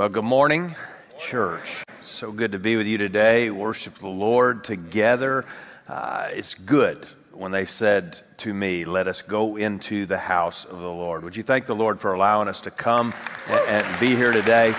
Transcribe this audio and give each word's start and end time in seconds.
Well, 0.00 0.08
good 0.08 0.24
morning, 0.24 0.74
church. 1.18 1.84
So 2.20 2.30
good 2.30 2.52
to 2.52 2.58
be 2.58 2.76
with 2.76 2.86
you 2.86 2.98
today. 2.98 3.48
Worship 3.48 3.94
the 3.94 4.06
Lord 4.06 4.62
together. 4.62 5.46
Uh, 5.88 6.28
it's 6.30 6.54
good 6.54 7.06
when 7.32 7.50
they 7.50 7.64
said 7.64 8.20
to 8.36 8.52
me, 8.52 8.84
Let 8.84 9.08
us 9.08 9.22
go 9.22 9.56
into 9.56 10.04
the 10.04 10.18
house 10.18 10.66
of 10.66 10.80
the 10.80 10.86
Lord. 10.86 11.24
Would 11.24 11.34
you 11.34 11.42
thank 11.42 11.64
the 11.64 11.74
Lord 11.74 11.98
for 11.98 12.12
allowing 12.12 12.46
us 12.46 12.60
to 12.60 12.70
come 12.70 13.14
and, 13.48 13.60
and 13.86 14.00
be 14.00 14.14
here 14.14 14.32
today? 14.32 14.74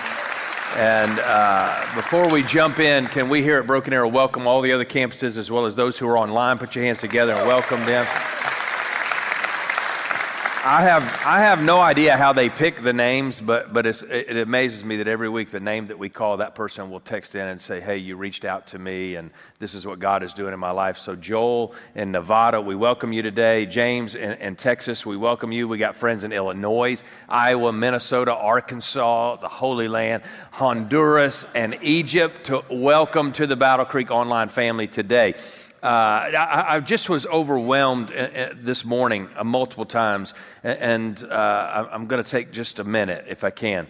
And 0.76 1.18
uh, 1.18 1.84
before 1.96 2.30
we 2.30 2.44
jump 2.44 2.78
in, 2.78 3.06
can 3.06 3.28
we 3.28 3.42
here 3.42 3.58
at 3.58 3.66
Broken 3.66 3.92
Arrow 3.92 4.06
welcome 4.06 4.46
all 4.46 4.60
the 4.60 4.70
other 4.70 4.84
campuses 4.84 5.36
as 5.36 5.50
well 5.50 5.66
as 5.66 5.74
those 5.74 5.98
who 5.98 6.06
are 6.06 6.16
online? 6.16 6.58
Put 6.58 6.76
your 6.76 6.84
hands 6.84 7.00
together 7.00 7.32
and 7.32 7.48
welcome 7.48 7.84
them. 7.86 8.06
I 10.64 10.82
have, 10.82 11.02
I 11.26 11.40
have 11.40 11.60
no 11.60 11.80
idea 11.80 12.16
how 12.16 12.32
they 12.32 12.48
pick 12.48 12.82
the 12.82 12.92
names, 12.92 13.40
but, 13.40 13.72
but 13.72 13.84
it, 13.84 14.36
amazes 14.36 14.84
me 14.84 14.98
that 14.98 15.08
every 15.08 15.28
week 15.28 15.50
the 15.50 15.58
name 15.58 15.88
that 15.88 15.98
we 15.98 16.08
call, 16.08 16.36
that 16.36 16.54
person 16.54 16.88
will 16.88 17.00
text 17.00 17.34
in 17.34 17.44
and 17.44 17.60
say, 17.60 17.80
Hey, 17.80 17.96
you 17.96 18.16
reached 18.16 18.44
out 18.44 18.68
to 18.68 18.78
me, 18.78 19.16
and 19.16 19.32
this 19.58 19.74
is 19.74 19.84
what 19.84 19.98
God 19.98 20.22
is 20.22 20.32
doing 20.32 20.54
in 20.54 20.60
my 20.60 20.70
life. 20.70 20.98
So, 20.98 21.16
Joel 21.16 21.74
in 21.96 22.12
Nevada, 22.12 22.60
we 22.60 22.76
welcome 22.76 23.12
you 23.12 23.22
today. 23.22 23.66
James 23.66 24.14
in, 24.14 24.34
in 24.34 24.54
Texas, 24.54 25.04
we 25.04 25.16
welcome 25.16 25.50
you. 25.50 25.66
We 25.66 25.78
got 25.78 25.96
friends 25.96 26.22
in 26.22 26.32
Illinois, 26.32 27.02
Iowa, 27.28 27.72
Minnesota, 27.72 28.32
Arkansas, 28.32 29.36
the 29.38 29.48
Holy 29.48 29.88
Land, 29.88 30.22
Honduras, 30.52 31.44
and 31.56 31.76
Egypt 31.82 32.44
to 32.44 32.62
welcome 32.70 33.32
to 33.32 33.48
the 33.48 33.56
Battle 33.56 33.84
Creek 33.84 34.12
Online 34.12 34.48
family 34.48 34.86
today. 34.86 35.34
Uh, 35.82 35.86
I, 35.86 36.76
I, 36.76 36.80
just 36.80 37.10
was 37.10 37.26
overwhelmed 37.26 38.12
uh, 38.12 38.14
uh, 38.14 38.54
this 38.54 38.84
morning 38.84 39.28
uh, 39.34 39.42
multiple 39.42 39.84
times, 39.84 40.32
and 40.62 41.20
uh, 41.24 41.88
I'm 41.90 42.06
going 42.06 42.22
to 42.22 42.30
take 42.30 42.52
just 42.52 42.78
a 42.78 42.84
minute 42.84 43.24
if 43.28 43.42
I 43.42 43.50
can. 43.50 43.88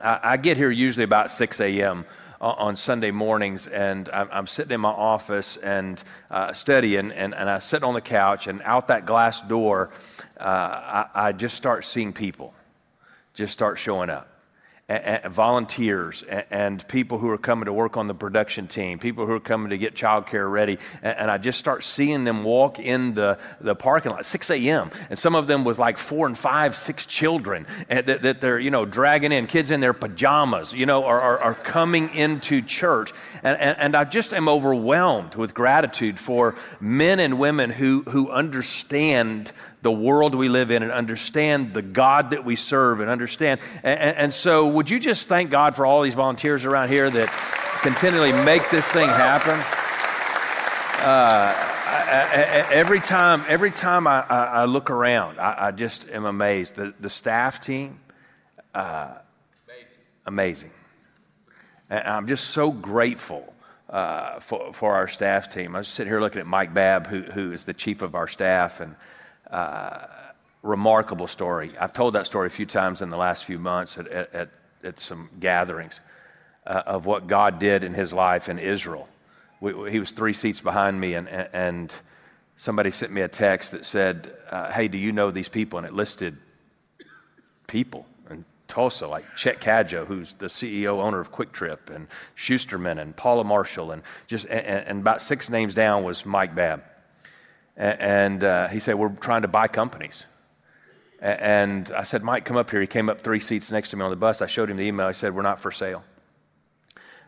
I, 0.00 0.36
get 0.36 0.56
here 0.56 0.70
usually 0.70 1.02
about 1.02 1.32
6 1.32 1.60
a.m. 1.60 2.04
on 2.40 2.76
Sunday 2.76 3.10
mornings, 3.10 3.66
and 3.66 4.08
I'm, 4.08 4.46
sitting 4.46 4.72
in 4.72 4.80
my 4.82 4.90
office 4.90 5.56
and 5.56 6.00
uh, 6.30 6.52
studying, 6.52 7.10
and, 7.10 7.34
and 7.34 7.50
I 7.50 7.58
sit 7.58 7.82
on 7.82 7.94
the 7.94 8.00
couch, 8.00 8.46
and 8.46 8.62
out 8.62 8.86
that 8.86 9.04
glass 9.04 9.40
door, 9.40 9.90
I, 10.38 11.06
I 11.12 11.32
just 11.32 11.56
start 11.56 11.84
seeing 11.84 12.12
people 12.12 12.54
just 13.34 13.52
start 13.52 13.78
showing 13.78 14.10
up 14.10 14.35
and 14.88 15.32
volunteers 15.34 16.22
and 16.22 16.86
people 16.86 17.18
who 17.18 17.28
are 17.28 17.38
coming 17.38 17.64
to 17.64 17.72
work 17.72 17.96
on 17.96 18.06
the 18.06 18.14
production 18.14 18.68
team, 18.68 19.00
people 19.00 19.26
who 19.26 19.32
are 19.32 19.40
coming 19.40 19.70
to 19.70 19.78
get 19.78 19.96
childcare 19.96 20.48
ready. 20.48 20.78
And 21.02 21.28
I 21.28 21.38
just 21.38 21.58
start 21.58 21.82
seeing 21.82 22.22
them 22.22 22.44
walk 22.44 22.78
in 22.78 23.14
the, 23.14 23.36
the 23.60 23.74
parking 23.74 24.12
lot, 24.12 24.24
6 24.24 24.50
a.m. 24.50 24.92
And 25.10 25.18
some 25.18 25.34
of 25.34 25.48
them 25.48 25.64
with 25.64 25.80
like 25.80 25.98
four 25.98 26.28
and 26.28 26.38
five, 26.38 26.76
six 26.76 27.04
children 27.04 27.66
eh, 27.90 28.02
that, 28.02 28.22
that 28.22 28.40
they're, 28.40 28.60
you 28.60 28.70
know, 28.70 28.84
dragging 28.84 29.32
in, 29.32 29.48
kids 29.48 29.72
in 29.72 29.80
their 29.80 29.92
pajamas, 29.92 30.72
you 30.72 30.86
know, 30.86 31.04
are, 31.04 31.20
are, 31.20 31.38
are 31.38 31.54
coming 31.54 32.14
into 32.14 32.62
church. 32.62 33.12
And, 33.42 33.58
and, 33.58 33.78
and 33.78 33.96
I 33.96 34.04
just 34.04 34.32
am 34.32 34.48
overwhelmed 34.48 35.34
with 35.34 35.52
gratitude 35.52 36.16
for 36.20 36.54
men 36.78 37.18
and 37.18 37.40
women 37.40 37.70
who, 37.70 38.02
who 38.02 38.30
understand 38.30 39.50
the 39.86 39.90
world 39.92 40.34
we 40.34 40.48
live 40.48 40.72
in 40.72 40.82
and 40.82 40.90
understand 40.90 41.72
the 41.72 41.80
God 41.80 42.30
that 42.30 42.44
we 42.44 42.56
serve 42.56 42.98
and 42.98 43.08
understand. 43.08 43.60
And, 43.84 44.16
and, 44.16 44.34
so, 44.34 44.66
would 44.66 44.90
you 44.90 44.98
just 44.98 45.28
thank 45.28 45.48
God 45.48 45.76
for 45.76 45.86
all 45.86 46.02
these 46.02 46.16
volunteers 46.16 46.64
around 46.64 46.88
here 46.88 47.08
that 47.08 47.28
continually 47.82 48.32
make 48.32 48.68
this 48.68 48.84
thing 48.88 49.08
happen? 49.08 49.54
Uh, 51.06 51.54
I, 51.54 52.66
I, 52.68 52.74
every 52.74 52.98
time, 52.98 53.44
every 53.46 53.70
time 53.70 54.08
I, 54.08 54.22
I 54.22 54.64
look 54.64 54.90
around, 54.90 55.38
I, 55.38 55.70
just 55.70 56.08
am 56.08 56.24
amazed. 56.24 56.74
The, 56.74 56.92
the 56.98 57.08
staff 57.08 57.60
team, 57.60 58.00
uh, 58.74 59.14
amazing. 60.26 60.72
And 61.88 62.08
I'm 62.08 62.26
just 62.26 62.48
so 62.48 62.72
grateful 62.72 63.54
uh, 63.88 64.40
for, 64.40 64.72
for 64.72 64.96
our 64.96 65.06
staff 65.06 65.48
team. 65.48 65.76
I 65.76 65.78
was 65.78 65.86
sitting 65.86 66.10
here 66.10 66.20
looking 66.20 66.40
at 66.40 66.46
Mike 66.48 66.74
Babb, 66.74 67.06
who, 67.06 67.22
who 67.22 67.52
is 67.52 67.62
the 67.62 67.72
chief 67.72 68.02
of 68.02 68.16
our 68.16 68.26
staff, 68.26 68.80
and 68.80 68.96
uh, 69.50 70.06
remarkable 70.62 71.26
story. 71.26 71.72
I've 71.78 71.92
told 71.92 72.14
that 72.14 72.26
story 72.26 72.46
a 72.48 72.50
few 72.50 72.66
times 72.66 73.02
in 73.02 73.08
the 73.08 73.16
last 73.16 73.44
few 73.44 73.58
months 73.58 73.98
at, 73.98 74.08
at, 74.08 74.50
at 74.82 75.00
some 75.00 75.30
gatherings 75.38 76.00
uh, 76.66 76.82
of 76.86 77.06
what 77.06 77.26
God 77.26 77.58
did 77.58 77.84
in 77.84 77.94
his 77.94 78.12
life 78.12 78.48
in 78.48 78.58
Israel. 78.58 79.08
We, 79.60 79.90
he 79.90 79.98
was 79.98 80.10
three 80.10 80.32
seats 80.32 80.60
behind 80.60 81.00
me, 81.00 81.14
and, 81.14 81.28
and 81.28 81.94
somebody 82.56 82.90
sent 82.90 83.12
me 83.12 83.22
a 83.22 83.28
text 83.28 83.72
that 83.72 83.84
said, 83.84 84.32
uh, 84.50 84.70
Hey, 84.72 84.88
do 84.88 84.98
you 84.98 85.12
know 85.12 85.30
these 85.30 85.48
people? 85.48 85.78
And 85.78 85.86
it 85.86 85.94
listed 85.94 86.36
people 87.66 88.06
in 88.30 88.44
Tulsa, 88.68 89.06
like 89.06 89.24
Chet 89.36 89.60
Cadieux, 89.60 90.04
who's 90.04 90.34
the 90.34 90.46
CEO, 90.46 91.02
owner 91.02 91.20
of 91.20 91.32
QuikTrip, 91.32 91.90
and 91.94 92.08
Schusterman, 92.36 93.00
and 93.00 93.16
Paula 93.16 93.44
Marshall, 93.44 93.92
and 93.92 94.02
just 94.26 94.46
and, 94.46 94.86
and 94.86 95.00
about 95.00 95.22
six 95.22 95.48
names 95.48 95.74
down 95.74 96.04
was 96.04 96.26
Mike 96.26 96.54
Babb. 96.54 96.82
And 97.76 98.42
uh, 98.42 98.68
he 98.68 98.80
said, 98.80 98.94
We're 98.94 99.10
trying 99.10 99.42
to 99.42 99.48
buy 99.48 99.68
companies. 99.68 100.24
And 101.20 101.90
I 101.92 102.04
said, 102.04 102.22
Mike, 102.22 102.44
come 102.44 102.56
up 102.56 102.70
here. 102.70 102.80
He 102.80 102.86
came 102.86 103.08
up 103.08 103.20
three 103.20 103.38
seats 103.38 103.70
next 103.70 103.90
to 103.90 103.96
me 103.96 104.02
on 104.02 104.10
the 104.10 104.16
bus. 104.16 104.42
I 104.42 104.46
showed 104.46 104.70
him 104.70 104.76
the 104.76 104.84
email. 104.84 105.08
He 105.08 105.14
said, 105.14 105.34
We're 105.34 105.42
not 105.42 105.60
for 105.60 105.70
sale. 105.70 106.04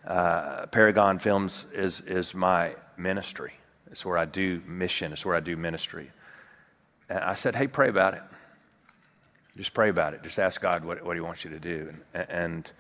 Uh, 0.07 0.67
Paragon 0.67 1.19
Films 1.19 1.67
is, 1.75 2.01
is 2.01 2.35
my 2.35 2.75
ministry. 2.97 3.53
It's 3.91 4.05
where 4.05 4.19
I 4.19 4.25
do 4.25 4.63
mission, 4.67 5.13
it's 5.13 5.25
where 5.25 5.35
I 5.35 5.41
do 5.41 5.57
ministry. 5.57 6.11
And 7.09 7.19
I 7.21 7.35
said, 7.35 7.55
Hey, 7.55 7.67
pray 7.67 7.89
about 7.89 8.15
it. 8.15 8.23
Just 9.57 9.75
pray 9.75 9.89
about 9.89 10.15
it. 10.15 10.23
Just 10.23 10.39
ask 10.39 10.61
God 10.61 10.85
what, 10.85 11.05
what 11.05 11.17
He 11.17 11.21
wants 11.21 11.45
you 11.45 11.51
to 11.51 11.59
do. 11.59 11.93
And, 12.15 12.31
and 12.31 12.73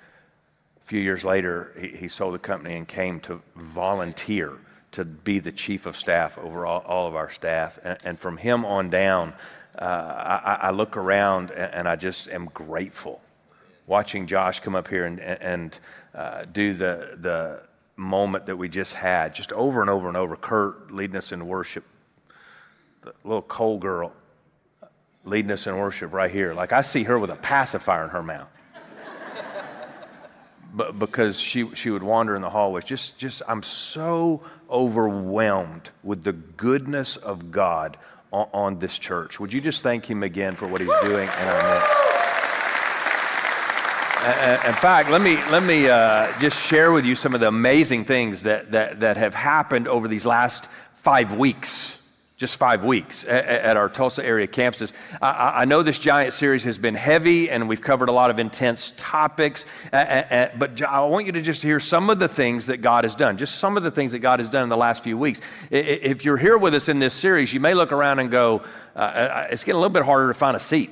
a 0.80 0.84
few 0.84 1.00
years 1.00 1.24
later, 1.24 1.74
he, 1.78 1.88
he 1.88 2.08
sold 2.08 2.34
the 2.34 2.38
company 2.38 2.76
and 2.76 2.86
came 2.86 3.20
to 3.20 3.42
volunteer 3.56 4.58
to 4.92 5.04
be 5.04 5.38
the 5.38 5.52
chief 5.52 5.86
of 5.86 5.96
staff 5.96 6.38
over 6.38 6.66
all, 6.66 6.80
all 6.80 7.06
of 7.06 7.14
our 7.14 7.30
staff. 7.30 7.78
And, 7.84 7.98
and, 8.04 8.18
from 8.18 8.36
him 8.36 8.64
on 8.64 8.90
down, 8.90 9.34
uh, 9.78 9.84
I, 9.84 10.58
I, 10.68 10.70
look 10.70 10.96
around 10.96 11.50
and, 11.50 11.74
and, 11.74 11.88
I 11.88 11.96
just 11.96 12.28
am 12.28 12.46
grateful. 12.46 13.20
Watching 13.86 14.26
Josh 14.26 14.60
come 14.60 14.74
up 14.74 14.88
here 14.88 15.04
and, 15.04 15.20
and 15.20 15.78
uh, 16.14 16.44
do 16.52 16.72
the, 16.72 17.16
the 17.20 17.62
moment 17.96 18.46
that 18.46 18.56
we 18.56 18.68
just 18.68 18.94
had, 18.94 19.34
just 19.34 19.52
over 19.52 19.80
and 19.80 19.90
over 19.90 20.08
and 20.08 20.16
over. 20.16 20.36
Kurt 20.36 20.90
leading 20.90 21.16
us 21.16 21.32
in 21.32 21.46
worship, 21.46 21.84
the 23.02 23.12
little 23.24 23.42
Cole 23.42 23.78
girl 23.78 24.12
leading 25.24 25.50
us 25.50 25.66
in 25.66 25.76
worship 25.76 26.12
right 26.12 26.30
here. 26.30 26.54
Like 26.54 26.72
I 26.72 26.80
see 26.80 27.04
her 27.04 27.18
with 27.18 27.30
a 27.30 27.36
pacifier 27.36 28.04
in 28.04 28.10
her 28.10 28.22
mouth 28.22 28.48
but 30.72 30.98
because 30.98 31.40
she, 31.40 31.68
she 31.74 31.90
would 31.90 32.02
wander 32.02 32.34
in 32.34 32.42
the 32.42 32.50
hallways. 32.50 32.84
Just, 32.84 33.18
just, 33.18 33.42
I'm 33.48 33.62
so 33.62 34.42
overwhelmed 34.70 35.90
with 36.02 36.24
the 36.24 36.32
goodness 36.32 37.16
of 37.16 37.50
God 37.50 37.96
on, 38.32 38.48
on 38.52 38.78
this 38.78 38.98
church. 38.98 39.40
Would 39.40 39.52
you 39.52 39.60
just 39.60 39.82
thank 39.82 40.08
Him 40.08 40.22
again 40.22 40.54
for 40.54 40.66
what 40.66 40.80
He's 40.80 40.90
doing 41.02 41.28
in 41.28 41.48
our 41.48 41.74
midst? 41.74 41.92
In 44.66 44.74
fact, 44.74 45.10
let 45.10 45.22
me, 45.22 45.36
let 45.50 45.62
me 45.62 45.88
uh, 45.88 46.30
just 46.38 46.60
share 46.60 46.92
with 46.92 47.06
you 47.06 47.14
some 47.14 47.34
of 47.34 47.40
the 47.40 47.48
amazing 47.48 48.04
things 48.04 48.42
that, 48.42 48.72
that, 48.72 49.00
that 49.00 49.16
have 49.16 49.34
happened 49.34 49.88
over 49.88 50.06
these 50.08 50.26
last 50.26 50.68
five 50.92 51.32
weeks 51.32 51.97
just 52.38 52.56
five 52.56 52.84
weeks 52.84 53.24
at, 53.24 53.76
our 53.76 53.88
Tulsa 53.88 54.24
area 54.24 54.46
campuses. 54.46 54.92
I, 55.20 55.64
know 55.64 55.82
this 55.82 55.98
giant 55.98 56.32
series 56.32 56.62
has 56.64 56.78
been 56.78 56.94
heavy 56.94 57.50
and 57.50 57.68
we've 57.68 57.80
covered 57.80 58.08
a 58.08 58.12
lot 58.12 58.30
of 58.30 58.38
intense 58.38 58.94
topics, 58.96 59.66
but 59.90 60.80
I 60.82 61.00
want 61.00 61.26
you 61.26 61.32
to 61.32 61.42
just 61.42 61.62
hear 61.62 61.80
some 61.80 62.08
of 62.10 62.20
the 62.20 62.28
things 62.28 62.66
that 62.66 62.76
God 62.76 63.02
has 63.02 63.16
done, 63.16 63.38
just 63.38 63.56
some 63.56 63.76
of 63.76 63.82
the 63.82 63.90
things 63.90 64.12
that 64.12 64.20
God 64.20 64.38
has 64.38 64.48
done 64.48 64.62
in 64.62 64.68
the 64.68 64.76
last 64.76 65.02
few 65.02 65.18
weeks. 65.18 65.40
If 65.72 66.24
you're 66.24 66.36
here 66.36 66.56
with 66.56 66.74
us 66.74 66.88
in 66.88 67.00
this 67.00 67.12
series, 67.12 67.52
you 67.52 67.58
may 67.58 67.74
look 67.74 67.90
around 67.90 68.20
and 68.20 68.30
go, 68.30 68.62
uh, 68.94 68.98
uh 68.98 69.48
it's 69.50 69.64
getting 69.64 69.76
a 69.76 69.80
little 69.80 69.92
bit 69.92 70.04
harder 70.04 70.28
to 70.28 70.34
find 70.34 70.56
a 70.56 70.60
seat. 70.60 70.90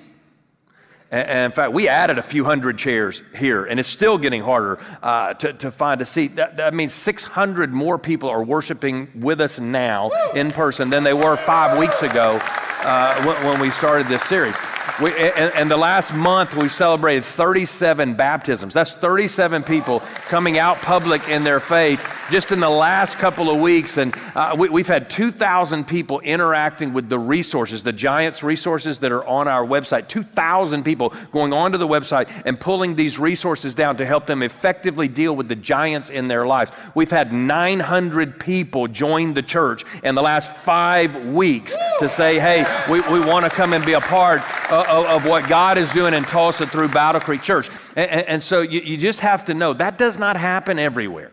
And 1.11 1.47
in 1.47 1.53
fact, 1.53 1.73
we 1.73 1.89
added 1.89 2.19
a 2.19 2.23
few 2.23 2.45
hundred 2.45 2.79
chairs 2.79 3.23
here, 3.37 3.65
and 3.65 3.79
it's 3.79 3.89
still 3.89 4.19
getting 4.19 4.43
harder 4.43 4.79
uh, 5.03 5.35
to, 5.35 5.53
to 5.53 5.71
find 5.71 6.01
a 6.01 6.05
seat. 6.05 6.37
That, 6.37 6.57
that, 6.57 6.75
means 6.75 6.93
600 6.93 7.73
more 7.73 7.97
people 7.97 8.29
are 8.29 8.43
worshiping 8.43 9.09
with 9.15 9.41
us 9.41 9.61
now 9.61 10.11
in 10.35 10.51
person 10.51 10.91
than 10.91 11.05
they 11.05 11.15
were 11.15 11.37
five 11.37 11.79
weeks 11.79 12.03
ago 12.03 12.41
uh, 12.43 13.23
when, 13.25 13.47
when, 13.47 13.61
we 13.61 13.71
started 13.71 14.09
this 14.09 14.25
series. 14.25 14.57
We, 15.03 15.11
and, 15.11 15.53
and 15.55 15.71
the 15.71 15.77
last 15.77 16.15
month, 16.15 16.55
we 16.55 16.71
celebrated 16.71 17.25
37 17.25 18.15
baptisms. 18.15 18.73
That's 18.73 18.95
37 18.95 19.63
people 19.63 20.01
coming 20.27 20.59
out 20.59 20.79
public 20.79 21.29
in 21.29 21.45
their 21.45 21.61
faith 21.61 22.01
just 22.31 22.51
in 22.51 22.61
the 22.61 22.71
last 22.71 23.19
couple 23.19 23.51
of 23.51 23.61
weeks. 23.61 23.99
And 23.99 24.15
uh, 24.35 24.57
we, 24.59 24.81
have 24.81 24.89
had 24.89 25.11
2,000 25.11 25.87
people 25.87 26.21
interacting 26.21 26.95
with 26.95 27.11
the 27.11 27.19
resources, 27.19 27.83
the 27.83 27.93
Giants 27.93 28.43
resources 28.43 29.01
that 29.01 29.13
are 29.13 29.25
on 29.25 29.49
our 29.49 29.65
website. 29.67 30.09
2,000 30.09 30.83
people 30.83 31.13
going 31.31 31.53
onto 31.53 31.77
the 31.77 31.87
website 31.87 32.31
and 32.47 32.59
pulling 32.59 32.97
these 32.97 33.19
resources 33.19 33.75
down 33.75 33.99
to 33.99 34.07
help 34.07 34.27
them 34.27 34.43
effectively 34.43 35.09
deal 35.09 35.37
with 35.37 35.49
the 35.49 35.57
giants 35.57 36.09
in 36.09 36.29
their 36.29 36.47
lives. 36.47 36.73
We've 36.95 37.11
had 37.11 37.33
900 37.33 38.41
people 38.41 38.89
join 38.89 39.35
the 39.35 39.43
church 39.43 39.85
in 40.03 40.15
the 40.15 40.23
last 40.23 40.51
five 40.51 41.27
weeks 41.27 41.77
to 41.99 42.09
say, 42.09 42.39
hey, 42.39 42.65
we, 42.91 43.01
we 43.01 43.21
want 43.21 43.45
to 43.45 43.51
come 43.51 43.73
and 43.73 43.85
be 43.85 43.93
a 43.93 44.01
part 44.01 44.41
of, 44.71 44.86
of, 44.89 45.27
what 45.27 45.49
God 45.49 45.79
is 45.79 45.91
doing 45.93 46.15
in 46.15 46.23
Tulsa 46.23 46.67
through 46.67 46.89
Battle 46.89 47.21
Creek 47.21 47.43
Church. 47.43 47.69
And, 47.97 48.11
and, 48.11 48.43
so 48.43 48.61
you, 48.61 48.81
you 48.81 48.97
just 48.97 49.21
have 49.21 49.45
to 49.47 49.55
know 49.55 49.73
that 49.73 49.99
does 49.99 50.19
not 50.19 50.37
happen 50.37 50.79
everywhere. 50.79 51.33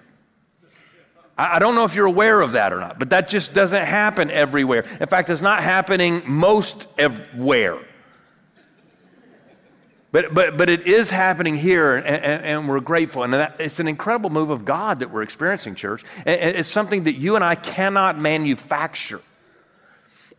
I 1.38 1.58
don't 1.60 1.74
know 1.74 1.84
if 1.84 1.96
you're 1.96 2.06
aware 2.06 2.42
of 2.42 2.52
that 2.52 2.74
or 2.74 2.80
not, 2.80 3.00
but 3.00 3.10
that 3.10 3.28
just 3.28 3.56
doesn't 3.56 3.86
happen 3.86 4.30
everywhere. 4.30 4.86
In 5.00 5.08
fact, 5.08 5.30
it's 5.30 5.42
not 5.42 5.64
happening 5.64 6.22
most 6.28 6.88
everywhere. 6.98 7.80
But, 10.12 10.32
but, 10.32 10.58
but 10.58 10.70
it 10.70 10.88
is 10.88 11.10
happening 11.10 11.56
here, 11.56 11.98
and, 11.98 12.06
and, 12.06 12.46
and 12.46 12.70
we're 12.70 12.80
grateful. 12.82 13.24
And 13.24 13.34
that, 13.34 13.56
it's 13.58 13.80
an 13.80 13.88
incredible 13.88 14.30
move 14.30 14.52
of 14.52 14.64
God 14.64 15.00
that 15.00 15.10
we're 15.10 15.24
experiencing, 15.24 15.74
church. 15.74 16.04
And 16.24 16.56
it's 16.56 16.70
something 16.70 17.06
that 17.06 17.14
you 17.14 17.36
and 17.36 17.44
I 17.44 17.56
cannot 17.56 18.20
manufacture. 18.20 19.22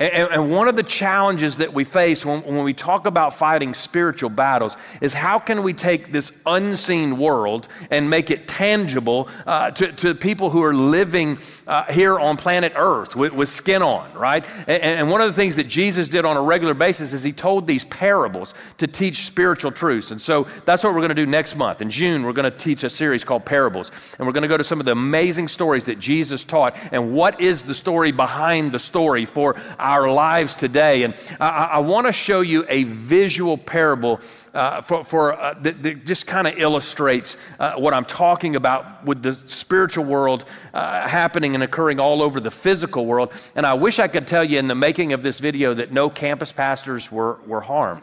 And, 0.00 0.32
and, 0.32 0.50
one 0.50 0.66
of 0.66 0.74
the 0.74 0.82
challenges 0.82 1.58
that 1.58 1.72
we 1.72 1.84
face 1.84 2.26
when, 2.26 2.42
when, 2.42 2.64
we 2.64 2.74
talk 2.74 3.06
about 3.06 3.32
fighting 3.32 3.74
spiritual 3.74 4.28
battles 4.28 4.76
is 5.00 5.14
how 5.14 5.38
can 5.38 5.62
we 5.62 5.72
take 5.72 6.10
this 6.10 6.32
unseen 6.46 7.16
world 7.16 7.68
and 7.92 8.10
make 8.10 8.32
it 8.32 8.48
tangible 8.48 9.28
uh, 9.46 9.70
to, 9.70 9.92
to, 9.92 10.14
people 10.16 10.50
who 10.50 10.64
are 10.64 10.74
living 10.74 11.38
uh, 11.68 11.84
here 11.92 12.18
on 12.18 12.36
planet 12.36 12.72
Earth 12.74 13.14
with, 13.14 13.32
with 13.32 13.48
skin 13.48 13.82
on, 13.82 14.12
right? 14.14 14.44
And, 14.66 14.82
and, 14.82 15.10
one 15.10 15.20
of 15.20 15.28
the 15.28 15.32
things 15.32 15.54
that 15.56 15.68
Jesus 15.68 16.08
did 16.08 16.24
on 16.24 16.36
a 16.36 16.42
regular 16.42 16.74
basis 16.74 17.12
is 17.12 17.22
he 17.22 17.32
told 17.32 17.68
these 17.68 17.84
parables 17.84 18.52
to 18.78 18.88
teach 18.88 19.26
spiritual 19.26 19.70
truths. 19.70 20.10
And 20.10 20.20
so 20.20 20.48
that's 20.64 20.82
what 20.82 20.92
we're 20.92 21.00
going 21.00 21.10
to 21.10 21.14
do 21.14 21.26
next 21.26 21.54
month. 21.54 21.80
In 21.80 21.90
June, 21.90 22.24
we're 22.24 22.32
going 22.32 22.50
to 22.50 22.56
teach 22.56 22.82
a 22.82 22.90
series 22.90 23.22
called 23.22 23.44
Parables. 23.44 23.92
And 24.18 24.26
we're 24.26 24.32
going 24.32 24.42
to 24.42 24.48
go 24.48 24.56
to 24.56 24.64
some 24.64 24.80
of 24.80 24.86
the 24.86 24.92
amazing 24.92 25.46
stories 25.46 25.84
that 25.84 26.00
Jesus 26.00 26.42
taught 26.42 26.76
and 26.90 27.12
what 27.12 27.40
is 27.40 27.62
the 27.62 27.74
story 27.74 28.10
behind 28.10 28.72
the 28.72 28.80
story 28.80 29.24
for 29.24 29.54
our 29.84 30.10
lives 30.10 30.54
today. 30.54 31.02
And 31.02 31.14
I, 31.38 31.64
I 31.64 31.78
want 31.78 32.06
to 32.06 32.12
show 32.12 32.40
you 32.40 32.64
a 32.68 32.84
visual 32.84 33.58
parable 33.58 34.20
uh, 34.54 34.80
for, 34.80 35.04
for 35.04 35.32
uh, 35.34 35.54
that, 35.60 35.82
that, 35.82 36.06
just 36.06 36.26
kind 36.26 36.46
of 36.46 36.58
illustrates 36.58 37.36
uh, 37.58 37.74
what 37.74 37.92
I'm 37.92 38.06
talking 38.06 38.56
about 38.56 39.04
with 39.04 39.22
the 39.22 39.34
spiritual 39.34 40.04
world 40.04 40.46
uh, 40.72 41.06
happening 41.06 41.54
and 41.54 41.62
occurring 41.62 42.00
all 42.00 42.22
over 42.22 42.40
the 42.40 42.50
physical 42.50 43.04
world. 43.04 43.32
And 43.54 43.66
I 43.66 43.74
wish 43.74 43.98
I 43.98 44.08
could 44.08 44.26
tell 44.26 44.42
you 44.42 44.58
in 44.58 44.68
the 44.68 44.74
making 44.74 45.12
of 45.12 45.22
this 45.22 45.38
video 45.38 45.74
that 45.74 45.92
no 45.92 46.08
campus 46.08 46.50
pastors 46.50 47.12
were, 47.12 47.38
were 47.46 47.60
harmed. 47.60 48.02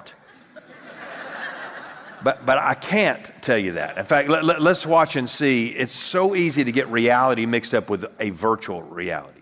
But, 2.23 2.45
but 2.45 2.59
I 2.59 2.75
can't 2.75 3.31
tell 3.41 3.57
you 3.57 3.71
that. 3.71 3.97
In 3.97 4.05
fact, 4.05 4.29
let, 4.29 4.45
let, 4.45 4.61
let's 4.61 4.85
watch 4.85 5.15
and 5.15 5.27
see. 5.27 5.69
It's 5.69 5.91
so 5.91 6.35
easy 6.35 6.63
to 6.63 6.71
get 6.71 6.87
reality 6.89 7.47
mixed 7.47 7.73
up 7.73 7.89
with 7.89 8.05
a 8.19 8.29
virtual 8.29 8.83
reality. 8.83 9.40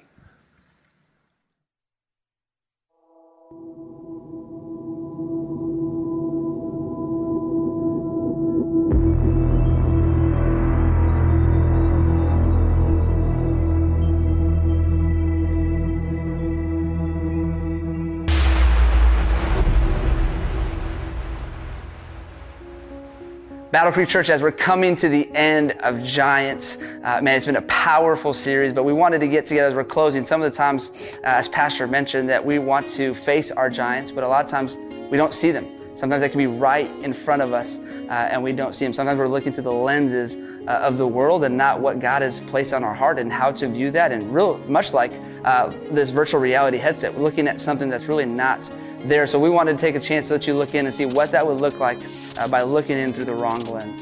Battle 23.72 23.92
Creek 23.92 24.10
Church, 24.10 24.32
as 24.32 24.42
we're 24.42 24.52
coming 24.52 24.96
to 24.96 25.08
the 25.08 25.30
end 25.36 25.74
of 25.82 26.02
Giants, 26.02 26.80
uh, 27.04 27.22
man, 27.22 27.36
it's 27.36 27.46
been 27.46 27.58
a 27.58 27.62
powerful 27.64 28.34
series, 28.34 28.74
but 28.74 28.84
we 28.84 28.94
wanted 28.94 29.20
to 29.20 29.28
get 29.28 29.46
together 29.46 29.68
as 29.68 29.76
we're 29.76 29.84
closing. 29.84 30.26
Some 30.26 30.42
of 30.42 30.52
the 30.52 30.58
times, 30.58 30.92
uh, 31.18 31.38
as 31.38 31.48
Pastor 31.48 31.86
mentioned, 31.86 32.28
that 32.30 32.44
we 32.44 32.58
want 32.58 32.88
to 32.88 33.14
face 33.14 33.52
our 33.52 33.70
giants, 33.70 34.10
but 34.10 34.24
a 34.24 34.28
lot 34.28 34.44
of 34.44 34.50
times 34.50 34.80
we 35.12 35.18
don't 35.18 35.36
see 35.36 35.52
them. 35.52 35.68
Sometimes 35.94 36.22
they 36.22 36.30
can 36.30 36.40
be 36.40 36.48
right 36.48 36.90
in 37.04 37.14
front 37.14 37.44
of 37.44 37.54
us 37.54 37.78
uh, 37.78 38.30
and 38.32 38.42
we 38.42 38.54
don't 38.54 38.74
see 38.74 38.86
them. 38.86 38.94
Sometimes 38.94 39.20
we're 39.20 39.28
looking 39.28 39.54
through 39.54 39.64
the 39.64 39.72
lenses 39.72 40.36
uh, 40.68 40.72
of 40.72 40.98
the 40.98 41.08
world 41.08 41.44
and 41.44 41.56
not 41.56 41.80
what 41.80 42.00
God 42.00 42.24
has 42.24 42.42
placed 42.42 42.74
on 42.74 42.84
our 42.84 42.96
heart 42.96 43.20
and 43.20 43.32
how 43.32 43.52
to 43.52 43.68
view 43.68 43.92
that. 43.92 44.12
And 44.12 44.34
real, 44.34 44.58
much 44.60 44.94
like 44.94 45.12
uh, 45.44 45.72
this 45.92 46.10
virtual 46.10 46.40
reality 46.40 46.78
headset, 46.78 47.14
we're 47.14 47.22
looking 47.22 47.48
at 47.48 47.62
something 47.62 47.88
that's 47.88 48.08
really 48.08 48.26
not 48.26 48.72
there. 49.04 49.28
So 49.28 49.40
we 49.40 49.50
wanted 49.50 49.78
to 49.78 49.82
take 49.82 49.96
a 49.96 50.00
chance 50.00 50.28
to 50.28 50.34
let 50.34 50.48
you 50.48 50.54
look 50.54 50.76
in 50.76 50.86
and 50.86 50.94
see 50.94 51.06
what 51.06 51.32
that 51.32 51.46
would 51.46 51.60
look 51.60 51.80
like 51.80 51.98
uh, 52.38 52.48
by 52.48 52.62
looking 52.62 52.98
in 52.98 53.14
through 53.14 53.26
the 53.26 53.34
wrong 53.34 53.64
lens. 53.66 54.02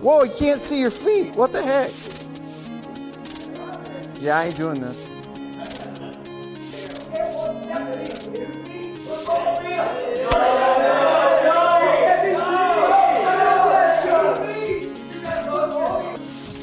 Whoa, 0.00 0.24
you 0.24 0.32
can't 0.36 0.60
see 0.60 0.80
your 0.80 0.90
feet. 0.90 1.34
What 1.34 1.52
the 1.52 1.62
heck? 1.62 1.90
Yeah, 4.20 4.38
I 4.38 4.44
ain't 4.44 4.56
doing 4.56 4.80
this. 4.80 5.10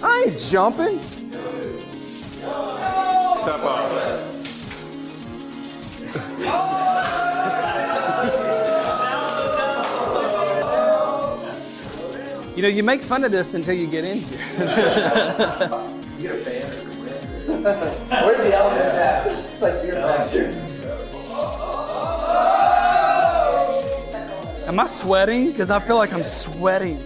I 0.04 0.26
ain't 0.28 0.40
jumping. 0.40 1.11
You 12.62 12.68
know, 12.68 12.74
you 12.76 12.84
make 12.84 13.02
fun 13.02 13.24
of 13.24 13.32
this 13.32 13.56
until 13.56 13.74
you 13.74 13.88
get 13.88 14.06
in 14.06 14.20
here. 14.20 14.40
you 16.20 16.22
get 16.22 16.36
a 16.36 16.38
fan 16.44 16.70
Where's 18.24 18.38
the 18.38 18.56
elements 18.56 18.94
at? 18.94 19.26
It's 19.26 19.62
like 19.64 19.82
fear 19.82 19.96
factor. 19.96 20.46
Am 24.68 24.80
I 24.80 24.86
sweating? 24.86 25.52
Because 25.52 25.72
I 25.72 25.80
feel 25.80 25.96
like 25.96 26.14
I'm 26.14 26.22
sweating. 26.22 27.00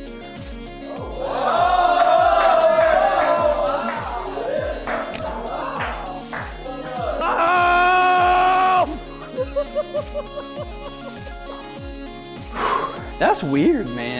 That's 13.19 13.41
weird, 13.41 13.87
man. 13.87 14.14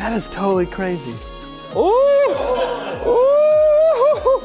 That 0.00 0.14
is 0.14 0.30
totally 0.30 0.64
crazy. 0.64 1.14
Ooh! 1.76 1.84
Ooh! 3.06 4.40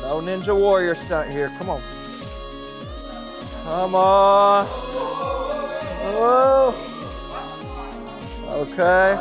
No 0.00 0.20
Ninja 0.22 0.54
Warrior 0.56 0.94
stunt 0.94 1.28
here. 1.28 1.50
Come 1.58 1.70
on. 1.70 1.82
Come 3.64 3.96
on. 3.96 4.68
Oh. 6.22 6.72
Okay. 8.46 9.16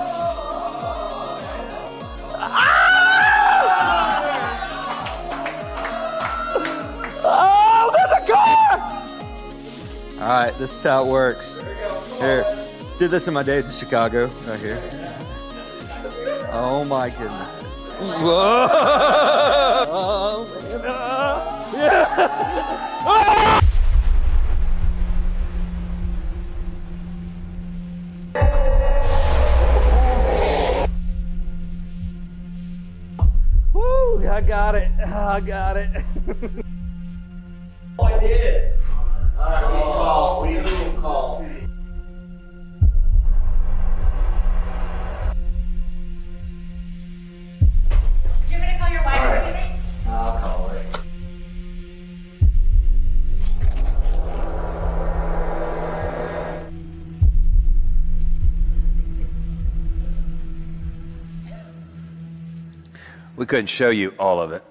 Ah! 2.36 2.70
Oh, 7.26 7.90
look 7.92 8.02
at 8.02 8.12
the 8.28 8.32
car! 8.32 8.78
All 10.22 10.44
right, 10.44 10.56
this 10.60 10.70
is 10.72 10.84
how 10.84 11.04
it 11.04 11.08
works. 11.08 11.60
Here. 12.20 12.59
Did 13.00 13.12
this 13.12 13.30
in 13.30 13.34
my 13.34 13.44
days 13.44 13.66
in 13.66 13.72
Chicago, 13.72 14.26
right 14.46 14.60
here. 14.60 14.78
Oh 16.52 16.84
my 16.84 17.10
goodness. 17.10 17.48
Whoa! 17.98 18.68
Oh, 19.90 20.46
man. 20.70 20.84
Yeah. 21.80 22.06
ah! 23.06 23.62
Woo! 33.72 34.28
I 34.28 34.42
got 34.42 34.76
it. 34.76 34.92
I 35.06 35.40
got 35.40 35.78
it. 35.78 36.04
couldn't 63.50 63.66
show 63.66 63.90
you 63.90 64.14
all 64.20 64.40
of 64.40 64.52
it. 64.52 64.64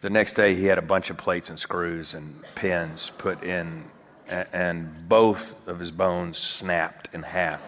The 0.00 0.08
next 0.08 0.32
day, 0.32 0.54
he 0.54 0.64
had 0.64 0.78
a 0.78 0.82
bunch 0.82 1.10
of 1.10 1.18
plates 1.18 1.50
and 1.50 1.58
screws 1.58 2.14
and 2.14 2.42
pins 2.54 3.10
put 3.18 3.42
in, 3.42 3.84
and 4.26 5.06
both 5.06 5.68
of 5.68 5.78
his 5.78 5.90
bones 5.90 6.38
snapped 6.38 7.10
in 7.12 7.22
half. 7.22 7.60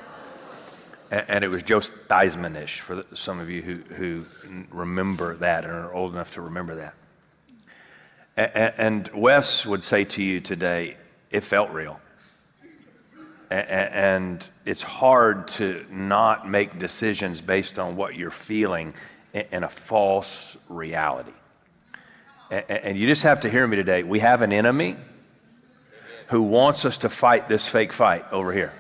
And 1.11 1.45
it 1.45 1.49
was 1.49 1.63
Joe 1.63 1.81
Theismann-ish 1.81 2.81
for 2.81 3.05
some 3.15 3.39
of 3.39 3.51
you 3.51 3.61
who, 3.61 3.75
who 3.95 4.25
remember 4.71 5.35
that 5.37 5.65
and 5.65 5.75
are 5.75 5.93
old 5.93 6.15
enough 6.15 6.33
to 6.35 6.41
remember 6.41 6.95
that. 8.37 8.75
And 8.79 9.09
Wes 9.09 9.67
would 9.67 9.85
say 9.85 10.05
to 10.05 10.23
you 10.23 10.41
today, 10.41 10.97
it 11.31 11.45
felt 11.45 11.71
real. 11.71 12.01
And 13.51 14.49
it's 14.65 14.83
hard 14.83 15.49
to 15.49 15.85
not 15.91 16.49
make 16.49 16.79
decisions 16.79 17.41
based 17.41 17.79
on 17.79 17.97
what 17.97 18.15
you're 18.15 18.31
feeling 18.31 18.95
in 19.33 19.65
a 19.65 19.69
false 19.69 20.57
reality. 20.69 21.33
And 22.51 22.97
you 22.97 23.07
just 23.07 23.25
have 23.25 23.41
to 23.41 23.51
hear 23.51 23.67
me 23.67 23.77
today. 23.77 24.03
We 24.03 24.21
have 24.21 24.43
an 24.43 24.53
enemy 24.53 24.97
who 26.29 26.43
wants 26.43 26.85
us 26.85 26.99
to 26.99 27.09
fight 27.09 27.49
this 27.49 27.69
fake 27.69 27.93
fight 27.93 28.25
over 28.33 28.53
here 28.53 28.73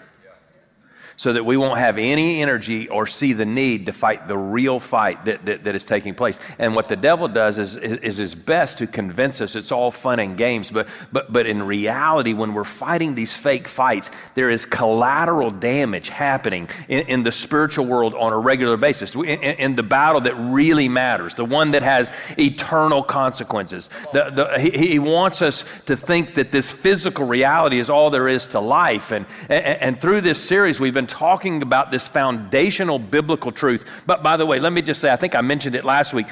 so 1.21 1.35
that 1.35 1.45
we 1.45 1.59
won't 1.59 1.79
have 1.79 1.99
any 1.99 2.41
energy 2.41 2.89
or 2.89 3.07
see 3.07 3.35
the 3.35 3.45
need 3.45 3.85
to 3.85 3.93
fight 3.93 4.27
the 4.27 4.39
real 4.39 4.81
fight 4.81 5.23
that, 5.27 5.45
that, 5.45 5.65
that 5.65 5.75
is 5.75 5.85
taking 5.85 6.15
place. 6.15 6.41
And 6.59 6.75
what 6.75 6.89
the 6.89 6.97
devil 6.97 7.29
does 7.29 7.59
is, 7.59 7.77
is 7.77 8.17
his 8.17 8.35
best 8.35 8.79
to 8.79 8.87
convince 8.87 9.43
us 9.43 9.55
it's 9.55 9.71
all 9.71 9.91
fun 9.91 10.19
and 10.19 10.35
games. 10.35 10.71
But, 10.71 10.89
but, 11.12 11.31
but 11.31 11.47
in 11.47 11.62
reality, 11.62 12.33
when 12.33 12.55
we're 12.55 12.65
fighting 12.65 13.17
these 13.17 13.37
fake 13.37 13.69
fights, 13.69 14.11
there 14.35 14.49
is 14.49 14.65
collateral 14.65 15.50
damage 15.50 16.09
happening 16.09 16.71
in, 16.89 17.07
in 17.07 17.23
the 17.23 17.33
spiritual 17.33 17.85
world 17.85 18.15
on 18.15 18.33
a 18.33 18.39
regular 18.39 18.79
basis. 18.79 19.15
In, 19.15 19.27
in, 19.27 19.75
the 19.75 19.83
battle 19.83 20.23
that 20.23 20.35
really 20.37 20.89
matters, 20.89 21.35
the 21.35 21.45
one 21.45 21.73
that 21.73 21.83
has 21.83 22.11
eternal 22.39 23.03
consequences. 23.03 23.91
The, 24.15 24.31
the, 24.31 24.59
he, 24.59 24.89
he, 24.89 24.99
wants 24.99 25.43
us 25.43 25.67
to 25.85 25.97
think 25.97 26.37
that 26.37 26.50
this 26.50 26.73
physical 26.73 27.27
reality 27.27 27.79
is 27.79 27.91
all 27.91 28.09
there 28.09 28.27
is 28.27 28.47
to 28.49 28.61
life. 28.61 29.12
And, 29.12 29.27
and, 29.50 29.65
and 29.67 30.00
through 30.00 30.23
this 30.23 30.43
series, 30.43 30.81
we've 30.81 30.95
been 30.95 31.10
talking 31.11 31.61
about 31.61 31.90
this 31.90 32.09
foundational 32.09 32.99
biblical 32.99 33.52
truth. 33.52 33.85
But 34.07 34.23
by 34.23 34.37
the 34.37 34.47
way, 34.47 34.59
let 34.59 34.73
me 34.73 34.81
just 34.81 35.00
say, 35.00 35.11
I 35.11 35.17
think 35.17 35.35
I 35.35 35.43
mentioned 35.43 35.75
it 35.75 35.85
last 35.85 36.14
week. 36.14 36.29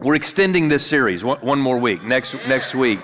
We're 0.00 0.14
extending 0.14 0.68
this 0.68 0.84
series 0.84 1.22
one, 1.22 1.38
one 1.40 1.60
more 1.60 1.78
week, 1.78 2.02
next, 2.02 2.34
next 2.48 2.74
week. 2.74 3.00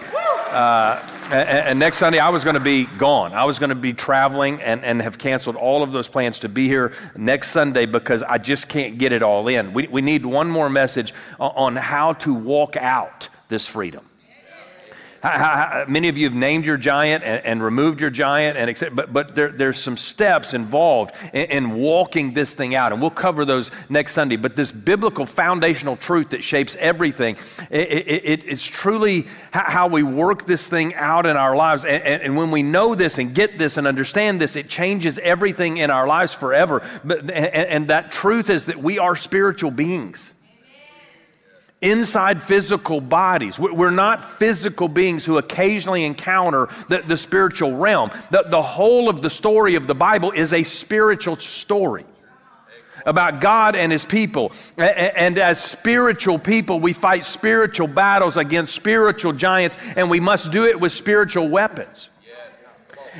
Uh, 0.50 1.00
and, 1.30 1.48
and, 1.48 1.78
next 1.78 1.98
Sunday, 1.98 2.18
I 2.18 2.30
was 2.30 2.42
going 2.44 2.54
to 2.54 2.60
be 2.60 2.86
gone. 2.96 3.34
I 3.34 3.44
was 3.44 3.58
going 3.58 3.68
to 3.68 3.74
be 3.74 3.92
traveling 3.92 4.62
and, 4.62 4.82
and 4.84 5.02
have 5.02 5.18
canceled 5.18 5.56
all 5.56 5.82
of 5.82 5.92
those 5.92 6.08
plans 6.08 6.38
to 6.40 6.48
be 6.48 6.66
here 6.66 6.94
next 7.16 7.50
Sunday 7.50 7.84
because 7.84 8.22
I 8.22 8.38
just 8.38 8.68
can't 8.68 8.96
get 8.96 9.12
it 9.12 9.22
all 9.22 9.46
in. 9.48 9.74
We, 9.74 9.88
we 9.88 10.00
need 10.00 10.24
one 10.24 10.48
more 10.48 10.70
message 10.70 11.12
on 11.38 11.76
how 11.76 12.14
to 12.14 12.32
walk 12.32 12.76
out 12.76 13.28
this 13.48 13.66
freedom. 13.66 14.08
How, 15.26 15.38
how, 15.38 15.84
many 15.88 16.08
of 16.08 16.16
you 16.16 16.26
have 16.26 16.34
named 16.34 16.66
your 16.66 16.76
giant 16.76 17.24
and, 17.24 17.44
and 17.44 17.62
removed 17.62 18.00
your 18.00 18.10
giant, 18.10 18.56
and 18.56 18.96
but, 18.96 19.12
but 19.12 19.34
there, 19.34 19.50
there's 19.50 19.76
some 19.76 19.96
steps 19.96 20.54
involved 20.54 21.16
in, 21.32 21.50
in, 21.50 21.74
walking 21.74 22.32
this 22.32 22.54
thing 22.54 22.76
out, 22.76 22.92
and 22.92 23.00
we'll 23.00 23.10
cover 23.10 23.44
those 23.44 23.72
next 23.88 24.12
Sunday. 24.12 24.36
But 24.36 24.54
this 24.54 24.70
biblical 24.70 25.26
foundational 25.26 25.96
truth 25.96 26.30
that 26.30 26.44
shapes 26.44 26.76
everything, 26.78 27.36
it, 27.70 28.06
it, 28.06 28.44
it's 28.46 28.64
truly 28.64 29.26
how 29.50 29.88
we 29.88 30.04
work 30.04 30.46
this 30.46 30.68
thing 30.68 30.94
out 30.94 31.26
in 31.26 31.36
our 31.36 31.56
lives. 31.56 31.84
And, 31.84 32.02
and, 32.04 32.22
and, 32.22 32.36
when 32.36 32.52
we 32.52 32.62
know 32.62 32.94
this 32.94 33.18
and 33.18 33.34
get 33.34 33.58
this 33.58 33.78
and 33.78 33.86
understand 33.86 34.40
this, 34.40 34.54
it 34.54 34.68
changes 34.68 35.18
everything 35.18 35.78
in 35.78 35.90
our 35.90 36.06
lives 36.06 36.34
forever. 36.34 36.88
But, 37.04 37.28
and 37.30 37.88
that 37.88 38.12
truth 38.12 38.48
is 38.48 38.66
that 38.66 38.78
we 38.78 39.00
are 39.00 39.16
spiritual 39.16 39.72
beings 39.72 40.34
inside 41.90 42.42
physical 42.42 43.00
bodies. 43.00 43.58
We're 43.58 43.90
not 43.90 44.24
physical 44.24 44.88
beings 44.88 45.24
who 45.24 45.38
occasionally 45.38 46.04
encounter 46.04 46.68
the, 46.88 46.98
the 47.06 47.16
spiritual 47.16 47.76
realm. 47.76 48.10
The, 48.30 48.44
the 48.46 48.62
whole 48.62 49.08
of 49.08 49.22
the 49.22 49.30
story 49.30 49.76
of 49.76 49.86
the 49.86 49.94
Bible 49.94 50.32
is 50.32 50.52
a 50.52 50.62
spiritual 50.62 51.36
story 51.36 52.04
about 53.04 53.40
God 53.40 53.76
and 53.76 53.92
His 53.92 54.04
people. 54.04 54.52
And 54.76 55.38
as 55.38 55.62
spiritual 55.62 56.38
people, 56.38 56.80
we 56.80 56.92
fight 56.92 57.24
spiritual 57.24 57.86
battles 57.86 58.36
against 58.36 58.74
spiritual 58.74 59.32
giants, 59.32 59.76
and 59.96 60.10
we 60.10 60.18
must 60.18 60.50
do 60.50 60.66
it 60.66 60.80
with 60.80 60.92
spiritual 60.92 61.48
weapons. 61.48 62.10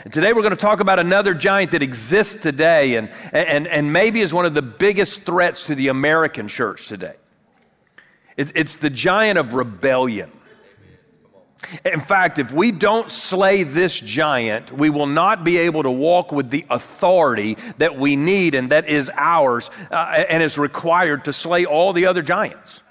And 0.05 0.13
today 0.13 0.35
we're 0.35 0.43
going 0.43 0.51
to 0.51 0.57
talk 0.57 0.81
about 0.81 0.99
another 0.99 1.33
giant 1.33 1.71
that 1.71 1.83
exists 1.83 2.43
today 2.43 2.97
and, 2.97 3.09
and, 3.33 3.67
and 3.67 3.93
maybe 3.93 4.21
is 4.21 4.35
one 4.35 4.45
of 4.45 4.53
the 4.53 4.61
biggest 4.61 5.23
threats 5.23 5.67
to 5.69 5.75
the 5.75 5.89
American 5.89 6.49
church 6.49 6.87
today. 6.87 7.15
It's, 8.37 8.53
it's 8.55 8.77
the 8.77 8.91
giant 8.91 9.39
of 9.39 9.55
rebellion. 9.55 10.31
In 11.85 12.01
fact, 12.01 12.39
if 12.39 12.53
we 12.53 12.71
don't 12.71 13.11
slay 13.11 13.63
this 13.63 13.99
giant, 13.99 14.71
we 14.71 14.91
will 14.91 15.07
not 15.07 15.43
be 15.43 15.59
able 15.59 15.83
to 15.83 15.91
walk 15.91 16.31
with 16.31 16.51
the 16.51 16.65
authority 16.71 17.57
that 17.79 17.99
we 17.99 18.15
need 18.15 18.55
and 18.55 18.71
that 18.71 18.89
is 18.89 19.11
ours 19.15 19.71
uh, 19.91 20.25
and 20.29 20.43
is 20.43 20.59
required 20.59 21.25
to 21.25 21.33
slay 21.33 21.65
all 21.65 21.93
the 21.93 22.07
other 22.07 22.23
giants. 22.23 22.83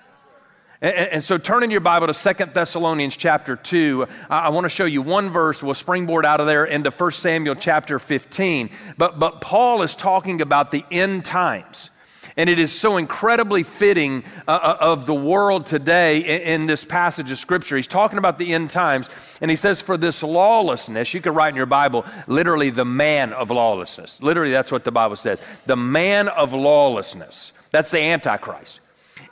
And, 0.82 0.96
and 0.96 1.24
so 1.24 1.38
turn 1.38 1.64
in 1.64 1.72
your 1.72 1.80
Bible 1.80 2.08
to 2.08 2.14
Second 2.14 2.54
Thessalonians 2.54 3.16
chapter 3.16 3.56
2. 3.56 4.08
I, 4.30 4.40
I 4.40 4.50
want 4.50 4.66
to 4.66 4.70
show 4.70 4.86
you 4.86 5.02
one 5.02 5.30
verse. 5.30 5.64
We'll 5.64 5.74
springboard 5.74 6.26
out 6.26 6.42
of 6.42 6.48
there 6.48 6.66
into 6.66 6.90
1 6.90 7.12
Samuel 7.12 7.56
chapter 7.56 8.00
15. 8.00 8.70
But, 8.98 9.20
but 9.20 9.42
Paul 9.42 9.84
is 9.84 9.96
talking 9.96 10.42
about 10.42 10.72
the 10.72 10.84
end 10.92 11.24
times. 11.24 11.92
And 12.38 12.50
it 12.50 12.60
is 12.60 12.74
so 12.74 12.98
incredibly 12.98 13.64
fitting 13.64 14.24
uh, 14.46 14.52
uh, 14.52 14.78
of 14.82 15.06
the 15.06 15.14
world 15.14 15.66
today 15.66 16.20
in, 16.20 16.62
in, 16.62 16.68
this 16.68 16.84
passage 16.84 17.32
of 17.32 17.38
Scripture. 17.38 17.78
He's 17.78 17.88
talking 17.88 18.18
about 18.18 18.38
the 18.38 18.54
end 18.54 18.70
times, 18.70 19.10
and 19.40 19.50
he 19.50 19.56
says, 19.56 19.80
For 19.80 19.96
this 19.96 20.22
lawlessness, 20.22 21.14
you 21.14 21.22
could 21.22 21.34
write 21.34 21.50
in 21.50 21.56
your 21.56 21.66
Bible, 21.66 22.06
literally, 22.28 22.72
the 22.72 22.84
man 22.84 23.32
of 23.32 23.52
lawlessness. 23.52 24.22
Literally, 24.22 24.52
that's 24.52 24.72
what 24.72 24.84
the 24.84 24.92
Bible 24.92 25.16
says. 25.16 25.40
The 25.66 25.78
man 25.78 26.28
of 26.28 26.52
lawlessness, 26.52 27.54
that's 27.72 27.92
the 27.92 28.02
Antichrist, 28.02 28.82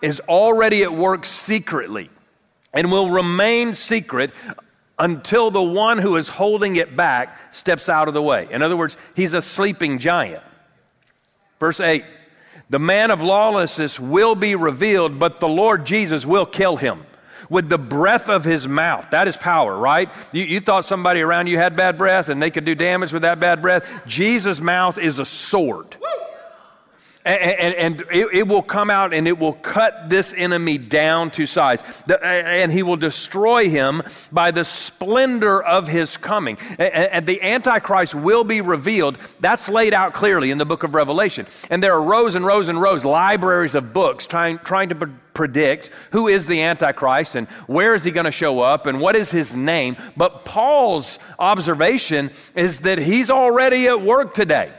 is 0.01 0.22
already 0.22 0.83
at 0.83 0.93
work 0.93 1.25
secretly 1.25 2.10
and 2.74 2.89
will 2.89 3.10
remain 3.10 3.74
secret 3.74 4.31
until 4.98 5.51
the 5.51 5.62
one 5.62 5.98
who 5.98 6.15
is 6.15 6.29
holding 6.29 6.77
it 6.77 6.95
back 6.95 7.53
steps 7.53 7.89
out 7.89 8.07
of 8.07 8.13
the 8.13 8.22
way. 8.22 8.48
In 8.50 8.62
other 8.62 8.77
words, 8.77 8.95
he's 9.15 9.33
a 9.33 9.41
sleeping 9.41 10.00
giant. 10.00 10.43
Verse 11.60 11.81
8 11.81 12.03
the 12.73 12.79
man 12.79 13.11
of 13.11 13.21
lawlessness 13.21 13.99
will 13.99 14.33
be 14.33 14.55
revealed, 14.55 15.19
but 15.19 15.39
the 15.39 15.47
Lord 15.47 15.85
Jesus 15.85 16.25
will 16.25 16.47
kill 16.47 16.75
him 16.75 17.05
with 17.47 17.69
the 17.69 17.77
breath 17.77 18.29
of 18.29 18.43
his 18.43 18.67
mouth. 18.67 19.11
That 19.11 19.27
is 19.27 19.37
power, 19.37 19.77
right? 19.77 20.09
You, 20.31 20.43
you, 20.43 20.59
thought 20.59 20.83
somebody 20.83 21.21
around 21.21 21.45
you 21.45 21.59
had 21.59 21.75
bad 21.75 21.99
breath 21.99 22.29
and 22.29 22.41
they 22.41 22.49
could 22.49 22.65
do 22.65 22.73
damage 22.73 23.13
with 23.13 23.21
that 23.21 23.39
bad 23.39 23.61
breath. 23.61 23.87
Jesus' 24.07 24.59
mouth 24.59 24.97
is 24.97 25.19
a 25.19 25.25
sword. 25.25 25.97
And, 27.25 27.41
and, 27.41 27.75
and 27.75 28.01
it, 28.11 28.27
it, 28.33 28.47
will 28.47 28.61
come 28.61 28.89
out 28.89 29.13
and 29.13 29.27
it 29.27 29.39
will 29.39 29.53
cut 29.53 30.09
this 30.09 30.33
enemy 30.35 30.77
down 30.77 31.31
to 31.31 31.47
size. 31.47 31.81
The, 32.05 32.23
and 32.25 32.71
he 32.71 32.83
will 32.83 32.97
destroy 32.97 33.69
him 33.69 34.03
by 34.31 34.51
the 34.51 34.65
splendor 34.65 35.63
of 35.63 35.87
his 35.87 36.17
coming. 36.17 36.57
And, 36.71 36.93
and 36.93 37.27
the 37.27 37.41
Antichrist 37.41 38.13
will 38.13 38.43
be 38.43 38.59
revealed. 38.59 39.17
That's 39.39 39.69
laid 39.69 39.93
out 39.93 40.13
clearly 40.13 40.51
in 40.51 40.57
the 40.57 40.65
book 40.65 40.83
of 40.83 40.95
Revelation. 40.95 41.47
And 41.69 41.81
there 41.81 41.93
are 41.93 42.03
rows 42.03 42.35
and 42.35 42.45
rows 42.45 42.67
and 42.67 42.81
rows, 42.81 43.05
libraries 43.05 43.75
of 43.75 43.93
books 43.93 44.25
trying, 44.25 44.57
trying 44.59 44.89
to 44.89 44.95
predict 45.33 45.89
who 46.11 46.27
is 46.27 46.47
the 46.47 46.61
Antichrist 46.61 47.35
and 47.35 47.47
where 47.67 47.95
is 47.95 48.03
he 48.03 48.11
going 48.11 48.25
to 48.25 48.31
show 48.31 48.59
up 48.59 48.85
and 48.85 48.99
what 48.99 49.15
is 49.15 49.31
his 49.31 49.55
name. 49.55 49.95
But 50.17 50.45
Paul's 50.45 51.19
observation 51.39 52.31
is 52.55 52.81
that 52.81 52.97
he's 52.97 53.29
already 53.29 53.87
at 53.87 54.01
work 54.01 54.33
today. 54.33 54.73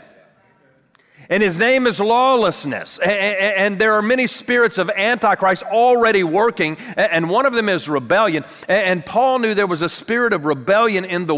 And 1.29 1.43
his 1.43 1.59
name 1.59 1.87
is 1.87 2.01
lawlessness. 2.01 2.99
And 2.99 3.79
there 3.79 3.95
are 3.95 4.03
many 4.03 4.27
spirits 4.27 4.79
of 4.79 4.91
Antichrist 4.91 5.63
already 5.63 6.23
working, 6.25 6.77
and 6.97 7.31
one 7.31 7.47
of 7.47 7.53
them 7.53 7.69
is 7.69 7.89
rebellion. 7.89 8.45
And 8.69 9.05
Paul 9.05 9.39
knew 9.39 9.55
there 9.55 9.67
was 9.67 9.83
a 9.83 9.89
spirit 9.89 10.33
of 10.33 10.45
rebellion 10.45 11.05
in 11.05 11.27
the 11.27 11.35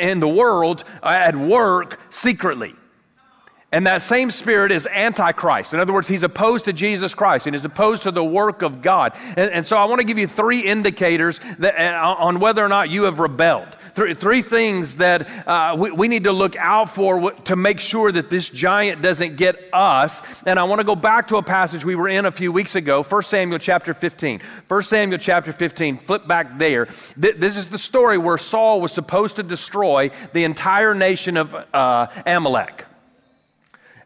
in 0.00 0.20
the 0.20 0.28
world 0.28 0.84
uh, 1.02 1.08
at 1.08 1.36
work 1.36 1.98
secretly. 2.10 2.74
And 3.72 3.86
that 3.86 4.02
same 4.02 4.32
spirit 4.32 4.72
is 4.72 4.88
antichrist. 4.88 5.74
In 5.74 5.78
other 5.78 5.92
words, 5.92 6.08
he's 6.08 6.24
opposed 6.24 6.64
to 6.64 6.72
Jesus 6.72 7.14
Christ 7.14 7.46
and 7.46 7.54
is 7.54 7.64
opposed 7.64 8.02
to 8.02 8.10
the 8.10 8.24
work 8.24 8.62
of 8.62 8.82
God. 8.82 9.12
And, 9.36 9.50
and 9.52 9.66
so 9.66 9.76
I 9.76 9.84
want 9.84 10.00
to 10.00 10.06
give 10.06 10.18
you 10.18 10.26
three 10.26 10.60
indicators 10.60 11.38
that, 11.60 11.76
uh, 11.78 12.16
on 12.18 12.40
whether 12.40 12.64
or 12.64 12.68
not 12.68 12.90
you 12.90 13.04
have 13.04 13.20
rebelled. 13.20 13.76
Three, 13.94 14.14
three 14.14 14.42
things 14.42 14.96
that 14.96 15.46
uh, 15.46 15.76
we, 15.78 15.90
we, 15.92 16.08
need 16.08 16.24
to 16.24 16.32
look 16.32 16.56
out 16.56 16.90
for 16.90 17.30
to 17.30 17.56
make 17.56 17.78
sure 17.78 18.10
that 18.10 18.30
this 18.30 18.48
giant 18.50 19.02
doesn't 19.02 19.36
get 19.36 19.56
us. 19.72 20.42
And 20.44 20.58
I 20.58 20.64
want 20.64 20.80
to 20.80 20.84
go 20.84 20.96
back 20.96 21.28
to 21.28 21.36
a 21.36 21.42
passage 21.42 21.84
we 21.84 21.94
were 21.94 22.08
in 22.08 22.24
a 22.24 22.32
few 22.32 22.50
weeks 22.50 22.74
ago, 22.74 23.02
1 23.02 23.22
Samuel 23.22 23.58
chapter 23.58 23.94
15. 23.94 24.40
1 24.66 24.82
Samuel 24.82 25.18
chapter 25.18 25.52
15, 25.52 25.98
flip 25.98 26.26
back 26.26 26.58
there. 26.58 26.86
This 27.16 27.56
is 27.56 27.68
the 27.68 27.78
story 27.78 28.18
where 28.18 28.38
Saul 28.38 28.80
was 28.80 28.92
supposed 28.92 29.36
to 29.36 29.42
destroy 29.42 30.10
the 30.32 30.44
entire 30.44 30.94
nation 30.94 31.36
of 31.36 31.54
uh, 31.72 32.08
Amalek. 32.26 32.86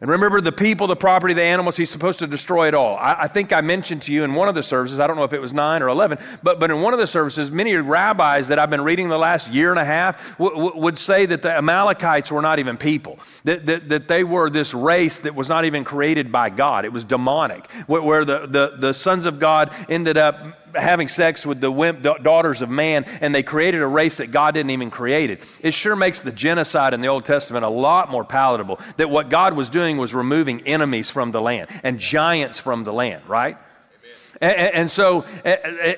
And 0.01 0.09
remember 0.09 0.41
the 0.41 0.51
people, 0.51 0.87
the 0.87 0.95
property, 0.95 1.33
the 1.33 1.43
animals, 1.43 1.77
he's 1.77 1.89
supposed 1.89 2.19
to 2.19 2.27
destroy 2.27 2.67
it 2.67 2.73
all. 2.73 2.97
I, 2.97 3.15
I, 3.21 3.27
think 3.27 3.53
I 3.53 3.61
mentioned 3.61 4.01
to 4.03 4.13
you 4.13 4.23
in 4.23 4.35
one 4.35 4.49
of 4.49 4.55
the 4.55 4.63
services, 4.63 4.99
I 4.99 5.07
don't 5.07 5.15
know 5.15 5.23
if 5.23 5.33
it 5.33 5.39
was 5.39 5.53
nine 5.53 5.81
or 5.81 5.87
11, 5.87 6.17
but, 6.43 6.59
but 6.59 6.69
in 6.69 6.81
one 6.81 6.93
of 6.93 6.99
the 6.99 7.07
services, 7.07 7.49
many 7.49 7.75
rabbis 7.75 8.49
that 8.49 8.59
I've 8.59 8.69
been 8.69 8.83
reading 8.83 9.07
the 9.07 9.17
last 9.17 9.53
year 9.53 9.69
and 9.69 9.79
a 9.79 9.85
half 9.85 10.37
w- 10.37 10.55
w- 10.55 10.81
would 10.81 10.97
say 10.97 11.25
that 11.25 11.41
the 11.41 11.51
Amalekites 11.51 12.31
were 12.31 12.41
not 12.41 12.59
even 12.59 12.75
people, 12.77 13.19
that, 13.45 13.65
that, 13.65 13.89
that 13.89 14.07
they 14.07 14.23
were 14.23 14.49
this 14.49 14.73
race 14.73 15.19
that 15.19 15.33
was 15.33 15.47
not 15.47 15.63
even 15.65 15.83
created 15.83 16.31
by 16.31 16.49
God. 16.49 16.83
It 16.83 16.91
was 16.91 17.05
demonic, 17.05 17.69
where, 17.87 18.01
where 18.01 18.25
the, 18.25 18.47
the, 18.47 18.75
the 18.77 18.93
sons 18.93 19.25
of 19.25 19.39
God 19.39 19.73
ended 19.87 20.17
up 20.17 20.64
having 20.75 21.07
sex 21.07 21.45
with 21.45 21.61
the 21.61 21.71
wimp 21.71 22.01
daughters 22.01 22.61
of 22.61 22.69
man, 22.69 23.05
and 23.21 23.33
they 23.33 23.43
created 23.43 23.81
a 23.81 23.87
race 23.87 24.17
that 24.17 24.31
God 24.31 24.53
didn't 24.53 24.71
even 24.71 24.91
create. 24.91 25.29
It. 25.29 25.59
it 25.61 25.73
sure 25.73 25.95
makes 25.95 26.21
the 26.21 26.31
genocide 26.31 26.93
in 26.93 27.01
the 27.01 27.07
Old 27.07 27.25
Testament 27.25 27.65
a 27.65 27.69
lot 27.69 28.09
more 28.09 28.23
palatable. 28.23 28.79
That 28.97 29.09
what 29.09 29.29
God 29.29 29.55
was 29.55 29.69
doing 29.69 29.97
was 29.97 30.13
removing 30.13 30.61
enemies 30.67 31.09
from 31.09 31.31
the 31.31 31.41
land 31.41 31.69
and 31.83 31.99
giants 31.99 32.59
from 32.59 32.83
the 32.83 32.93
land, 32.93 33.23
right? 33.27 33.57
And, 34.41 34.91
so, 34.91 35.25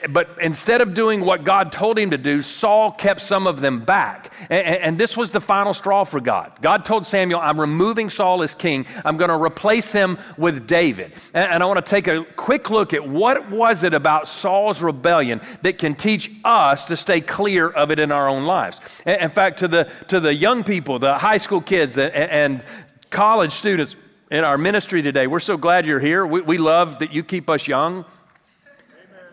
but 0.09 0.29
instead 0.41 0.81
of 0.81 0.93
doing 0.93 1.21
what 1.21 1.43
God 1.43 1.71
told 1.71 1.97
him 1.97 2.11
to 2.11 2.17
do, 2.17 2.41
Saul 2.41 2.91
kept 2.91 3.21
some 3.21 3.47
of 3.47 3.61
them 3.61 3.79
back. 3.79 4.33
And, 4.49 4.77
and 4.77 4.97
this 4.97 5.17
was 5.17 5.31
the 5.31 5.41
final 5.41 5.73
straw 5.73 6.03
for 6.03 6.19
God. 6.19 6.51
God 6.61 6.85
told 6.85 7.07
Samuel, 7.07 7.39
I'm 7.39 7.59
removing 7.59 8.09
Saul 8.09 8.43
as 8.43 8.53
king. 8.53 8.85
I'm 9.03 9.17
going 9.17 9.29
to 9.29 9.41
replace 9.41 9.91
him 9.91 10.17
with 10.37 10.67
David. 10.67 11.13
And, 11.33 11.63
I 11.63 11.65
want 11.65 11.83
to 11.83 11.89
take 11.89 12.07
a 12.07 12.23
quick 12.35 12.69
look 12.69 12.93
at 12.93 13.07
what 13.07 13.49
was 13.49 13.83
it 13.83 13.93
about 13.93 14.27
Saul's 14.27 14.81
rebellion 14.81 15.41
that 15.63 15.79
can 15.79 15.95
teach 15.95 16.31
us 16.43 16.85
to 16.85 16.95
stay 16.95 17.21
clear 17.21 17.67
of 17.67 17.91
it 17.91 17.99
in 17.99 18.11
our 18.11 18.29
own 18.29 18.45
lives. 18.45 19.01
In 19.05 19.29
fact, 19.29 19.59
to 19.59 19.67
the, 19.67 19.89
to 20.09 20.19
the 20.19 20.33
young 20.33 20.63
people, 20.63 20.99
the 20.99 21.17
high 21.17 21.39
school 21.39 21.61
kids 21.61 21.97
and 21.97 22.63
college 23.09 23.51
students 23.51 23.95
in 24.29 24.43
our 24.43 24.57
ministry 24.57 25.01
today, 25.01 25.25
we're 25.25 25.39
so 25.39 25.57
glad 25.57 25.85
you're 25.85 25.99
here. 25.99 26.25
We, 26.25 26.41
we 26.41 26.57
love 26.57 26.99
that 26.99 27.13
you 27.13 27.23
keep 27.23 27.49
us 27.49 27.67
young. 27.67 28.05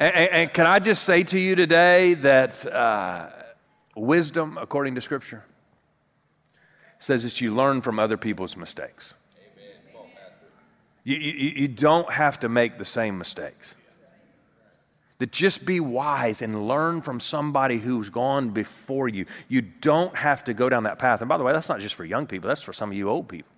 And, 0.01 0.15
and, 0.15 0.53
can 0.53 0.67
I 0.67 0.79
just 0.81 1.05
say 1.05 1.23
to 1.25 1.39
you 1.39 1.55
today 1.55 2.15
that 2.15 2.67
uh, 2.67 3.31
wisdom, 3.95 4.59
according 4.61 4.97
to 4.97 5.01
Scripture, 5.01 5.45
says 6.99 7.23
that 7.23 7.41
you 7.41 7.55
learn 7.55 7.81
from 7.81 7.99
other 7.99 8.17
people's 8.17 8.57
mistakes. 8.57 9.15
You, 11.05 11.17
you, 11.17 11.51
you 11.51 11.69
don't 11.69 12.11
have 12.11 12.41
to 12.41 12.49
make 12.49 12.79
the 12.79 12.85
same 12.85 13.19
mistakes. 13.19 13.75
That 15.19 15.31
just 15.31 15.65
be 15.65 15.79
wise 15.79 16.43
and 16.43 16.67
learn 16.67 17.03
from 17.03 17.21
somebody 17.21 17.79
who's 17.79 18.09
gone 18.09 18.51
before 18.51 19.09
you. 19.09 19.27
You 19.49 19.61
don't 19.63 20.17
have 20.17 20.45
to 20.45 20.55
go 20.55 20.69
down 20.69 20.85
that 20.85 20.99
path. 20.99 21.21
And 21.21 21.29
by 21.29 21.37
the 21.37 21.45
way, 21.45 21.53
that's 21.53 21.69
not 21.69 21.81
just 21.81 21.95
for 21.95 22.05
young 22.05 22.27
people, 22.27 22.49
that's 22.49 22.63
for 22.63 22.73
some 22.73 22.91
of 22.91 22.97
you 22.97 23.09
old 23.09 23.29
people. 23.29 23.51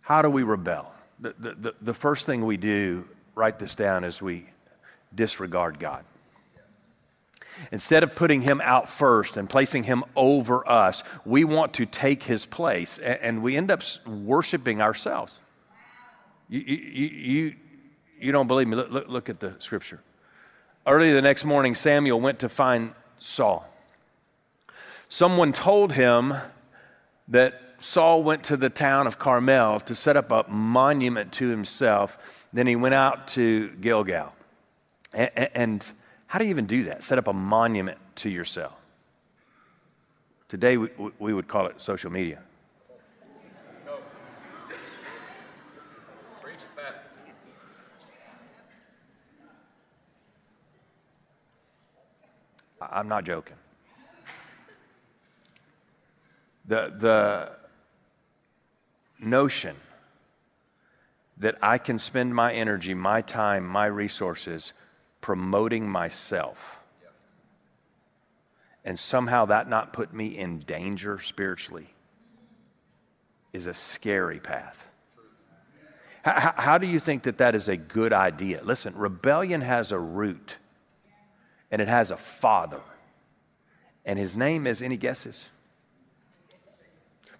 How 0.00 0.20
do 0.20 0.28
we 0.28 0.42
rebel? 0.42 0.92
The, 1.20 1.34
the, 1.38 1.74
the 1.80 1.94
first 1.94 2.26
thing 2.26 2.44
we 2.44 2.56
do, 2.56 3.06
write 3.34 3.58
this 3.58 3.74
down, 3.74 4.04
is 4.04 4.22
we 4.22 4.46
disregard 5.14 5.78
God. 5.78 6.04
Instead 7.72 8.02
of 8.02 8.14
putting 8.14 8.40
him 8.40 8.60
out 8.64 8.88
first 8.88 9.36
and 9.36 9.48
placing 9.48 9.84
him 9.84 10.04
over 10.16 10.66
us, 10.68 11.02
we 11.24 11.44
want 11.44 11.74
to 11.74 11.84
take 11.84 12.22
his 12.22 12.46
place 12.46 12.98
and 12.98 13.42
we 13.42 13.56
end 13.56 13.70
up 13.70 13.82
worshiping 14.06 14.80
ourselves. 14.80 15.38
You, 16.48 16.60
you, 16.60 17.06
you, 17.06 17.54
you 18.18 18.32
don't 18.32 18.46
believe 18.46 18.66
me? 18.66 18.76
Look, 18.76 18.90
look, 18.90 19.08
look 19.08 19.28
at 19.28 19.40
the 19.40 19.54
scripture. 19.58 20.00
Early 20.86 21.12
the 21.12 21.22
next 21.22 21.44
morning, 21.44 21.74
Samuel 21.74 22.20
went 22.20 22.38
to 22.38 22.48
find 22.48 22.94
Saul. 23.18 23.68
Someone 25.08 25.52
told 25.52 25.92
him 25.92 26.34
that 27.28 27.69
Saul 27.80 28.22
went 28.22 28.44
to 28.44 28.58
the 28.58 28.68
town 28.68 29.06
of 29.06 29.18
Carmel 29.18 29.80
to 29.80 29.94
set 29.94 30.14
up 30.14 30.30
a 30.30 30.44
monument 30.48 31.32
to 31.32 31.48
himself. 31.48 32.46
Then 32.52 32.66
he 32.66 32.76
went 32.76 32.94
out 32.94 33.26
to 33.28 33.70
Gilgal. 33.80 34.34
And, 35.14 35.84
how 36.26 36.38
do 36.38 36.44
you 36.44 36.50
even 36.50 36.66
do 36.66 36.84
that? 36.84 37.02
Set 37.02 37.18
up 37.18 37.26
a 37.26 37.32
monument 37.32 37.98
to 38.16 38.30
yourself. 38.30 38.74
Today, 40.48 40.76
we, 40.76 40.90
we 41.18 41.32
would 41.32 41.48
call 41.48 41.66
it 41.66 41.80
social 41.80 42.12
media. 42.12 42.40
I'm 52.80 53.08
not 53.08 53.24
joking. 53.24 53.56
The, 56.66 56.92
the, 56.96 57.59
notion 59.22 59.76
that 61.36 61.56
I 61.62 61.78
can 61.78 61.98
spend 61.98 62.34
my 62.34 62.52
energy, 62.52 62.94
my 62.94 63.22
time, 63.22 63.66
my 63.66 63.86
resources 63.86 64.72
promoting 65.20 65.88
myself 65.88 66.80
and 68.84 68.98
somehow 68.98 69.46
that 69.46 69.68
not 69.68 69.92
put 69.92 70.12
me 70.12 70.26
in 70.26 70.60
danger 70.60 71.18
spiritually 71.18 71.88
is 73.52 73.66
a 73.66 73.74
scary 73.74 74.40
path. 74.40 74.88
How, 76.22 76.54
how, 76.56 76.78
do 76.78 76.86
you 76.86 77.00
think 77.00 77.22
that 77.22 77.38
that 77.38 77.54
is 77.54 77.68
a 77.68 77.76
good 77.76 78.12
idea? 78.12 78.62
Listen, 78.62 78.94
rebellion 78.94 79.62
has 79.62 79.90
a 79.90 79.98
root 79.98 80.58
and 81.70 81.80
it 81.80 81.88
has 81.88 82.10
a 82.10 82.16
father, 82.16 82.80
and 84.04 84.18
his 84.18 84.36
name 84.36 84.66
is 84.66 84.82
any 84.82 84.96
guesses? 84.96 85.48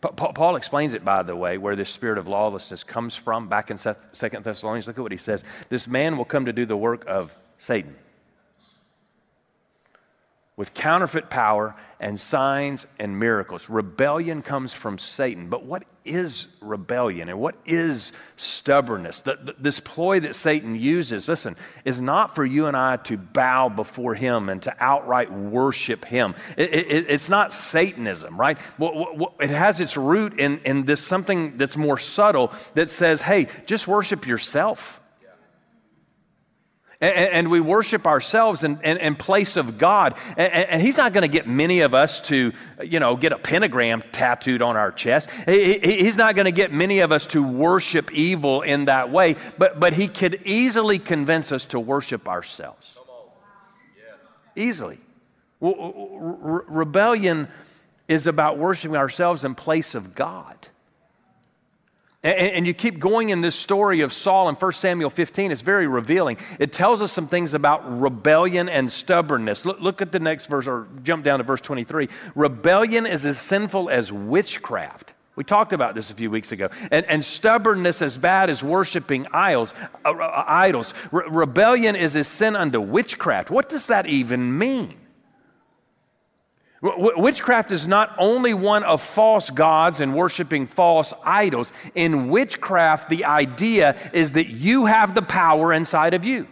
Paul 0.01 0.57
explains 0.57 0.95
it, 0.95 1.05
by 1.05 1.23
the 1.23 1.37
way, 1.37 1.59
where 1.59 1.77
this 1.77 1.91
spirit 1.91 2.19
of 2.19 2.27
lawlessness 2.27 2.83
comes 2.85 3.15
from 3.15 3.49
back 3.49 3.71
in 3.71 3.77
Second 3.77 4.45
Thessalonians. 4.45 4.87
Look 4.87 4.99
at 4.99 5.03
what 5.03 5.13
he 5.13 5.19
says. 5.19 5.45
This 5.69 5.87
man 5.87 6.17
will 6.17 6.25
come 6.25 6.47
to 6.47 6.53
do 6.53 6.65
the 6.65 6.77
work 6.77 7.05
of 7.07 7.37
Satan 7.59 7.97
with 10.61 10.75
counterfeit 10.75 11.31
power 11.31 11.75
and 12.01 12.21
signs 12.21 12.87
and 12.99 13.19
miracles. 13.19 13.71
Rebellion 13.71 14.43
comes 14.43 14.75
from 14.75 14.99
Satan. 14.99 15.49
But 15.49 15.65
what 15.65 15.85
is 16.05 16.49
rebellion 16.61 17.31
and 17.31 17.41
what 17.41 17.55
is 17.65 18.13
stubbornness? 18.37 19.23
The, 19.23 19.39
the, 19.43 19.55
this 19.59 19.81
ploy 19.81 20.21
that 20.21 20.37
Satan 20.37 20.77
uses, 20.77 21.29
listen, 21.29 21.57
is 21.87 22.03
not 22.03 22.35
for 22.35 22.45
you 22.45 22.67
and 22.67 22.77
I 22.77 22.97
to 22.97 23.17
bow 23.17 23.71
before 23.71 24.15
him 24.15 24.51
and 24.51 24.63
to 24.65 24.77
outright 24.79 25.33
worship 25.33 26.05
him. 26.05 26.35
It, 26.59 26.75
it, 26.75 27.07
it's 27.09 27.31
not 27.31 27.55
Satanism, 27.55 28.39
right? 28.39 28.59
It 28.79 29.49
has 29.49 29.81
its 29.81 29.97
root 29.97 30.39
in, 30.39 30.61
in 30.67 30.85
this 30.85 31.01
something 31.01 31.57
that's 31.57 31.79
more 31.79 31.97
subtle 31.97 32.53
that 32.75 32.91
says, 32.91 33.23
hey, 33.23 33.47
just 33.65 33.89
worship 33.89 34.27
yourself 34.27 35.00
and, 37.01 37.33
and 37.33 37.51
we 37.51 37.61
worship 37.61 38.07
ourselves 38.07 38.63
in, 38.63 38.79
in, 38.83 38.99
in 38.99 39.15
place 39.15 39.57
of 39.57 39.79
God. 39.79 40.17
And, 40.37 40.53
and 40.53 40.83
He's 40.83 40.97
not 40.97 41.13
going 41.13 41.23
to 41.23 41.33
get 41.33 41.47
many 41.47 41.81
of 41.81 41.95
us 41.95 42.21
to, 42.29 42.53
you 42.83 43.01
know, 43.01 43.17
get 43.17 43.33
a 43.33 43.39
pentagram 43.39 44.03
tattooed 44.13 44.63
on 44.63 44.77
our 44.77 44.93
chest. 44.93 45.31
He, 45.47 45.79
he's 45.79 46.17
not 46.17 46.35
going 46.35 46.45
to 46.45 46.53
get 46.53 46.73
many 46.73 47.01
of 47.01 47.13
us 47.13 47.27
to 47.29 47.43
worship 47.43 48.13
evil 48.13 48.63
in 48.63 48.87
that 48.87 49.11
way, 49.11 49.37
but, 49.59 49.81
but 49.81 49.95
He 49.95 50.09
could 50.09 50.43
easily 50.45 50.99
convince 50.99 51.53
us 51.53 51.67
to 51.67 51.81
worship 51.81 52.29
ourselves. 52.29 52.99
Easily. 54.57 54.99
rebellion 55.61 57.49
is 58.09 58.27
about 58.27 58.59
worshiping 58.59 58.97
ourselves 58.97 59.45
in 59.45 59.55
place 59.55 59.95
of 59.95 60.15
God. 60.15 60.57
And, 62.23 62.67
you 62.67 62.75
keep 62.75 62.99
going 62.99 63.31
in 63.31 63.41
this 63.41 63.57
story 63.57 64.03
of 64.03 64.13
Saul 64.13 64.51
in 64.51 64.55
1 64.55 64.73
Samuel 64.73 65.09
15. 65.09 65.51
It's 65.51 65.63
very 65.63 65.87
revealing. 65.87 66.37
It 66.59 66.71
tells 66.71 67.01
us 67.01 67.13
some 67.13 67.27
things 67.27 67.55
about 67.55 67.99
rebellion 67.99 68.69
and 68.69 68.93
stubbornness. 68.93 69.65
Look, 69.65 69.81
look 69.81 70.03
at 70.03 70.13
the 70.13 70.21
next 70.21 70.45
verse, 70.45 70.69
or 70.69 70.87
jump 71.03 71.25
down 71.25 71.39
to 71.39 71.45
verse 71.45 71.63
23. 71.63 72.11
Rebellion 72.35 73.07
is 73.07 73.25
as 73.25 73.39
sinful 73.39 73.89
as 73.89 74.13
witchcraft. 74.13 75.15
We 75.35 75.45
talked 75.45 75.73
about 75.73 75.95
this 75.95 76.11
a 76.11 76.15
few 76.15 76.31
weeks 76.31 76.53
ago. 76.53 76.69
And, 76.91 77.07
and 77.07 77.25
stubbornness 77.25 78.03
as 78.03 78.19
bad 78.19 78.51
as 78.51 78.63
worshiping 78.63 79.27
idols. 79.33 79.73
Uh, 80.05 80.11
uh, 80.11 80.45
idols. 80.47 80.93
Re- 81.11 81.25
rebellion 81.27 81.97
is 81.97 82.17
a 82.17 82.25
sin 82.25 82.55
unto 82.55 82.83
witchcraft. 82.83 83.51
What 83.51 83.71
does 83.71 83.87
that 83.87 84.05
even 84.05 84.59
mean? 84.59 85.00
Witchcraft 86.83 87.73
is 87.73 87.87
not 87.87 88.15
only 88.17 88.55
one 88.55 88.85
of 88.85 89.03
false 89.03 89.51
gods 89.51 90.01
and 90.01 90.15
worshiping 90.15 90.67
false 90.67 91.13
idols. 91.25 91.73
In 91.95 92.31
witchcraft, 92.31 93.11
the 93.11 93.27
idea 93.27 93.97
is 94.15 94.33
that 94.33 94.49
you 94.49 94.87
have 94.87 95.15
the 95.15 95.23
power 95.23 95.75
inside 95.75 96.15
of 96.15 96.25
you. 96.25 96.47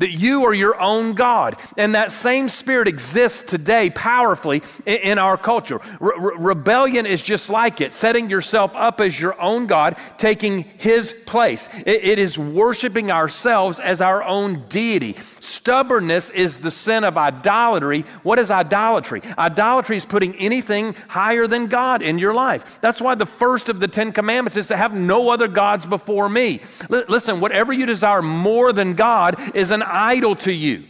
That 0.00 0.10
you 0.10 0.44
are 0.44 0.54
your 0.54 0.80
own 0.80 1.12
God. 1.12 1.56
And 1.76 1.94
that 1.94 2.10
same 2.10 2.48
spirit 2.48 2.88
exists 2.88 3.42
today 3.42 3.90
powerfully 3.90 4.62
in, 4.86 5.18
our 5.20 5.36
culture. 5.36 5.80
Re- 6.00 6.14
re- 6.18 6.34
rebellion 6.38 7.04
is 7.04 7.22
just 7.22 7.50
like 7.50 7.80
it, 7.80 7.92
setting 7.92 8.30
yourself 8.30 8.74
up 8.74 9.00
as 9.00 9.20
your 9.20 9.40
own 9.40 9.66
God, 9.66 9.96
taking 10.16 10.64
his 10.78 11.12
place. 11.26 11.68
It, 11.86 12.04
it 12.04 12.18
is 12.18 12.38
worshiping 12.38 13.10
ourselves 13.10 13.78
as 13.78 14.00
our 14.00 14.22
own 14.22 14.66
deity. 14.68 15.16
Stubbornness 15.40 16.30
is 16.30 16.60
the 16.60 16.70
sin 16.70 17.04
of 17.04 17.18
idolatry. 17.18 18.02
What 18.22 18.38
is 18.38 18.50
idolatry? 18.50 19.20
Idolatry 19.36 19.98
is 19.98 20.06
putting 20.06 20.34
anything 20.36 20.94
higher 21.08 21.46
than 21.46 21.66
God 21.66 22.00
in 22.00 22.18
your 22.18 22.32
life. 22.32 22.80
That's 22.80 23.02
why 23.02 23.14
the 23.14 23.26
first 23.26 23.68
of 23.68 23.80
the 23.80 23.88
Ten 23.88 24.12
Commandments 24.12 24.56
is 24.56 24.68
to 24.68 24.76
have 24.76 24.94
no 24.94 25.28
other 25.28 25.48
gods 25.48 25.84
before 25.84 26.30
me. 26.30 26.62
L- 26.90 27.04
listen, 27.08 27.40
whatever 27.40 27.74
you 27.74 27.84
desire 27.84 28.22
more 28.22 28.72
than 28.72 28.94
God 28.94 29.38
is 29.54 29.70
an 29.70 29.82
idol 29.90 30.36
to 30.36 30.52
you. 30.52 30.84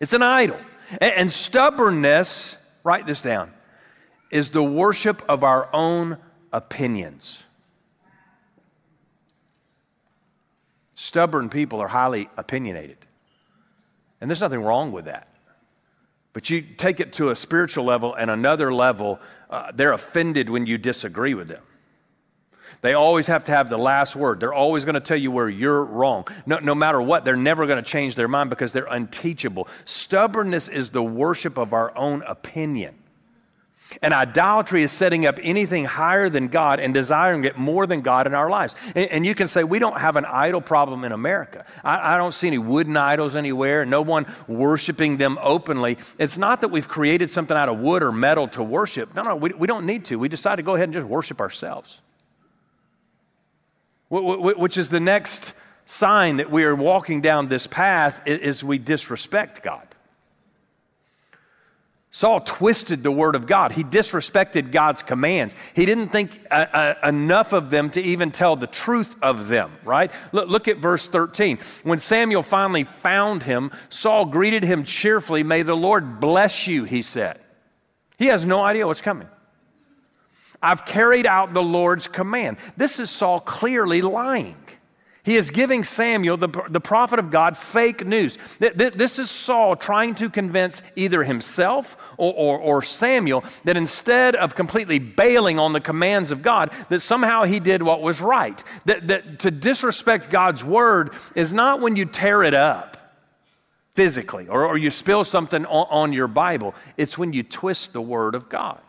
It's 0.00 0.12
an 0.12 0.22
idol. 0.22 0.58
And, 1.00 1.14
and 1.14 1.32
stubbornness, 1.32 2.56
write 2.84 3.06
this 3.06 3.20
down, 3.20 3.52
is 4.30 4.50
the 4.50 4.62
worship 4.62 5.22
of 5.28 5.44
our 5.44 5.68
own 5.72 6.18
opinions. 6.52 7.42
Stubborn 10.94 11.48
people 11.48 11.80
are 11.80 11.88
highly 11.88 12.28
opinionated. 12.36 12.98
And 14.20 14.28
there's 14.28 14.40
nothing 14.40 14.62
wrong 14.62 14.92
with 14.92 15.04
that. 15.04 15.28
But 16.32 16.50
you 16.50 16.60
take 16.60 17.00
it 17.00 17.12
to 17.14 17.30
a 17.30 17.36
spiritual 17.36 17.84
level 17.84 18.14
and 18.14 18.30
another 18.30 18.72
level, 18.72 19.20
uh, 19.48 19.72
they're 19.74 19.92
offended 19.92 20.50
when 20.50 20.66
you 20.66 20.76
disagree 20.76 21.34
with 21.34 21.48
them. 21.48 21.62
They 22.80 22.94
always 22.94 23.26
have 23.26 23.44
to 23.44 23.52
have 23.52 23.68
the 23.68 23.78
last 23.78 24.14
word. 24.14 24.40
They're 24.40 24.54
always 24.54 24.84
going 24.84 24.94
to 24.94 25.00
tell 25.00 25.16
you 25.16 25.30
where 25.30 25.48
you're 25.48 25.84
wrong. 25.84 26.26
No, 26.46 26.58
no 26.58 26.74
matter 26.74 27.00
what, 27.00 27.24
they're 27.24 27.36
never 27.36 27.66
going 27.66 27.82
to 27.82 27.88
change 27.88 28.14
their 28.14 28.28
mind 28.28 28.50
because 28.50 28.72
they're 28.72 28.86
unteachable. 28.86 29.66
Stubbornness 29.84 30.68
is 30.68 30.90
the 30.90 31.02
worship 31.02 31.58
of 31.58 31.72
our 31.72 31.96
own 31.96 32.22
opinion. 32.22 32.94
And 34.02 34.12
idolatry 34.12 34.82
is 34.82 34.92
setting 34.92 35.24
up 35.24 35.38
anything 35.42 35.86
higher 35.86 36.28
than 36.28 36.48
God 36.48 36.78
and 36.78 36.92
desiring 36.92 37.44
it 37.44 37.56
more 37.56 37.86
than 37.86 38.02
God 38.02 38.26
in 38.26 38.34
our 38.34 38.50
lives. 38.50 38.76
And, 38.94 39.10
and 39.10 39.26
you 39.26 39.34
can 39.34 39.48
say, 39.48 39.64
we 39.64 39.78
don't 39.78 39.98
have 39.98 40.16
an 40.16 40.26
idol 40.26 40.60
problem 40.60 41.04
in 41.04 41.12
America. 41.12 41.64
I, 41.82 42.14
I, 42.14 42.16
don't 42.18 42.32
see 42.32 42.48
any 42.48 42.58
wooden 42.58 42.98
idols 42.98 43.34
anywhere, 43.34 43.86
no 43.86 44.02
one 44.02 44.26
worshiping 44.46 45.16
them 45.16 45.38
openly. 45.40 45.96
It's 46.18 46.36
not 46.36 46.60
that 46.60 46.68
we've 46.68 46.86
created 46.86 47.30
something 47.30 47.56
out 47.56 47.70
of 47.70 47.78
wood 47.78 48.02
or 48.02 48.12
metal 48.12 48.46
to 48.48 48.62
worship. 48.62 49.14
No, 49.14 49.22
no, 49.22 49.36
we, 49.36 49.50
we 49.54 49.66
don't 49.66 49.86
need 49.86 50.04
to. 50.06 50.18
We 50.18 50.28
decide 50.28 50.56
to 50.56 50.62
go 50.62 50.74
ahead 50.74 50.88
and 50.88 50.94
just 50.94 51.06
worship 51.06 51.40
ourselves 51.40 52.02
which 54.10 54.76
is 54.78 54.88
the 54.88 55.00
next 55.00 55.54
sign 55.86 56.36
that 56.36 56.50
we 56.50 56.64
are 56.64 56.74
walking 56.74 57.20
down 57.20 57.48
this 57.48 57.66
path 57.66 58.20
is 58.26 58.62
we 58.62 58.78
disrespect 58.78 59.62
God. 59.62 59.86
Saul 62.10 62.40
twisted 62.40 63.02
the 63.02 63.12
word 63.12 63.34
of 63.34 63.46
God. 63.46 63.70
He 63.70 63.84
disrespected 63.84 64.72
God's 64.72 65.02
commands. 65.02 65.54
He 65.74 65.84
didn't 65.84 66.08
think 66.08 66.32
uh, 66.50 66.66
uh, 66.72 66.94
enough 67.08 67.52
of 67.52 67.70
them 67.70 67.90
to 67.90 68.00
even 68.00 68.30
tell 68.30 68.56
the 68.56 68.66
truth 68.66 69.14
of 69.22 69.48
them, 69.48 69.70
right? 69.84 70.10
Look, 70.32 70.48
look 70.48 70.68
at 70.68 70.78
verse 70.78 71.06
13. 71.06 71.58
When 71.84 71.98
Samuel 71.98 72.42
finally 72.42 72.84
found 72.84 73.42
him, 73.42 73.70
Saul 73.90 74.24
greeted 74.24 74.64
him 74.64 74.84
cheerfully. 74.84 75.42
May 75.42 75.62
the 75.62 75.76
Lord 75.76 76.18
bless 76.18 76.66
you, 76.66 76.84
he 76.84 77.02
said. 77.02 77.38
He 78.18 78.26
has 78.26 78.44
no 78.44 78.62
idea 78.62 78.86
what's 78.86 79.02
coming. 79.02 79.28
I've 80.62 80.84
carried 80.84 81.26
out 81.26 81.54
the 81.54 81.62
Lord's 81.62 82.08
command. 82.08 82.58
This 82.76 82.98
is 82.98 83.10
Saul 83.10 83.40
clearly 83.40 84.02
lying. 84.02 84.56
He 85.28 85.36
is 85.36 85.50
giving 85.50 85.84
Samuel, 85.84 86.38
the, 86.38 86.48
the 86.70 86.80
prophet 86.80 87.18
of 87.18 87.30
God, 87.30 87.54
fake 87.54 88.06
news. 88.06 88.38
This 88.58 89.18
is 89.18 89.30
Saul 89.30 89.76
trying 89.76 90.14
to 90.14 90.30
convince 90.30 90.80
either 90.96 91.22
himself 91.22 91.98
or, 92.16 92.32
or, 92.32 92.58
or, 92.58 92.80
Samuel 92.80 93.44
that 93.64 93.76
instead 93.76 94.34
of 94.36 94.54
completely 94.54 94.98
bailing 94.98 95.58
on 95.58 95.74
the 95.74 95.82
commands 95.82 96.30
of 96.30 96.40
God, 96.40 96.70
that 96.88 97.00
somehow 97.00 97.44
he 97.44 97.60
did 97.60 97.82
what 97.82 98.00
was 98.00 98.22
right. 98.22 98.64
That, 98.86 99.08
that 99.08 99.40
to 99.40 99.50
disrespect 99.50 100.30
God's 100.30 100.64
word 100.64 101.12
is 101.34 101.52
not 101.52 101.82
when 101.82 101.94
you 101.94 102.06
tear 102.06 102.42
it 102.42 102.54
up 102.54 102.96
physically 103.92 104.48
or, 104.48 104.64
or 104.64 104.78
you 104.78 104.90
spill 104.90 105.24
something 105.24 105.66
on, 105.66 105.86
on 105.90 106.12
your 106.14 106.28
Bible, 106.28 106.74
it's 106.96 107.18
when 107.18 107.34
you 107.34 107.42
twist 107.42 107.92
the 107.92 108.00
word 108.00 108.34
of 108.34 108.48
God. 108.48 108.80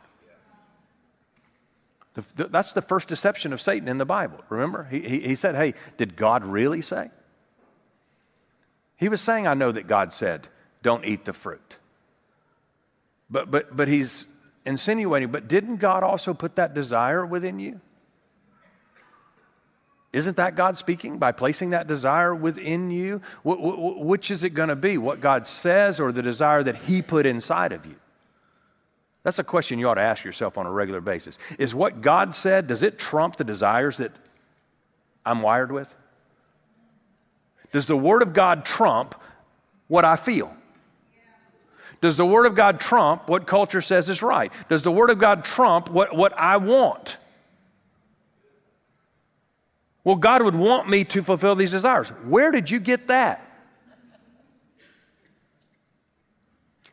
The, 2.15 2.23
the, 2.35 2.47
that's 2.47 2.73
the 2.73 2.81
first 2.81 3.07
deception 3.07 3.53
of 3.53 3.61
Satan 3.61 3.87
in 3.87 3.97
the 3.97 4.05
Bible. 4.05 4.39
Remember? 4.49 4.85
He, 4.89 5.01
he, 5.01 5.19
he 5.21 5.35
said, 5.35 5.55
Hey, 5.55 5.73
did 5.97 6.15
God 6.15 6.45
really 6.45 6.81
say? 6.81 7.11
He 8.99 9.07
was 9.07 9.21
saying, 9.21 9.47
I 9.47 9.53
know 9.53 9.71
that 9.71 9.87
God 9.87 10.11
said, 10.11 10.49
don't 10.83 11.05
eat 11.05 11.23
the 11.23 11.31
fruit. 11.31 11.77
But, 13.29 13.49
but, 13.49 13.75
but 13.75 13.87
he's 13.87 14.25
insinuating, 14.65 15.31
but 15.31 15.47
didn't 15.47 15.77
God 15.77 16.03
also 16.03 16.33
put 16.33 16.55
that 16.55 16.73
desire 16.73 17.25
within 17.25 17.59
you? 17.59 17.79
Isn't 20.11 20.37
that 20.37 20.55
God 20.55 20.77
speaking 20.77 21.17
by 21.17 21.31
placing 21.31 21.69
that 21.69 21.87
desire 21.87 22.33
within 22.35 22.89
you? 22.89 23.21
which 23.43 24.31
is 24.31 24.43
it 24.43 24.49
going 24.49 24.69
to 24.69 24.75
be? 24.75 24.97
What 24.97 25.21
God 25.21 25.45
says 25.45 25.99
or 25.99 26.11
the 26.11 26.23
desire 26.23 26.63
that 26.63 26.75
He 26.75 27.01
put 27.01 27.25
inside 27.25 27.71
of 27.71 27.85
you? 27.85 27.95
That's 29.23 29.39
a 29.39 29.43
question 29.43 29.79
you 29.79 29.89
ought 29.89 29.95
to 29.95 30.01
ask 30.01 30.23
yourself 30.23 30.58
on 30.58 30.65
a 30.65 30.71
regular 30.71 31.01
basis. 31.01 31.38
Is 31.58 31.75
what 31.75 32.01
God 32.01 32.34
said, 32.34 32.67
does 32.67 32.84
it 32.84 32.97
trump 32.97 33.36
the 33.36 33.43
desires 33.43 33.97
that 33.97 34.12
I'm 35.25 35.41
wired 35.41 35.71
with? 35.71 35.93
Does 37.71 37.86
the 37.86 37.97
Word 37.97 38.21
of 38.21 38.34
God 38.34 38.65
trump 38.65 39.15
what 39.88 40.05
I 40.05 40.15
feel? 40.15 40.53
Does 42.01 42.15
the 42.15 42.25
Word 42.25 42.45
of 42.45 42.55
God 42.55 42.79
trump 42.79 43.27
what 43.27 43.45
culture 43.45 43.82
says 43.82 44.10
is 44.10 44.23
right? 44.23 44.53
Does 44.69 44.84
the 44.84 44.91
Word 44.91 45.10
of 45.10 45.19
God 45.19 45.43
trump 45.43 45.89
what, 45.89 46.15
what 46.15 46.34
I 46.38 46.58
want? 46.58 47.17
Well, 50.05 50.15
God 50.15 50.41
would 50.41 50.55
want 50.55 50.89
me 50.89 51.03
to 51.03 51.21
fulfill 51.21 51.55
these 51.55 51.71
desires. 51.71 52.10
Where 52.25 52.51
did 52.51 52.71
you 52.71 52.79
get 52.79 53.08
that? 53.08 53.45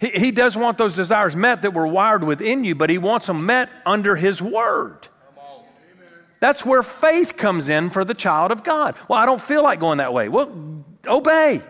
He, 0.01 0.09
he 0.09 0.31
does 0.31 0.57
want 0.57 0.79
those 0.79 0.95
desires 0.95 1.35
met 1.35 1.63
that 1.63 1.73
were 1.73 1.87
wired 1.87 2.25
within 2.25 2.65
you, 2.65 2.75
but 2.75 2.91
he 2.91 2.99
wants 2.99 3.27
them 3.27 3.47
met 3.47 3.71
under 3.85 4.17
his 4.17 4.43
word. 4.43 5.09
That's 6.39 6.65
where 6.65 6.83
faith 6.83 7.37
comes 7.37 7.69
in 7.69 7.89
for 7.91 8.05
the 8.05 8.15
child 8.15 8.53
of 8.53 8.63
God. 8.63 8.95
Well, 9.09 9.19
I 9.19 9.27
don't 9.27 9.41
feel 9.41 9.63
like 9.63 9.81
going 9.81 9.99
that 9.99 10.13
way. 10.13 10.29
Well, 10.29 10.85
obey 11.07 11.63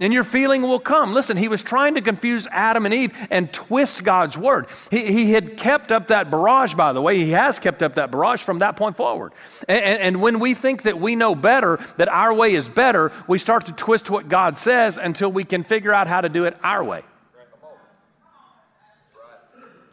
and 0.00 0.12
your 0.12 0.24
feeling 0.24 0.62
will 0.62 0.80
come. 0.80 1.12
Listen, 1.12 1.36
he 1.36 1.46
was 1.46 1.62
trying 1.62 1.94
to 1.94 2.00
confuse 2.00 2.46
Adam 2.50 2.86
and 2.86 2.94
Eve 2.94 3.16
and 3.30 3.52
twist 3.52 4.02
God's 4.02 4.36
word. 4.36 4.66
He, 4.90 5.12
he 5.12 5.32
had 5.32 5.58
kept 5.58 5.92
up 5.92 6.08
that 6.08 6.30
barrage, 6.30 6.74
by 6.74 6.92
the 6.92 7.02
way. 7.02 7.18
He 7.18 7.30
has 7.32 7.58
kept 7.58 7.82
up 7.82 7.96
that 7.96 8.10
barrage 8.10 8.42
from 8.42 8.60
that 8.60 8.76
point 8.76 8.96
forward. 8.96 9.32
And, 9.68 9.84
and, 9.84 10.00
and 10.00 10.22
when 10.22 10.40
we 10.40 10.54
think 10.54 10.82
that 10.82 10.98
we 10.98 11.16
know 11.16 11.34
better, 11.34 11.78
that 11.98 12.08
our 12.08 12.32
way 12.32 12.54
is 12.54 12.68
better, 12.68 13.12
we 13.28 13.38
start 13.38 13.66
to 13.66 13.72
twist 13.72 14.10
what 14.10 14.28
God 14.28 14.56
says 14.56 14.96
until 14.96 15.30
we 15.30 15.44
can 15.44 15.62
figure 15.62 15.92
out 15.92 16.06
how 16.06 16.22
to 16.22 16.28
do 16.28 16.46
it 16.46 16.56
our 16.62 16.82
way. 16.82 17.02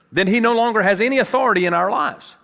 Then 0.10 0.28
he 0.28 0.40
no 0.40 0.56
longer 0.56 0.82
has 0.82 1.02
any 1.02 1.20
authority 1.20 1.66
in 1.66 1.74
our 1.74 1.92
lives. 1.92 2.36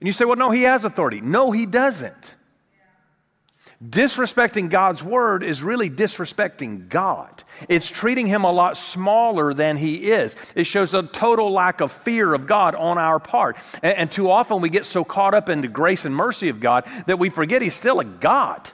And 0.00 0.06
you 0.06 0.12
say, 0.12 0.24
well, 0.24 0.36
no, 0.36 0.50
he 0.50 0.62
has 0.62 0.84
authority. 0.84 1.20
No, 1.20 1.50
he 1.50 1.66
doesn't. 1.66 2.34
Disrespecting 3.86 4.70
God's 4.70 5.04
word 5.04 5.44
is 5.44 5.62
really 5.62 5.88
disrespecting 5.88 6.88
God. 6.88 7.44
It's 7.68 7.88
treating 7.88 8.26
him 8.26 8.42
a 8.42 8.50
lot 8.50 8.76
smaller 8.76 9.54
than 9.54 9.76
he 9.76 10.10
is. 10.10 10.34
It 10.56 10.64
shows 10.64 10.94
a 10.94 11.04
total 11.04 11.52
lack 11.52 11.80
of 11.80 11.92
fear 11.92 12.34
of 12.34 12.48
God 12.48 12.74
on 12.74 12.98
our 12.98 13.20
part. 13.20 13.56
And, 13.80 13.96
and, 13.96 14.10
too 14.10 14.32
often 14.32 14.62
we 14.62 14.68
get 14.68 14.84
so 14.84 15.04
caught 15.04 15.32
up 15.32 15.48
in 15.48 15.60
the 15.60 15.68
grace 15.68 16.04
and 16.04 16.14
mercy 16.14 16.48
of 16.48 16.58
God 16.58 16.86
that 17.06 17.20
we 17.20 17.30
forget 17.30 17.62
he's 17.62 17.74
still 17.74 18.00
a 18.00 18.04
God 18.04 18.68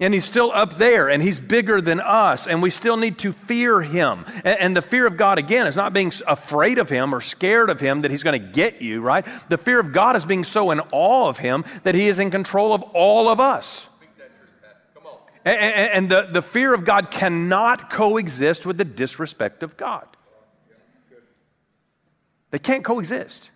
and 0.00 0.12
he's 0.12 0.24
still 0.24 0.50
up 0.52 0.74
there 0.74 1.08
and 1.08 1.22
he's 1.22 1.40
bigger 1.40 1.80
than 1.80 2.00
us 2.00 2.46
and 2.46 2.62
we 2.62 2.70
still 2.70 2.96
need 2.96 3.18
to 3.18 3.32
fear 3.32 3.80
him. 3.80 4.24
And, 4.44 4.60
and, 4.60 4.76
the 4.76 4.82
fear 4.82 5.06
of 5.06 5.16
god 5.16 5.38
again 5.38 5.66
is 5.66 5.76
not 5.76 5.92
being 5.92 6.12
afraid 6.26 6.78
of 6.78 6.88
him 6.88 7.14
or 7.14 7.20
scared 7.20 7.70
of 7.70 7.80
him 7.80 8.02
that 8.02 8.10
he's 8.10 8.22
going 8.22 8.40
to 8.40 8.46
get 8.52 8.82
you 8.82 9.00
right? 9.00 9.24
The 9.48 9.58
fear 9.58 9.78
of 9.78 9.92
god 9.92 10.16
is 10.16 10.24
being 10.24 10.44
so 10.44 10.70
in 10.70 10.80
awe 10.92 11.28
of 11.28 11.38
him 11.38 11.64
that 11.84 11.94
he 11.94 12.08
is 12.08 12.18
in 12.18 12.30
control 12.30 12.74
of 12.74 12.82
all 12.94 13.28
of 13.28 13.40
us. 13.40 13.88
And, 15.44 15.58
and, 15.58 15.90
and 15.92 16.10
the, 16.10 16.32
the 16.32 16.42
fear 16.42 16.74
of 16.74 16.84
god 16.84 17.10
cannot 17.10 17.90
coexist 17.90 18.66
with 18.66 18.78
the 18.78 18.84
disrespect 18.84 19.62
of 19.62 19.76
god. 19.76 20.08
They 22.50 22.58
can't 22.58 22.84
coexist. 22.84 23.50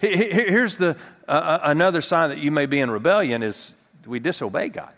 Here's 0.00 0.76
the 0.76 0.96
uh, 1.28 1.30
uh, 1.30 1.60
another 1.64 2.00
sign 2.00 2.30
that 2.30 2.38
you 2.38 2.50
may 2.50 2.64
be 2.64 2.80
in 2.80 2.90
rebellion 2.90 3.42
is 3.42 3.74
we 4.06 4.18
disobey 4.18 4.70
god 4.70 4.92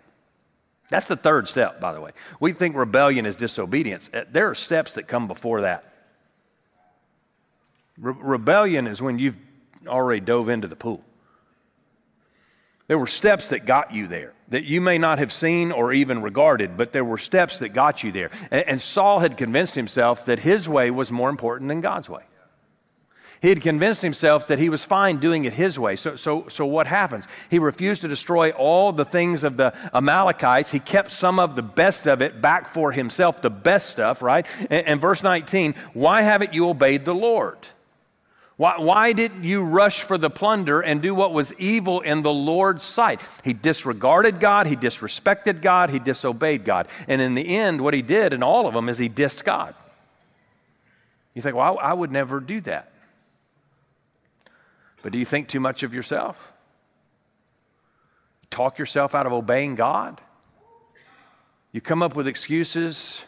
that's 0.92 1.06
the 1.06 1.16
third 1.16 1.48
step, 1.48 1.80
by 1.80 1.94
the 1.94 2.02
way. 2.02 2.10
We 2.38 2.52
think 2.52 2.76
rebellion 2.76 3.24
is 3.24 3.34
disobedience. 3.34 4.10
Uh, 4.12 4.24
there 4.30 4.50
are 4.50 4.54
steps 4.54 4.92
that 4.94 5.08
come 5.08 5.26
before 5.26 5.62
that. 5.62 5.90
Re- 7.96 8.14
rebellion 8.20 8.86
is 8.86 9.00
when 9.00 9.18
you've 9.18 9.38
already 9.86 10.20
dove 10.20 10.50
into 10.50 10.68
the 10.68 10.76
pool. 10.76 11.02
There 12.88 12.98
were 12.98 13.06
steps 13.06 13.48
that 13.48 13.64
got 13.64 13.94
you 13.94 14.06
there 14.06 14.34
that 14.48 14.64
you 14.64 14.82
may 14.82 14.98
not 14.98 15.18
have 15.18 15.32
seen 15.32 15.72
or 15.72 15.94
even 15.94 16.20
regarded, 16.20 16.76
but 16.76 16.92
there 16.92 17.06
were 17.06 17.16
steps 17.16 17.60
that 17.60 17.70
got 17.70 18.04
you 18.04 18.12
there. 18.12 18.30
And, 18.50 18.68
and 18.68 18.82
Saul 18.82 19.20
had 19.20 19.38
convinced 19.38 19.74
himself 19.74 20.26
that 20.26 20.40
his 20.40 20.68
way 20.68 20.90
was 20.90 21.10
more 21.10 21.30
important 21.30 21.68
than 21.68 21.80
God's 21.80 22.10
way. 22.10 22.24
He 23.42 23.48
had 23.48 23.60
convinced 23.60 24.02
himself 24.02 24.46
that 24.46 24.60
he 24.60 24.68
was 24.68 24.84
fine 24.84 25.16
doing 25.16 25.46
it 25.46 25.52
his 25.52 25.76
way. 25.76 25.96
So, 25.96 26.14
so, 26.14 26.46
so 26.48 26.64
what 26.64 26.86
happens? 26.86 27.26
He 27.50 27.58
refused 27.58 28.02
to 28.02 28.08
destroy 28.08 28.52
all 28.52 28.92
the 28.92 29.04
things 29.04 29.42
of 29.42 29.56
the 29.56 29.74
Amalekites. 29.92 30.70
He 30.70 30.78
kept 30.78 31.10
some 31.10 31.40
of 31.40 31.56
the 31.56 31.62
best 31.62 32.06
of 32.06 32.22
it 32.22 32.40
back 32.40 32.68
for 32.68 32.92
himself, 32.92 33.42
the 33.42 33.50
best 33.50 33.90
stuff, 33.90 34.22
right? 34.22 34.46
And, 34.70 34.86
and 34.86 35.00
verse 35.00 35.24
19, 35.24 35.74
why 35.92 36.22
haven't 36.22 36.54
you 36.54 36.68
obeyed 36.68 37.04
the 37.04 37.16
Lord? 37.16 37.58
Why, 38.58 38.78
why, 38.78 39.12
didn't 39.12 39.42
you 39.42 39.64
rush 39.64 40.02
for 40.02 40.16
the 40.16 40.30
plunder 40.30 40.80
and 40.80 41.02
do 41.02 41.12
what 41.12 41.32
was 41.32 41.52
evil 41.54 42.00
in 42.00 42.22
the 42.22 42.32
Lord's 42.32 42.84
sight? 42.84 43.20
He 43.42 43.54
disregarded 43.54 44.38
God, 44.38 44.68
he 44.68 44.76
disrespected 44.76 45.62
God, 45.62 45.90
he 45.90 45.98
disobeyed 45.98 46.64
God. 46.64 46.86
And 47.08 47.20
in 47.20 47.34
the 47.34 47.56
end, 47.56 47.80
what 47.80 47.92
he 47.92 48.02
did 48.02 48.32
in 48.32 48.44
all 48.44 48.68
of 48.68 48.74
them 48.74 48.88
is 48.88 48.98
he 48.98 49.08
dissed 49.08 49.42
God. 49.42 49.74
You 51.34 51.42
think, 51.42 51.56
well, 51.56 51.76
I, 51.76 51.90
I 51.90 51.92
would 51.92 52.12
never 52.12 52.38
do 52.38 52.60
that. 52.60 52.91
But 55.02 55.12
do 55.12 55.18
you 55.18 55.24
think 55.24 55.48
too 55.48 55.60
much 55.60 55.82
of 55.82 55.92
yourself? 55.92 56.52
Talk 58.50 58.78
yourself 58.78 59.14
out 59.14 59.26
of 59.26 59.32
obeying 59.32 59.74
God? 59.74 60.20
You 61.72 61.80
come 61.80 62.02
up 62.02 62.14
with 62.14 62.28
excuses 62.28 63.24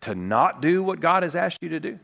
to 0.00 0.14
not 0.14 0.62
do 0.62 0.82
what 0.82 1.00
God 1.00 1.24
has 1.24 1.34
asked 1.34 1.62
you 1.62 1.68
to 1.70 1.80
do? 1.80 1.98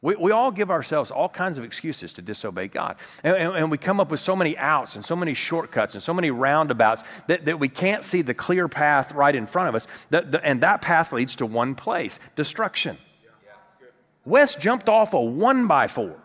We, 0.00 0.14
we 0.14 0.30
all 0.30 0.52
give 0.52 0.70
ourselves 0.70 1.10
all 1.10 1.28
kinds 1.28 1.58
of 1.58 1.64
excuses 1.64 2.12
to 2.14 2.22
disobey 2.22 2.68
God. 2.68 2.96
And, 3.24 3.36
and, 3.36 3.56
and, 3.56 3.70
we 3.70 3.78
come 3.78 3.98
up 3.98 4.12
with 4.12 4.20
so 4.20 4.36
many 4.36 4.56
outs 4.56 4.94
and 4.94 5.04
so 5.04 5.16
many 5.16 5.34
shortcuts 5.34 5.94
and 5.94 6.02
so 6.02 6.14
many 6.14 6.30
roundabouts 6.30 7.02
that, 7.26 7.46
that 7.46 7.58
we 7.58 7.68
can't 7.68 8.04
see 8.04 8.22
the 8.22 8.34
clear 8.34 8.68
path 8.68 9.12
right 9.12 9.34
in 9.34 9.46
front 9.46 9.70
of 9.70 9.74
us. 9.74 9.88
That, 10.10 10.30
the, 10.30 10.44
and 10.44 10.60
that 10.60 10.82
path 10.82 11.12
leads 11.12 11.34
to 11.36 11.46
one 11.46 11.74
place 11.74 12.20
destruction. 12.36 12.96
Yeah, 13.24 13.88
Wes 14.24 14.54
jumped 14.54 14.88
off 14.88 15.14
a 15.14 15.20
one 15.20 15.66
by 15.66 15.88
four 15.88 16.16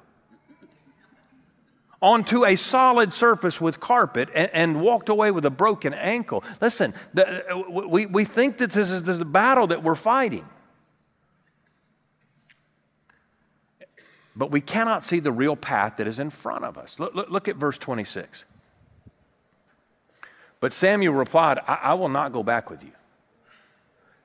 onto 2.04 2.46
a 2.46 2.58
solid 2.58 3.14
surface 3.14 3.62
with 3.62 3.80
carpet 3.80 4.28
and, 4.36 4.50
and, 4.54 4.82
walked 4.82 5.08
away 5.08 5.32
with 5.32 5.46
a 5.46 5.50
broken 5.50 5.94
ankle. 5.94 6.44
Listen, 6.60 6.94
the, 7.14 7.50
uh, 7.50 7.58
we, 7.88 8.06
we 8.06 8.26
think 8.26 8.58
that 8.58 8.72
this 8.72 8.92
is, 8.92 9.04
the 9.04 9.24
battle 9.24 9.68
that 9.68 9.82
we're 9.82 9.96
fighting. 9.96 10.46
But 14.36 14.52
we 14.52 14.60
cannot 14.60 15.02
see 15.04 15.22
the 15.22 15.32
real 15.32 15.56
path 15.56 15.98
that 15.98 16.08
is 16.08 16.20
in 16.20 16.30
front 16.30 16.66
of 16.66 16.78
us. 16.78 17.00
Look, 17.00 17.16
look, 17.16 17.30
look 17.30 17.48
at 17.48 17.56
verse 17.56 17.78
26. 17.78 18.44
But 20.60 20.74
Samuel 20.74 21.14
replied, 21.14 21.60
I, 21.66 21.76
I 21.76 21.94
will 21.94 22.10
not 22.10 22.34
go 22.34 22.44
back 22.44 22.70
with 22.70 22.84
you. 22.84 22.92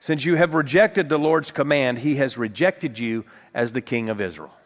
Since 0.00 0.24
you 0.24 0.34
have 0.34 0.54
rejected 0.54 1.08
the 1.08 1.18
Lord's 1.18 1.52
command, 1.52 2.00
he 2.00 2.16
has 2.16 2.36
rejected 2.36 2.98
you 2.98 3.24
as 3.54 3.70
the 3.70 3.80
king 3.80 4.08
of 4.08 4.20
Israel. 4.20 4.57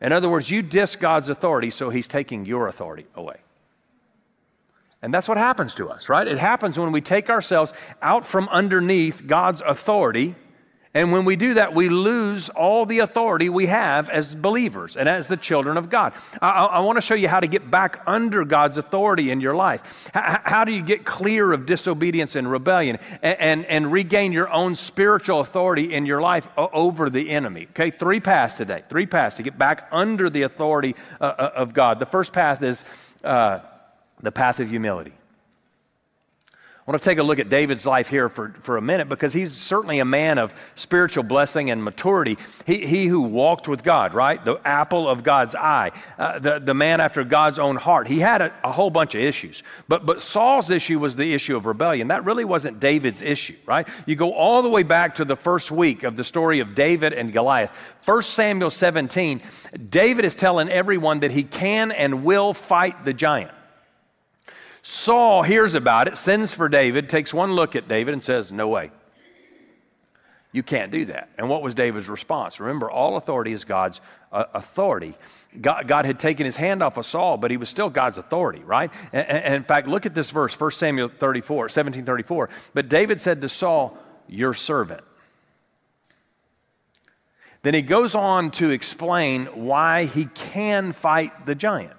In 0.00 0.12
other 0.12 0.28
words, 0.28 0.50
you 0.50 0.62
diss 0.62 0.96
God's 0.96 1.28
authority, 1.28 1.70
so 1.70 1.90
he's 1.90 2.08
taking 2.08 2.46
your 2.46 2.68
authority 2.68 3.06
away. 3.14 3.36
And 5.02 5.12
that's 5.14 5.28
what 5.28 5.38
happens 5.38 5.74
to 5.76 5.88
us, 5.88 6.08
right? 6.08 6.26
It 6.26 6.38
happens 6.38 6.78
when 6.78 6.92
we 6.92 7.00
take 7.00 7.30
ourselves 7.30 7.72
out 8.02 8.24
from 8.24 8.48
underneath 8.48 9.26
God's 9.26 9.62
authority 9.62 10.34
and 10.92 11.12
when 11.12 11.24
we 11.24 11.36
do 11.36 11.54
that, 11.54 11.72
we 11.72 11.88
lose 11.88 12.48
all 12.48 12.84
the 12.84 12.98
authority 12.98 13.48
we 13.48 13.66
have 13.66 14.10
as 14.10 14.34
believers 14.34 14.96
and 14.96 15.08
as 15.08 15.28
the 15.28 15.36
children 15.36 15.76
of 15.76 15.88
God. 15.88 16.12
I, 16.42 16.50
I 16.50 16.78
want 16.80 16.96
to 16.96 17.00
show 17.00 17.14
you 17.14 17.28
how 17.28 17.38
to 17.38 17.46
get 17.46 17.70
back 17.70 18.02
under 18.08 18.44
God's 18.44 18.76
authority 18.76 19.30
in 19.30 19.40
your 19.40 19.54
life. 19.54 20.10
How, 20.12 20.40
how 20.42 20.64
do 20.64 20.72
you 20.72 20.82
get 20.82 21.04
clear 21.04 21.52
of 21.52 21.64
disobedience 21.64 22.34
and 22.34 22.50
rebellion 22.50 22.98
and, 23.22 23.40
and, 23.40 23.66
and, 23.66 23.92
regain 23.92 24.32
your 24.32 24.52
own 24.52 24.74
spiritual 24.74 25.38
authority 25.38 25.94
in 25.94 26.06
your 26.06 26.20
life 26.20 26.48
over 26.56 27.08
the 27.08 27.30
enemy? 27.30 27.68
Okay, 27.70 27.92
three 27.92 28.18
paths 28.18 28.56
today. 28.56 28.82
Three 28.88 29.06
paths 29.06 29.36
to 29.36 29.44
get 29.44 29.56
back 29.56 29.86
under 29.92 30.28
the 30.28 30.42
authority 30.42 30.96
uh, 31.20 31.24
uh 31.24 31.50
of 31.54 31.72
God. 31.72 32.00
The 32.00 32.06
first 32.06 32.32
path 32.32 32.62
is 32.62 32.84
uh, 33.22 33.60
the 34.20 34.32
path 34.32 34.58
of 34.58 34.68
humility. 34.68 35.12
Want 36.90 37.00
to 37.00 37.08
take 37.08 37.18
a 37.18 37.22
look 37.22 37.38
at 37.38 37.48
David's 37.48 37.86
life 37.86 38.08
here 38.08 38.28
for, 38.28 38.52
for 38.62 38.76
a 38.76 38.82
minute 38.82 39.08
because 39.08 39.32
he's 39.32 39.52
certainly 39.52 40.00
a 40.00 40.04
man 40.04 40.38
of 40.38 40.52
spiritual 40.74 41.22
blessing 41.22 41.70
and 41.70 41.84
maturity. 41.84 42.36
He, 42.66 42.84
he 42.84 43.06
who 43.06 43.20
walked 43.20 43.68
with 43.68 43.84
God, 43.84 44.12
right? 44.12 44.44
The 44.44 44.56
apple 44.64 45.08
of 45.08 45.22
God's 45.22 45.54
eye, 45.54 45.92
uh, 46.18 46.40
the, 46.40 46.58
the 46.58 46.74
man 46.74 47.00
after 47.00 47.22
God's 47.22 47.60
own 47.60 47.76
heart. 47.76 48.08
He 48.08 48.18
had 48.18 48.42
a, 48.42 48.52
a, 48.64 48.72
whole 48.72 48.90
bunch 48.90 49.14
of 49.14 49.20
issues. 49.20 49.62
But, 49.86 50.04
but 50.04 50.20
Saul's 50.20 50.68
issue 50.68 50.98
was 50.98 51.14
the 51.14 51.32
issue 51.32 51.56
of 51.56 51.64
rebellion. 51.64 52.08
That 52.08 52.24
really 52.24 52.44
wasn't 52.44 52.80
David's 52.80 53.22
issue, 53.22 53.54
right? 53.66 53.86
You 54.04 54.16
go 54.16 54.32
all 54.32 54.60
the 54.60 54.68
way 54.68 54.82
back 54.82 55.14
to 55.14 55.24
the 55.24 55.36
first 55.36 55.70
week 55.70 56.02
of 56.02 56.16
the 56.16 56.24
story 56.24 56.58
of 56.58 56.74
David 56.74 57.12
and 57.12 57.32
Goliath. 57.32 57.70
1 58.04 58.22
Samuel 58.22 58.68
17, 58.68 59.40
David 59.90 60.24
is 60.24 60.34
telling 60.34 60.68
everyone 60.68 61.20
that 61.20 61.30
he 61.30 61.44
can 61.44 61.92
and 61.92 62.24
will 62.24 62.52
fight 62.52 63.04
the 63.04 63.14
giant. 63.14 63.52
Saul 64.82 65.42
hears 65.42 65.74
about 65.74 66.08
it, 66.08 66.16
sends 66.16 66.54
for 66.54 66.68
David, 66.68 67.08
takes 67.08 67.34
one 67.34 67.52
look 67.52 67.76
at 67.76 67.88
David, 67.88 68.14
and 68.14 68.22
says, 68.22 68.50
No 68.50 68.68
way. 68.68 68.90
You 70.52 70.64
can't 70.64 70.90
do 70.90 71.04
that. 71.04 71.28
And 71.38 71.48
what 71.48 71.62
was 71.62 71.74
David's 71.74 72.08
response? 72.08 72.58
Remember, 72.58 72.90
all 72.90 73.16
authority 73.16 73.52
is 73.52 73.62
God's 73.64 74.00
uh, 74.32 74.46
authority. 74.52 75.14
God, 75.60 75.86
God, 75.86 76.06
had 76.06 76.18
taken 76.18 76.44
his 76.44 76.56
hand 76.56 76.82
off 76.82 76.96
of 76.96 77.06
Saul, 77.06 77.36
but 77.36 77.52
he 77.52 77.56
was 77.56 77.68
still 77.68 77.88
God's 77.88 78.18
authority, 78.18 78.60
right? 78.64 78.90
And, 79.12 79.28
and 79.28 79.54
in 79.54 79.62
fact, 79.62 79.86
look 79.86 80.06
at 80.06 80.14
this 80.14 80.30
verse, 80.30 80.58
1 80.58 80.72
Samuel 80.72 81.08
34, 81.08 81.56
1734. 81.56 82.48
But 82.74 82.88
David 82.88 83.20
said 83.20 83.40
to 83.42 83.48
Saul, 83.48 83.96
Your 84.26 84.52
servant. 84.52 85.02
Then 87.62 87.74
he 87.74 87.82
goes 87.82 88.14
on 88.14 88.50
to 88.52 88.70
explain 88.70 89.46
why 89.46 90.06
he 90.06 90.24
can 90.24 90.92
fight 90.92 91.46
the 91.46 91.54
giant. 91.54 91.92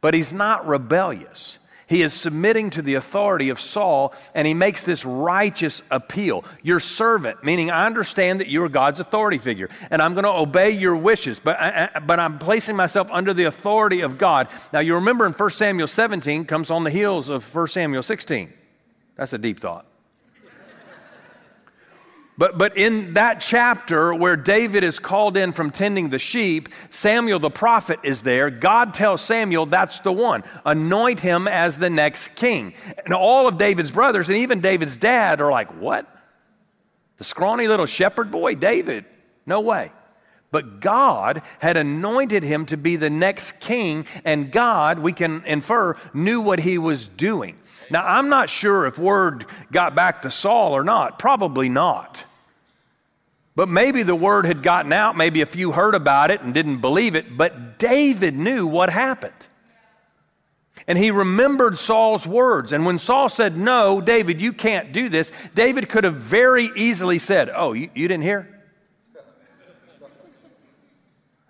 But 0.00 0.14
he's 0.14 0.32
not 0.32 0.66
rebellious. 0.66 1.58
He 1.90 2.02
is 2.02 2.14
submitting 2.14 2.70
to 2.70 2.82
the 2.82 2.94
authority 2.94 3.48
of 3.48 3.58
Saul 3.58 4.14
and 4.32 4.46
he 4.46 4.54
makes 4.54 4.84
this 4.84 5.04
righteous 5.04 5.82
appeal. 5.90 6.44
Your 6.62 6.78
servant, 6.78 7.42
meaning 7.42 7.68
I 7.72 7.84
understand 7.84 8.38
that 8.38 8.46
you 8.46 8.62
are 8.62 8.68
God's 8.68 9.00
authority 9.00 9.38
figure 9.38 9.68
and 9.90 10.00
I'm 10.00 10.14
going 10.14 10.22
to 10.22 10.30
obey 10.30 10.70
your 10.70 10.96
wishes, 10.96 11.40
but, 11.40 11.58
I, 11.58 11.98
but 11.98 12.20
I'm 12.20 12.38
placing 12.38 12.76
myself 12.76 13.08
under 13.10 13.34
the 13.34 13.44
authority 13.44 14.02
of 14.02 14.18
God. 14.18 14.46
Now, 14.72 14.78
you 14.78 14.94
remember 14.94 15.26
in 15.26 15.32
1 15.32 15.50
Samuel 15.50 15.88
17 15.88 16.44
comes 16.44 16.70
on 16.70 16.84
the 16.84 16.90
heels 16.90 17.28
of 17.28 17.52
1 17.52 17.66
Samuel 17.66 18.04
16. 18.04 18.52
That's 19.16 19.32
a 19.32 19.38
deep 19.38 19.58
thought. 19.58 19.84
But, 22.40 22.56
but 22.56 22.78
in 22.78 23.12
that 23.14 23.42
chapter 23.42 24.14
where 24.14 24.34
David 24.34 24.82
is 24.82 24.98
called 24.98 25.36
in 25.36 25.52
from 25.52 25.70
tending 25.70 26.08
the 26.08 26.18
sheep, 26.18 26.70
Samuel 26.88 27.38
the 27.38 27.50
prophet 27.50 28.00
is 28.02 28.22
there. 28.22 28.48
God 28.48 28.94
tells 28.94 29.20
Samuel 29.20 29.66
that's 29.66 29.98
the 29.98 30.10
one. 30.10 30.42
Anoint 30.64 31.20
him 31.20 31.46
as 31.46 31.78
the 31.78 31.90
next 31.90 32.28
king. 32.36 32.72
And 33.04 33.12
all 33.12 33.46
of 33.46 33.58
David's 33.58 33.90
brothers 33.90 34.30
and 34.30 34.38
even 34.38 34.60
David's 34.60 34.96
dad 34.96 35.42
are 35.42 35.50
like, 35.50 35.78
What? 35.78 36.08
The 37.18 37.24
scrawny 37.24 37.68
little 37.68 37.84
shepherd 37.84 38.30
boy, 38.30 38.54
David? 38.54 39.04
No 39.44 39.60
way. 39.60 39.92
But 40.50 40.80
God 40.80 41.42
had 41.58 41.76
anointed 41.76 42.42
him 42.42 42.64
to 42.66 42.78
be 42.78 42.96
the 42.96 43.10
next 43.10 43.60
king, 43.60 44.06
and 44.24 44.50
God, 44.50 44.98
we 44.98 45.12
can 45.12 45.44
infer, 45.44 45.94
knew 46.14 46.40
what 46.40 46.58
he 46.58 46.78
was 46.78 47.06
doing. 47.06 47.56
Now, 47.90 48.02
I'm 48.06 48.30
not 48.30 48.48
sure 48.48 48.86
if 48.86 48.98
word 48.98 49.44
got 49.70 49.94
back 49.94 50.22
to 50.22 50.30
Saul 50.30 50.72
or 50.72 50.82
not. 50.82 51.18
Probably 51.18 51.68
not. 51.68 52.24
But 53.56 53.68
maybe 53.68 54.02
the 54.02 54.14
word 54.14 54.46
had 54.46 54.62
gotten 54.62 54.92
out, 54.92 55.16
maybe 55.16 55.40
a 55.40 55.46
few 55.46 55.72
heard 55.72 55.94
about 55.94 56.30
it 56.30 56.40
and 56.40 56.54
didn't 56.54 56.78
believe 56.78 57.14
it, 57.14 57.36
but 57.36 57.78
David 57.78 58.34
knew 58.34 58.66
what 58.66 58.90
happened. 58.90 59.34
And 60.86 60.96
he 60.96 61.10
remembered 61.10 61.76
Saul's 61.76 62.26
words. 62.26 62.72
And 62.72 62.86
when 62.86 62.98
Saul 62.98 63.28
said, 63.28 63.56
No, 63.56 64.00
David, 64.00 64.40
you 64.40 64.52
can't 64.52 64.92
do 64.92 65.08
this, 65.08 65.30
David 65.54 65.88
could 65.88 66.04
have 66.04 66.16
very 66.16 66.70
easily 66.74 67.18
said, 67.18 67.50
Oh, 67.54 67.72
you, 67.72 67.90
you 67.94 68.08
didn't 68.08 68.24
hear? 68.24 68.48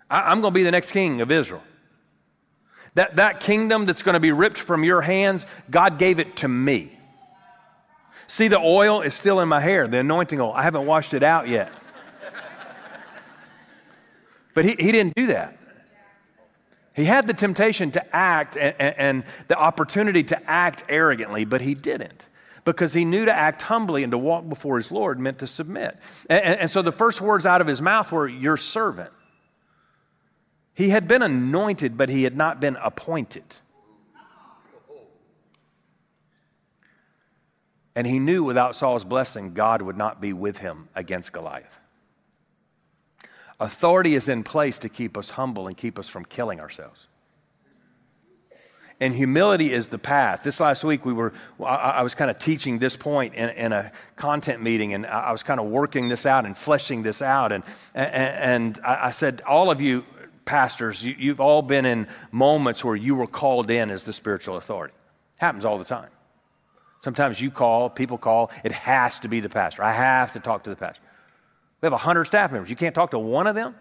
I, 0.09 0.31
I'm 0.31 0.41
going 0.41 0.53
to 0.53 0.55
be 0.55 0.63
the 0.63 0.71
next 0.71 0.91
king 0.91 1.21
of 1.21 1.31
Israel. 1.31 1.63
That, 2.95 3.15
that 3.15 3.39
kingdom 3.39 3.85
that's 3.85 4.03
going 4.03 4.13
to 4.15 4.19
be 4.19 4.31
ripped 4.31 4.57
from 4.57 4.83
your 4.83 5.01
hands, 5.01 5.45
God 5.69 5.97
gave 5.97 6.19
it 6.19 6.35
to 6.37 6.47
me. 6.47 6.97
See, 8.27 8.47
the 8.47 8.59
oil 8.59 9.01
is 9.01 9.13
still 9.13 9.39
in 9.39 9.47
my 9.47 9.59
hair, 9.59 9.87
the 9.87 9.99
anointing 9.99 10.39
oil. 10.41 10.53
I 10.53 10.63
haven't 10.63 10.85
washed 10.85 11.13
it 11.13 11.23
out 11.23 11.47
yet. 11.47 11.71
But 14.53 14.65
he, 14.65 14.75
he 14.77 14.91
didn't 14.91 15.15
do 15.15 15.27
that. 15.27 15.57
He 16.93 17.05
had 17.05 17.25
the 17.25 17.33
temptation 17.33 17.91
to 17.91 18.15
act 18.15 18.57
and, 18.57 18.75
and, 18.79 19.23
the 19.47 19.57
opportunity 19.57 20.23
to 20.25 20.49
act 20.49 20.83
arrogantly, 20.89 21.45
but 21.45 21.61
he 21.61 21.73
didn't 21.73 22.27
because 22.65 22.93
he 22.93 23.05
knew 23.05 23.25
to 23.25 23.33
act 23.33 23.61
humbly 23.61 24.03
and 24.03 24.11
to 24.11 24.17
walk 24.17 24.47
before 24.47 24.75
his 24.75 24.91
Lord 24.91 25.19
meant 25.19 25.39
to 25.39 25.47
submit. 25.47 25.97
And, 26.29 26.59
and, 26.59 26.71
so 26.71 26.81
the 26.81 26.91
first 26.91 27.21
words 27.21 27.45
out 27.45 27.61
of 27.61 27.67
his 27.67 27.81
mouth 27.81 28.11
were, 28.11 28.27
Your 28.27 28.57
servant. 28.57 29.11
He 30.73 30.89
had 30.89 31.07
been 31.07 31.21
anointed, 31.21 31.97
but 31.97 32.09
he 32.09 32.23
had 32.23 32.35
not 32.35 32.59
been 32.59 32.77
appointed. 32.81 33.43
And 37.95 38.07
he 38.07 38.19
knew 38.19 38.43
without 38.43 38.75
Saul's 38.75 39.03
blessing, 39.03 39.53
God 39.53 39.81
would 39.81 39.97
not 39.97 40.21
be 40.21 40.33
with 40.33 40.59
him 40.59 40.87
against 40.95 41.33
Goliath. 41.33 41.79
Authority 43.61 44.15
is 44.15 44.27
in 44.27 44.41
place 44.41 44.79
to 44.79 44.89
keep 44.89 45.15
us 45.15 45.29
humble 45.29 45.67
and 45.67 45.77
keep 45.77 45.99
us 45.99 46.09
from 46.09 46.25
killing 46.25 46.59
ourselves. 46.59 47.05
And 48.99 49.13
humility 49.13 49.71
is 49.71 49.89
the 49.89 49.99
path. 49.99 50.41
This 50.43 50.59
last 50.59 50.83
week, 50.83 51.05
we 51.05 51.13
were, 51.13 51.31
I, 51.63 52.01
was 52.01 52.15
kind 52.15 52.31
of 52.31 52.39
teaching 52.39 52.79
this 52.79 52.97
point 52.97 53.35
in, 53.35 53.49
in, 53.49 53.71
a 53.71 53.91
content 54.15 54.63
meeting, 54.63 54.95
and 54.95 55.05
I 55.05 55.31
was 55.31 55.43
kind 55.43 55.59
of 55.59 55.67
working 55.67 56.09
this 56.09 56.25
out 56.25 56.47
and 56.47 56.57
fleshing 56.57 57.03
this 57.03 57.21
out. 57.21 57.51
And, 57.51 57.63
and, 57.93 58.79
I 58.83 59.11
said, 59.11 59.41
all 59.41 59.69
of 59.69 59.79
you 59.79 60.05
pastors, 60.45 61.05
you, 61.05 61.15
you've 61.17 61.39
all 61.39 61.61
been 61.61 61.85
in 61.85 62.07
moments 62.31 62.83
where 62.83 62.95
you 62.95 63.15
were 63.15 63.27
called 63.27 63.69
in 63.69 63.91
as 63.91 64.03
the 64.03 64.13
spiritual 64.13 64.57
authority. 64.57 64.95
Happens 65.37 65.65
all 65.65 65.77
the 65.77 65.85
time. 65.85 66.09
Sometimes 66.99 67.39
you 67.39 67.51
call, 67.51 67.91
people 67.91 68.17
call, 68.17 68.49
it 68.63 68.71
has 68.71 69.19
to 69.19 69.27
be 69.27 69.39
the 69.39 69.49
pastor. 69.49 69.83
I 69.83 69.93
have 69.93 70.31
to 70.31 70.39
talk 70.39 70.63
to 70.63 70.71
the 70.71 70.75
pastor. 70.75 71.01
We 71.81 71.87
have 71.87 71.93
100 71.93 72.25
staff 72.25 72.51
members. 72.51 72.69
You 72.69 72.75
can't 72.75 72.93
talk 72.93 73.11
to 73.11 73.19
one 73.19 73.47
of 73.47 73.55
them? 73.55 73.75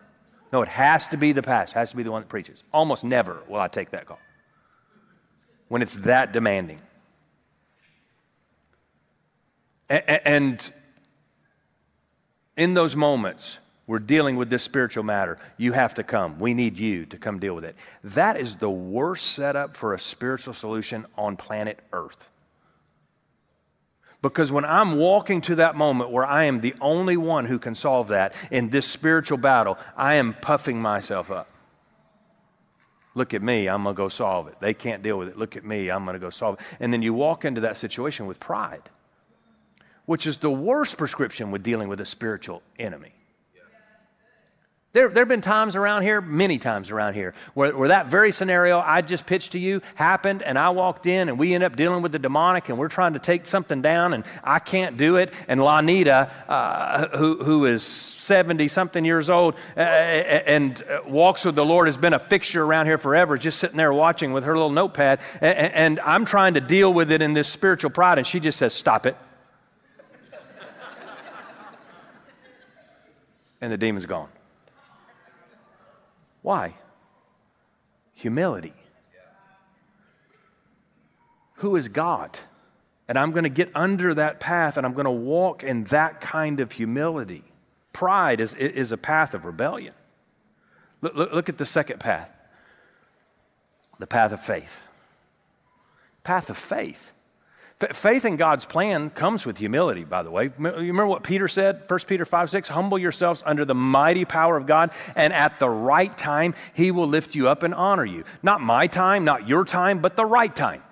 No, 0.52 0.62
it 0.62 0.68
has 0.68 1.06
to 1.08 1.16
be 1.16 1.32
the 1.32 1.42
pastor, 1.42 1.78
it 1.78 1.80
has 1.80 1.90
to 1.90 1.96
be 1.96 2.02
the 2.02 2.10
one 2.10 2.22
that 2.22 2.28
preaches. 2.28 2.62
Almost 2.72 3.04
never 3.04 3.42
will 3.46 3.60
I 3.60 3.68
take 3.68 3.90
that 3.90 4.06
call 4.06 4.18
when 5.68 5.82
it's 5.82 5.94
that 5.96 6.32
demanding. 6.32 6.80
And 9.88 10.72
in 12.56 12.74
those 12.74 12.96
moments, 12.96 13.58
we're 13.86 13.98
dealing 13.98 14.36
with 14.36 14.50
this 14.50 14.62
spiritual 14.62 15.02
matter. 15.02 15.38
You 15.56 15.72
have 15.72 15.94
to 15.94 16.04
come. 16.04 16.38
We 16.38 16.54
need 16.54 16.78
you 16.78 17.06
to 17.06 17.16
come 17.16 17.38
deal 17.40 17.54
with 17.54 17.64
it. 17.64 17.76
That 18.04 18.36
is 18.36 18.56
the 18.56 18.70
worst 18.70 19.32
setup 19.32 19.76
for 19.76 19.94
a 19.94 19.98
spiritual 19.98 20.54
solution 20.54 21.06
on 21.16 21.36
planet 21.36 21.80
Earth. 21.92 22.28
Because 24.22 24.52
when 24.52 24.64
I'm 24.64 24.96
walking 24.96 25.40
to 25.42 25.54
that 25.56 25.76
moment 25.76 26.10
where 26.10 26.26
I 26.26 26.44
am 26.44 26.60
the 26.60 26.74
only 26.80 27.16
one 27.16 27.46
who 27.46 27.58
can 27.58 27.74
solve 27.74 28.08
that 28.08 28.34
in 28.50 28.68
this 28.68 28.86
spiritual 28.86 29.38
battle, 29.38 29.78
I 29.96 30.16
am 30.16 30.34
puffing 30.34 30.80
myself 30.80 31.30
up. 31.30 31.48
Look 33.14 33.34
at 33.34 33.42
me, 33.42 33.68
I'm 33.68 33.82
going 33.82 33.94
to 33.94 33.96
go 33.96 34.08
solve 34.08 34.48
it. 34.48 34.60
They 34.60 34.74
can't 34.74 35.02
deal 35.02 35.18
with 35.18 35.28
it. 35.28 35.36
Look 35.36 35.56
at 35.56 35.64
me, 35.64 35.90
I'm 35.90 36.04
going 36.04 36.14
to 36.14 36.20
go 36.20 36.30
solve 36.30 36.60
it. 36.60 36.66
And 36.78 36.92
then 36.92 37.02
you 37.02 37.14
walk 37.14 37.44
into 37.44 37.62
that 37.62 37.76
situation 37.76 38.26
with 38.26 38.38
pride, 38.38 38.82
which 40.04 40.26
is 40.26 40.38
the 40.38 40.50
worst 40.50 40.96
prescription 40.98 41.50
with 41.50 41.62
dealing 41.62 41.88
with 41.88 42.00
a 42.00 42.06
spiritual 42.06 42.62
enemy. 42.78 43.14
There, 44.92 45.08
there 45.08 45.20
have 45.20 45.28
been 45.28 45.40
times 45.40 45.76
around 45.76 46.02
here, 46.02 46.20
many 46.20 46.58
times 46.58 46.90
around 46.90 47.14
here, 47.14 47.32
where, 47.54 47.76
where 47.76 47.88
that 47.88 48.08
very 48.08 48.32
scenario 48.32 48.80
I 48.80 49.02
just 49.02 49.24
pitched 49.24 49.52
to 49.52 49.58
you 49.60 49.82
happened, 49.94 50.42
and 50.42 50.58
I 50.58 50.70
walked 50.70 51.06
in, 51.06 51.28
and 51.28 51.38
we 51.38 51.54
end 51.54 51.62
up 51.62 51.76
dealing 51.76 52.02
with 52.02 52.10
the 52.10 52.18
demonic, 52.18 52.68
and 52.68 52.76
we're 52.76 52.88
trying 52.88 53.12
to 53.12 53.20
take 53.20 53.46
something 53.46 53.82
down, 53.82 54.14
and 54.14 54.24
I 54.42 54.58
can't 54.58 54.96
do 54.96 55.14
it. 55.14 55.32
And 55.46 55.60
Lanita, 55.60 56.32
uh, 56.48 57.16
who, 57.16 57.36
who 57.36 57.66
is 57.66 57.84
70 57.84 58.66
something 58.66 59.04
years 59.04 59.30
old 59.30 59.54
uh, 59.76 59.80
and 59.80 60.82
walks 61.06 61.44
with 61.44 61.54
the 61.54 61.64
Lord, 61.64 61.86
has 61.86 61.96
been 61.96 62.14
a 62.14 62.18
fixture 62.18 62.64
around 62.64 62.86
here 62.86 62.98
forever, 62.98 63.38
just 63.38 63.60
sitting 63.60 63.76
there 63.76 63.92
watching 63.92 64.32
with 64.32 64.42
her 64.42 64.54
little 64.54 64.70
notepad. 64.70 65.20
And, 65.40 65.72
and 65.72 66.00
I'm 66.00 66.24
trying 66.24 66.54
to 66.54 66.60
deal 66.60 66.92
with 66.92 67.12
it 67.12 67.22
in 67.22 67.32
this 67.32 67.46
spiritual 67.46 67.90
pride, 67.90 68.18
and 68.18 68.26
she 68.26 68.40
just 68.40 68.58
says, 68.58 68.74
Stop 68.74 69.06
it. 69.06 69.16
and 73.60 73.72
the 73.72 73.78
demon's 73.78 74.06
gone. 74.06 74.30
Why? 76.42 76.74
Humility. 78.14 78.74
Who 81.54 81.76
is 81.76 81.88
God? 81.88 82.38
And 83.06 83.18
I'm 83.18 83.32
going 83.32 83.44
to 83.44 83.50
get 83.50 83.70
under 83.74 84.14
that 84.14 84.40
path 84.40 84.76
and 84.76 84.86
I'm 84.86 84.94
going 84.94 85.04
to 85.04 85.10
walk 85.10 85.62
in 85.62 85.84
that 85.84 86.20
kind 86.20 86.60
of 86.60 86.72
humility. 86.72 87.44
Pride 87.92 88.40
is, 88.40 88.54
is 88.54 88.92
a 88.92 88.96
path 88.96 89.34
of 89.34 89.44
rebellion. 89.44 89.94
Look, 91.02 91.14
look, 91.14 91.32
look 91.32 91.48
at 91.48 91.58
the 91.58 91.66
second 91.66 92.00
path 92.00 92.30
the 93.98 94.06
path 94.06 94.32
of 94.32 94.40
faith. 94.40 94.80
Path 96.24 96.48
of 96.48 96.56
faith. 96.56 97.12
Faith 97.92 98.26
in 98.26 98.36
God's 98.36 98.66
plan 98.66 99.08
comes 99.08 99.46
with 99.46 99.56
humility, 99.56 100.04
by 100.04 100.22
the 100.22 100.30
way. 100.30 100.44
You 100.44 100.52
remember 100.58 101.06
what 101.06 101.22
Peter 101.22 101.48
said, 101.48 101.82
1 101.88 102.00
Peter 102.06 102.26
5 102.26 102.50
6? 102.50 102.68
Humble 102.68 102.98
yourselves 102.98 103.42
under 103.46 103.64
the 103.64 103.74
mighty 103.74 104.26
power 104.26 104.58
of 104.58 104.66
God, 104.66 104.90
and 105.16 105.32
at 105.32 105.58
the 105.58 105.70
right 105.70 106.16
time, 106.16 106.54
he 106.74 106.90
will 106.90 107.08
lift 107.08 107.34
you 107.34 107.48
up 107.48 107.62
and 107.62 107.72
honor 107.74 108.04
you. 108.04 108.24
Not 108.42 108.60
my 108.60 108.86
time, 108.86 109.24
not 109.24 109.48
your 109.48 109.64
time, 109.64 110.00
but 110.00 110.14
the 110.14 110.26
right 110.26 110.54
time. 110.54 110.82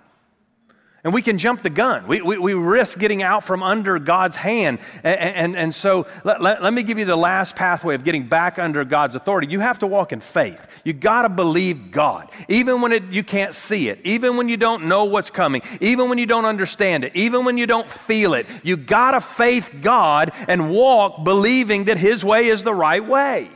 And 1.09 1.15
we 1.15 1.23
can 1.23 1.39
jump 1.39 1.63
the 1.63 1.71
gun. 1.71 2.07
We, 2.07 2.21
we, 2.21 2.37
we 2.37 2.53
risk 2.53 2.99
getting 2.99 3.23
out 3.23 3.43
from 3.43 3.63
under 3.63 3.99
God's 3.99 4.37
hand. 4.37 4.79
And, 5.03 5.19
and, 5.19 5.57
and 5.57 5.75
so 5.75 6.07
let, 6.23 6.43
let, 6.43 6.63
let, 6.63 6.75
me 6.75 6.83
give 6.83 6.99
you 6.99 7.07
the 7.07 7.17
last 7.17 7.57
pathway 7.57 7.95
of 7.95 8.05
getting 8.05 8.29
back 8.29 8.59
under 8.59 8.85
God's 8.85 9.15
authority. 9.15 9.47
You 9.51 9.61
have 9.61 9.79
to 9.79 9.87
walk 9.87 10.13
in 10.13 10.21
faith. 10.21 10.69
You 10.85 10.93
got 10.93 11.23
to 11.23 11.31
believe 11.31 11.93
God, 11.93 12.31
even 12.51 12.83
when 12.83 12.93
it, 12.93 13.05
you 13.05 13.25
can't 13.25 13.55
see 13.55 13.89
it, 13.89 14.01
even 14.05 14.37
when 14.37 14.51
you 14.51 14.59
don't 14.59 14.85
know 14.85 15.07
what's 15.07 15.31
coming, 15.31 15.63
even 15.81 16.11
when 16.11 16.19
you 16.19 16.27
don't 16.27 16.45
understand 16.45 17.05
it, 17.05 17.17
even 17.17 17.47
when 17.47 17.57
you 17.57 17.67
don't 17.67 17.91
feel 17.91 18.35
it. 18.35 18.45
You 18.63 18.77
got 18.77 19.13
to 19.13 19.23
faith 19.23 19.79
God 19.81 20.33
and 20.47 20.71
walk 20.71 21.25
believing 21.25 21.85
that 21.85 21.97
His 21.97 22.23
way 22.23 22.49
is 22.49 22.65
the 22.65 22.75
right 22.75 23.03
way. 23.03 23.51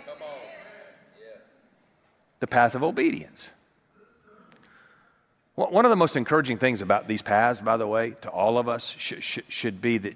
The 2.40 2.46
path 2.46 2.74
of 2.74 2.82
obedience. 2.82 3.50
One 5.70 5.84
of 5.84 5.90
the 5.90 5.96
most 5.96 6.16
encouraging 6.16 6.58
things 6.58 6.82
about 6.82 7.08
these 7.08 7.22
paths, 7.22 7.60
by 7.60 7.76
the 7.76 7.86
way, 7.86 8.10
to 8.22 8.30
all 8.30 8.58
of 8.58 8.68
us, 8.68 8.94
should, 8.98 9.22
should, 9.22 9.44
should 9.48 9.80
be 9.80 9.98
that 9.98 10.14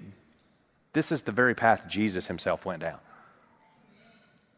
this 0.93 1.11
is 1.11 1.21
the 1.23 1.31
very 1.31 1.53
path 1.53 1.85
Jesus 1.87 2.27
himself 2.27 2.65
went 2.65 2.81
down. 2.81 2.97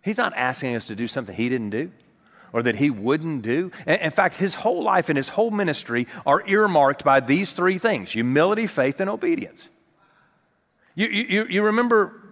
He's 0.01 0.17
not 0.17 0.33
asking 0.35 0.75
us 0.75 0.87
to 0.87 0.95
do 0.95 1.07
something 1.07 1.35
he 1.35 1.49
didn't 1.49 1.71
do 1.71 1.91
or 2.53 2.63
that 2.63 2.77
he 2.77 2.89
wouldn't 2.89 3.41
do. 3.41 3.71
In 3.85 4.11
fact, 4.11 4.35
his 4.35 4.55
whole 4.55 4.83
life 4.83 5.09
and 5.09 5.17
his 5.17 5.29
whole 5.29 5.51
ministry 5.51 6.07
are 6.25 6.43
earmarked 6.47 7.03
by 7.03 7.19
these 7.19 7.51
three 7.51 7.77
things 7.77 8.11
humility, 8.11 8.67
faith, 8.67 8.99
and 8.99 9.09
obedience. 9.09 9.69
You, 10.95 11.07
you, 11.07 11.45
you 11.49 11.63
remember 11.63 12.28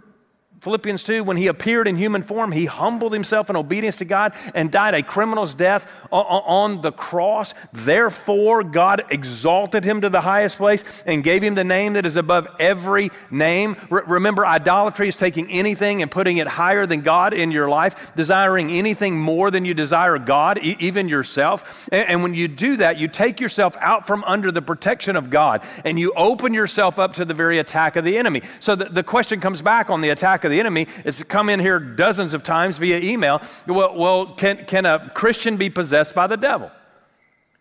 Philippians 0.60 1.04
2, 1.04 1.24
when 1.24 1.38
he 1.38 1.46
appeared 1.46 1.88
in 1.88 1.96
human 1.98 2.24
form, 2.24 2.52
he 2.52 2.66
humbled 2.66 3.14
himself 3.14 3.50
in 3.52 3.56
obedience 3.56 3.98
to 3.98 4.06
God 4.06 4.34
and 4.56 4.72
died 4.72 4.96
a 4.96 5.04
criminal's 5.04 5.54
death 5.54 5.88
on 6.12 6.82
the 6.82 6.92
cross. 6.92 7.54
Therefore, 7.74 8.64
God 8.64 9.04
exalted 9.12 9.84
him 9.84 10.02
to 10.02 10.10
the 10.10 10.22
highest 10.22 10.58
place 10.58 11.04
and 11.06 11.24
gave 11.24 11.44
him 11.44 11.54
the 11.54 11.64
name 11.64 11.94
that 11.94 12.08
is 12.08 12.16
above 12.16 12.48
every 12.60 13.12
name. 13.30 13.78
remember, 13.90 14.48
idolatry 14.48 15.08
is 15.08 15.16
taking 15.16 15.48
anything 15.52 16.02
and 16.02 16.10
putting 16.10 16.38
it 16.38 16.48
higher 16.48 16.88
than 16.88 17.02
God 17.02 17.36
in 17.36 17.52
your 17.52 17.68
life, 17.68 18.16
desiring 18.16 18.72
anything 18.72 19.20
more 19.20 19.52
than 19.52 19.64
you 19.64 19.76
desire 19.76 20.18
God, 20.18 20.58
even 20.58 21.08
yourself. 21.08 21.88
and 21.92 22.24
when 22.24 22.34
you 22.34 22.48
do 22.48 22.78
that, 22.78 22.98
you 22.98 23.08
take 23.08 23.40
yourself 23.40 23.78
out 23.80 24.08
from 24.08 24.24
under 24.24 24.52
the 24.52 24.64
protection 24.64 25.16
of 25.16 25.30
God 25.30 25.62
and 25.86 26.00
you 26.00 26.14
open 26.16 26.52
yourself 26.52 26.98
up 26.98 27.14
to 27.14 27.26
the 27.26 27.36
very 27.36 27.60
attack 27.60 27.96
of 27.96 28.04
the 28.04 28.18
enemy. 28.18 28.42
So 28.60 28.76
the, 28.76 28.86
the 28.86 29.04
question 29.04 29.40
comes 29.40 29.62
back 29.62 29.92
on 29.92 30.02
the 30.02 30.10
attack 30.10 30.47
of 30.48 30.52
the 30.52 30.60
enemy. 30.60 30.88
It's 31.06 31.22
come 31.24 31.50
in 31.50 31.60
here 31.60 31.80
dozens 31.80 32.34
of 32.34 32.42
times 32.42 32.80
via 32.80 33.00
email. 33.00 33.42
Well, 33.68 33.96
well 33.96 34.26
can, 34.34 34.66
can 34.66 34.86
a 34.86 35.12
Christian 35.14 35.58
be 35.58 35.70
possessed 35.70 36.16
by 36.16 36.28
the 36.28 36.38
devil? 36.38 36.72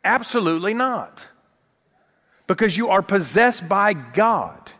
Absolutely 0.03 0.73
not. 0.73 1.27
Because 2.47 2.77
you 2.77 2.89
are 2.89 3.03
possessed 3.03 3.69
by 3.69 3.93
God. 3.93 4.73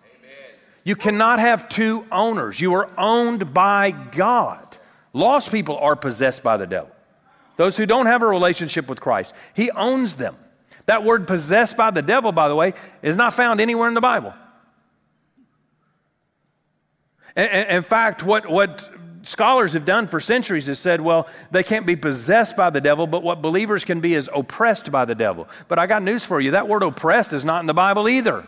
You 0.85 0.95
cannot 0.95 1.41
have 1.41 1.69
two 1.69 2.07
owners. 2.13 2.61
You 2.61 2.75
are 2.75 2.89
owned 2.97 3.53
by 3.53 3.91
God. 3.91 4.79
Lost 5.13 5.51
people 5.51 5.77
are 5.79 5.97
possessed 5.97 6.45
by 6.45 6.57
the 6.57 6.67
devil. 6.67 6.91
Those 7.57 7.77
who 7.77 7.87
don't 7.87 8.07
have 8.07 8.23
a 8.23 8.27
relationship 8.27 8.89
with 8.89 9.01
Christ, 9.01 9.35
He 9.55 9.71
owns 9.73 10.15
them. 10.15 10.37
That 10.85 11.03
word 11.03 11.27
possessed 11.27 11.77
by 11.77 11.91
the 11.91 12.03
devil, 12.03 12.31
by 12.31 12.49
the 12.49 12.55
way, 12.55 12.75
is 13.03 13.17
not 13.17 13.35
found 13.35 13.61
anywhere 13.61 13.89
in 13.89 13.95
the 13.95 14.01
Bible. 14.01 14.33
In 17.37 17.83
fact, 17.83 18.23
what, 18.23 18.49
what 18.49 18.89
scholars 19.23 19.75
have 19.75 19.85
done 19.85 20.07
for 20.07 20.21
centuries 20.21 20.69
is 20.69 20.79
said, 20.79 21.01
well, 21.01 21.29
they 21.51 21.63
can't 21.63 21.85
be 21.85 21.97
possessed 21.97 22.57
by 22.57 22.71
the 22.71 22.81
devil, 22.81 23.07
but 23.07 23.23
what 23.23 23.43
believers 23.43 23.85
can 23.85 24.01
be 24.01 24.15
is 24.15 24.31
oppressed 24.35 24.91
by 24.91 25.05
the 25.05 25.15
devil. 25.15 25.47
But 25.69 25.79
I 25.79 25.87
got 25.87 26.03
news 26.03 26.25
for 26.25 26.41
you 26.41 26.53
that 26.53 26.67
word 26.67 26.83
oppressed 26.83 27.33
is 27.33 27.45
not 27.45 27.61
in 27.61 27.67
the 27.67 27.75
Bible 27.75 28.09
either. 28.09 28.47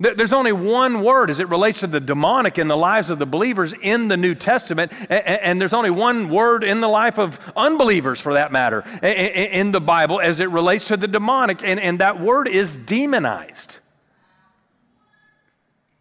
There's 0.00 0.32
only 0.32 0.52
one 0.52 1.02
word 1.02 1.28
as 1.28 1.40
it 1.40 1.48
relates 1.48 1.80
to 1.80 1.88
the 1.88 1.98
demonic 1.98 2.56
in 2.56 2.68
the 2.68 2.76
lives 2.76 3.10
of 3.10 3.18
the 3.18 3.26
believers 3.26 3.72
in 3.72 4.06
the 4.06 4.16
New 4.16 4.36
Testament, 4.36 4.92
and 5.10 5.60
there's 5.60 5.72
only 5.72 5.90
one 5.90 6.28
word 6.28 6.62
in 6.62 6.80
the 6.80 6.86
life 6.86 7.18
of 7.18 7.40
unbelievers, 7.56 8.20
for 8.20 8.34
that 8.34 8.52
matter, 8.52 8.84
in 9.02 9.72
the 9.72 9.80
Bible 9.80 10.20
as 10.20 10.38
it 10.38 10.50
relates 10.50 10.86
to 10.88 10.96
the 10.96 11.08
demonic, 11.08 11.64
and 11.64 11.98
that 11.98 12.20
word 12.20 12.46
is 12.46 12.76
demonized. 12.76 13.78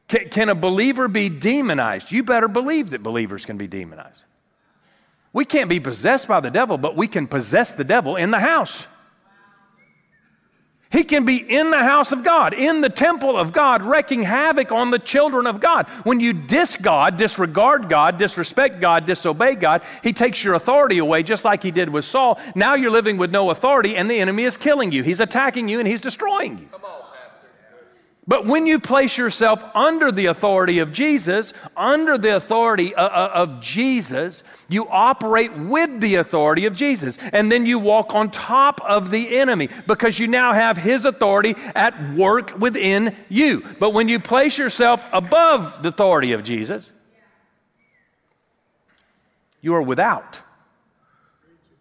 Can, 0.07 0.29
can 0.29 0.49
a 0.49 0.55
believer 0.55 1.07
be 1.07 1.29
demonized? 1.29 2.11
You 2.11 2.23
better 2.23 2.47
believe 2.47 2.91
that 2.91 3.03
believers 3.03 3.45
can 3.45 3.57
be 3.57 3.67
demonized. 3.67 4.23
We 5.33 5.45
can't 5.45 5.69
be 5.69 5.79
possessed 5.79 6.27
by 6.27 6.39
the 6.39 6.49
devil, 6.49 6.77
but 6.77 6.95
we 6.95 7.07
can 7.07 7.27
possess 7.27 7.73
the 7.73 7.83
devil 7.83 8.15
in 8.15 8.31
the 8.31 8.39
house. 8.39 8.87
He 10.89 11.03
can 11.03 11.25
be 11.25 11.35
in 11.37 11.69
the 11.69 11.83
house 11.83 12.13
of 12.13 12.23
God, 12.23 12.53
in 12.53 12.79
the 12.79 12.89
temple 12.89 13.37
of 13.37 13.51
God, 13.51 13.83
wreaking 13.83 14.23
havoc 14.23 14.71
on 14.71 14.89
the 14.89 14.99
children 14.99 15.45
of 15.45 15.59
God. 15.59 15.87
When 16.03 16.21
you 16.21 16.31
dis 16.31 16.77
God, 16.77 17.17
disregard 17.17 17.89
God, 17.89 18.17
disrespect 18.17 18.79
God, 18.79 19.05
disobey 19.05 19.55
God, 19.55 19.83
He 20.01 20.13
takes 20.13 20.41
your 20.43 20.53
authority 20.53 20.99
away, 20.99 21.23
just 21.23 21.43
like 21.43 21.61
He 21.61 21.71
did 21.71 21.89
with 21.89 22.05
Saul. 22.05 22.39
Now 22.55 22.75
you're 22.75 22.89
living 22.89 23.17
with 23.17 23.31
no 23.31 23.49
authority, 23.49 23.97
and 23.97 24.09
the 24.09 24.19
enemy 24.19 24.43
is 24.43 24.55
killing 24.55 24.93
you. 24.93 25.03
He's 25.03 25.19
attacking 25.19 25.67
you 25.67 25.79
and 25.79 25.87
He's 25.87 26.01
destroying 26.01 26.57
you. 26.57 26.69
But 28.27 28.45
when 28.45 28.67
you 28.67 28.77
place 28.77 29.17
yourself 29.17 29.63
under 29.73 30.11
the 30.11 30.25
authority 30.25 30.79
of 30.79 30.91
Jesus, 30.91 31.53
under 31.77 32.17
the 32.17 32.35
authority 32.35 32.93
of, 32.93 33.09
uh, 33.09 33.13
uh, 33.13 33.31
of, 33.33 33.61
Jesus, 33.61 34.43
you 34.67 34.85
operate 34.89 35.53
with 35.57 36.01
the 36.01 36.15
authority 36.15 36.65
of 36.65 36.73
Jesus. 36.73 37.17
And 37.31 37.49
then 37.49 37.65
you 37.65 37.79
walk 37.79 38.13
on 38.13 38.29
top 38.29 38.81
of 38.81 39.11
the 39.11 39.37
enemy 39.37 39.69
because 39.87 40.19
you 40.19 40.27
now 40.27 40.51
have 40.51 40.75
his 40.75 41.05
authority 41.05 41.55
at 41.73 42.13
work 42.15 42.59
within 42.59 43.15
you. 43.29 43.63
But 43.79 43.93
when 43.93 44.09
you 44.09 44.19
place 44.19 44.57
yourself 44.57 45.05
above 45.13 45.81
the 45.81 45.89
authority 45.89 46.33
of 46.33 46.43
Jesus, 46.43 46.91
you 49.61 49.73
are 49.73 49.81
without 49.81 50.41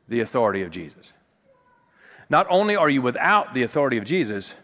the 0.06 0.20
authority 0.20 0.62
of 0.62 0.70
Jesus. 0.70 1.12
Not 2.30 2.46
only 2.48 2.76
are 2.76 2.88
you 2.88 3.02
without 3.02 3.52
the 3.52 3.64
authority 3.64 3.98
of 3.98 4.04
Jesus, 4.04 4.54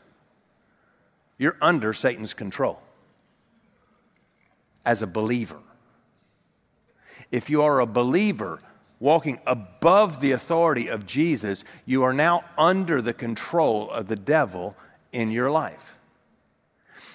you're 1.43 1.57
under 1.61 1.93
Satan's 1.93 2.35
control 2.35 2.79
as 4.87 5.03
a 5.03 5.09
believer. 5.09 5.59
If 7.33 7.51
you 7.51 7.63
are 7.63 7.81
a 7.81 7.87
believer 7.87 8.61
walking 9.01 9.41
above 9.45 10.21
the 10.21 10.31
authority 10.31 10.87
of 10.87 11.05
Jesus, 11.05 11.65
you 11.85 12.05
are 12.05 12.13
now 12.13 12.45
under 12.57 13.03
the 13.03 13.13
control 13.13 13.91
of 13.91 14.07
the 14.07 14.15
devil 14.15 14.77
in 15.11 15.33
your 15.33 15.51
life. 15.51 15.99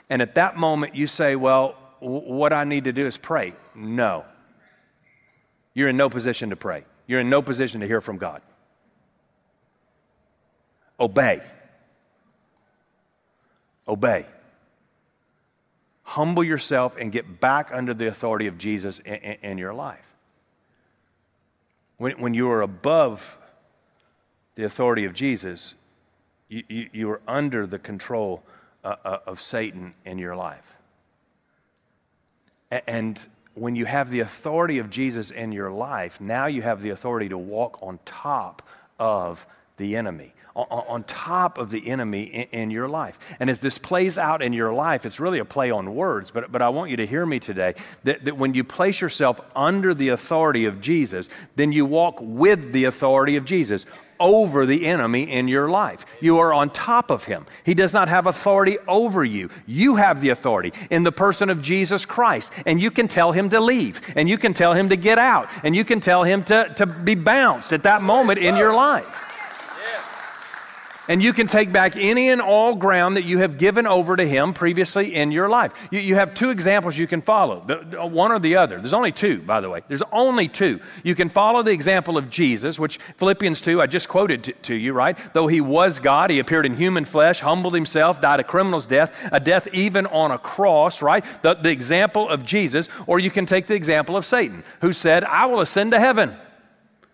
And 0.10 0.22
at 0.22 0.36
that 0.36 0.58
moment, 0.58 0.94
you 0.94 1.08
say, 1.08 1.38
Well, 1.38 1.78
what 2.02 2.52
I 2.52 2.66
need 2.66 2.84
to 2.84 2.92
do 2.92 3.08
is 3.08 3.16
pray. 3.16 3.54
No. 3.74 4.26
You're 5.74 5.88
in 5.88 5.96
no 5.96 6.10
position 6.10 6.50
to 6.50 6.58
pray, 6.58 6.84
you're 7.08 7.22
in 7.22 7.30
no 7.30 7.42
position 7.42 7.80
to 7.80 7.88
hear 7.88 8.02
from 8.02 8.18
God. 8.18 8.42
Obey 11.00 11.42
obey. 13.88 14.26
Humble 16.04 16.44
yourself 16.44 16.96
and 16.98 17.12
get 17.12 17.40
back 17.40 17.70
under 17.74 17.94
the 17.94 18.08
authority 18.08 18.48
of 18.48 18.58
Jesus 18.58 19.00
in, 19.00 19.16
in, 19.16 19.38
in 19.42 19.58
your 19.58 19.74
life. 19.74 20.16
When, 21.98 22.20
when 22.20 22.34
you 22.34 22.50
are 22.50 22.62
above 22.62 23.38
the 24.56 24.64
authority 24.64 25.06
of 25.06 25.14
Jesus, 25.14 25.74
you, 26.48 26.64
you, 26.68 26.90
you 26.94 27.10
are 27.12 27.22
under 27.28 27.68
the 27.68 27.80
control 27.80 28.44
uh, 28.84 28.96
uh, 29.04 29.20
of 29.26 29.42
Satan 29.42 29.94
in 30.06 30.18
your 30.18 30.36
life. 30.36 30.76
And 32.88 33.20
when 33.54 33.76
you 33.76 33.86
have 33.86 34.10
the 34.10 34.20
authority 34.20 34.78
of 34.78 34.90
Jesus 34.90 35.32
in 35.32 35.52
your 35.52 35.72
life, 35.72 36.22
now 36.22 36.46
you 36.46 36.62
have 36.62 36.82
the 36.82 36.90
authority 36.90 37.30
to 37.30 37.38
walk 37.38 37.80
on 37.82 38.00
top 38.06 38.62
of 39.00 39.48
the 39.78 39.96
enemy 39.96 40.34
on, 40.58 41.04
top 41.04 41.58
of 41.58 41.70
the 41.70 41.88
enemy 41.88 42.48
in, 42.52 42.72
your 42.72 42.90
life. 42.90 43.20
And 43.40 43.50
as 43.50 43.60
this 43.60 43.78
plays 43.78 44.18
out 44.18 44.42
in 44.42 44.54
your 44.54 44.74
life, 44.74 45.06
it's 45.06 45.20
really 45.20 45.40
a 45.40 45.46
play 45.46 45.70
on 45.70 45.94
words, 45.94 46.32
but, 46.32 46.52
but 46.52 46.62
I 46.62 46.70
want 46.70 46.90
you 46.90 46.98
to 46.98 47.06
hear 47.06 47.26
me 47.26 47.40
today 47.40 47.76
that, 48.04 48.26
that 48.26 48.38
when 48.38 48.54
you 48.54 48.64
place 48.64 49.00
yourself 49.00 49.40
under 49.56 49.94
the 49.94 50.10
authority 50.10 50.66
of 50.66 50.82
Jesus, 50.82 51.30
then 51.56 51.72
you 51.72 51.86
walk 51.86 52.18
with 52.20 52.74
the 52.74 52.86
authority 52.86 53.36
of 53.36 53.46
Jesus 53.46 53.86
over 54.20 54.66
the 54.66 54.88
enemy 54.88 55.32
in 55.32 55.48
your 55.48 55.70
life. 55.70 56.04
You 56.22 56.40
are 56.40 56.52
on 56.52 56.72
top 56.72 57.12
of 57.12 57.26
him. 57.26 57.46
He 57.64 57.76
does 57.76 57.94
not 57.94 58.10
have 58.10 58.26
authority 58.26 58.80
over 58.88 59.24
you. 59.24 59.50
You 59.68 59.98
have 59.98 60.22
the 60.22 60.30
authority 60.30 60.74
in 60.90 61.04
the 61.04 61.12
person 61.12 61.52
of 61.52 61.62
Jesus 61.62 62.04
Christ. 62.04 62.52
And 62.66 62.82
you 62.82 62.90
can 62.90 63.08
tell 63.08 63.32
him 63.32 63.52
to 63.52 63.60
leave, 63.60 64.02
and 64.16 64.28
you 64.28 64.40
can 64.40 64.56
tell 64.56 64.74
him 64.74 64.90
to 64.90 64.96
get 64.96 65.20
out, 65.20 65.50
and 65.64 65.76
you 65.76 65.86
can 65.86 66.00
tell 66.00 66.24
him 66.24 66.44
to, 66.46 66.74
to 66.78 66.88
be 66.88 67.14
bounced 67.14 67.74
at 67.74 67.84
that 67.84 68.02
moment 68.02 68.40
in 68.40 68.56
your 68.56 68.74
life 68.74 69.27
and 71.08 71.22
you 71.24 71.34
can 71.34 71.48
take 71.48 71.72
back 71.72 71.96
any 71.96 72.30
and 72.30 72.42
all 72.42 72.76
ground 72.76 73.18
that 73.18 73.24
you 73.24 73.40
have 73.40 73.58
given 73.58 73.88
over 73.88 74.16
to 74.16 74.28
Him 74.28 74.54
previously 74.54 75.16
in 75.16 75.32
your 75.32 75.50
life. 75.50 75.72
You, 75.92 76.00
you 76.00 76.16
have 76.16 76.34
two 76.34 76.50
examples 76.50 76.98
you 76.98 77.08
can 77.08 77.22
follow, 77.22 77.64
the, 77.66 78.06
one 78.06 78.32
or 78.32 78.40
the 78.40 78.56
other. 78.56 78.80
There's 78.80 78.94
only 78.94 79.12
two, 79.12 79.42
by 79.42 79.62
the 79.62 79.70
way. 79.70 79.82
There's 79.88 80.04
only 80.12 80.48
two. 80.48 80.80
You 81.04 81.16
can 81.16 81.30
follow 81.30 81.64
the 81.64 81.72
example 81.72 82.18
of 82.18 82.30
Jesus, 82.30 82.80
which 82.80 82.98
Philippians 83.18 83.62
2, 83.62 83.82
I 83.82 83.88
just 83.88 84.10
quoted 84.10 84.44
to, 84.46 84.54
to 84.54 84.76
you, 84.76 84.94
right? 84.94 85.18
Though 85.34 85.48
He 85.48 85.62
was 85.62 86.00
God, 86.00 86.30
He 86.30 86.40
appeared 86.40 86.66
in 86.66 86.76
human 86.76 87.06
flesh, 87.06 87.40
humbled 87.40 87.74
Himself, 87.74 88.22
died 88.22 88.40
a 88.40 88.44
criminal's 88.44 88.86
death, 88.86 89.30
a 89.32 89.40
death 89.40 89.68
even 89.74 90.06
on 90.08 90.32
a 90.32 90.38
cross, 90.38 91.02
right? 91.02 91.24
The, 91.42 91.56
the 91.56 91.72
example 91.72 92.28
of 92.30 92.46
Jesus. 92.46 92.90
Or 93.06 93.20
you 93.20 93.32
can 93.32 93.46
take 93.46 93.68
the 93.68 93.76
example 93.76 94.18
of 94.18 94.26
Satan, 94.26 94.64
who 94.82 94.94
said, 94.94 95.24
I 95.24 95.46
will 95.46 95.62
ascend 95.62 95.92
to 95.92 96.00
heaven. 96.00 96.36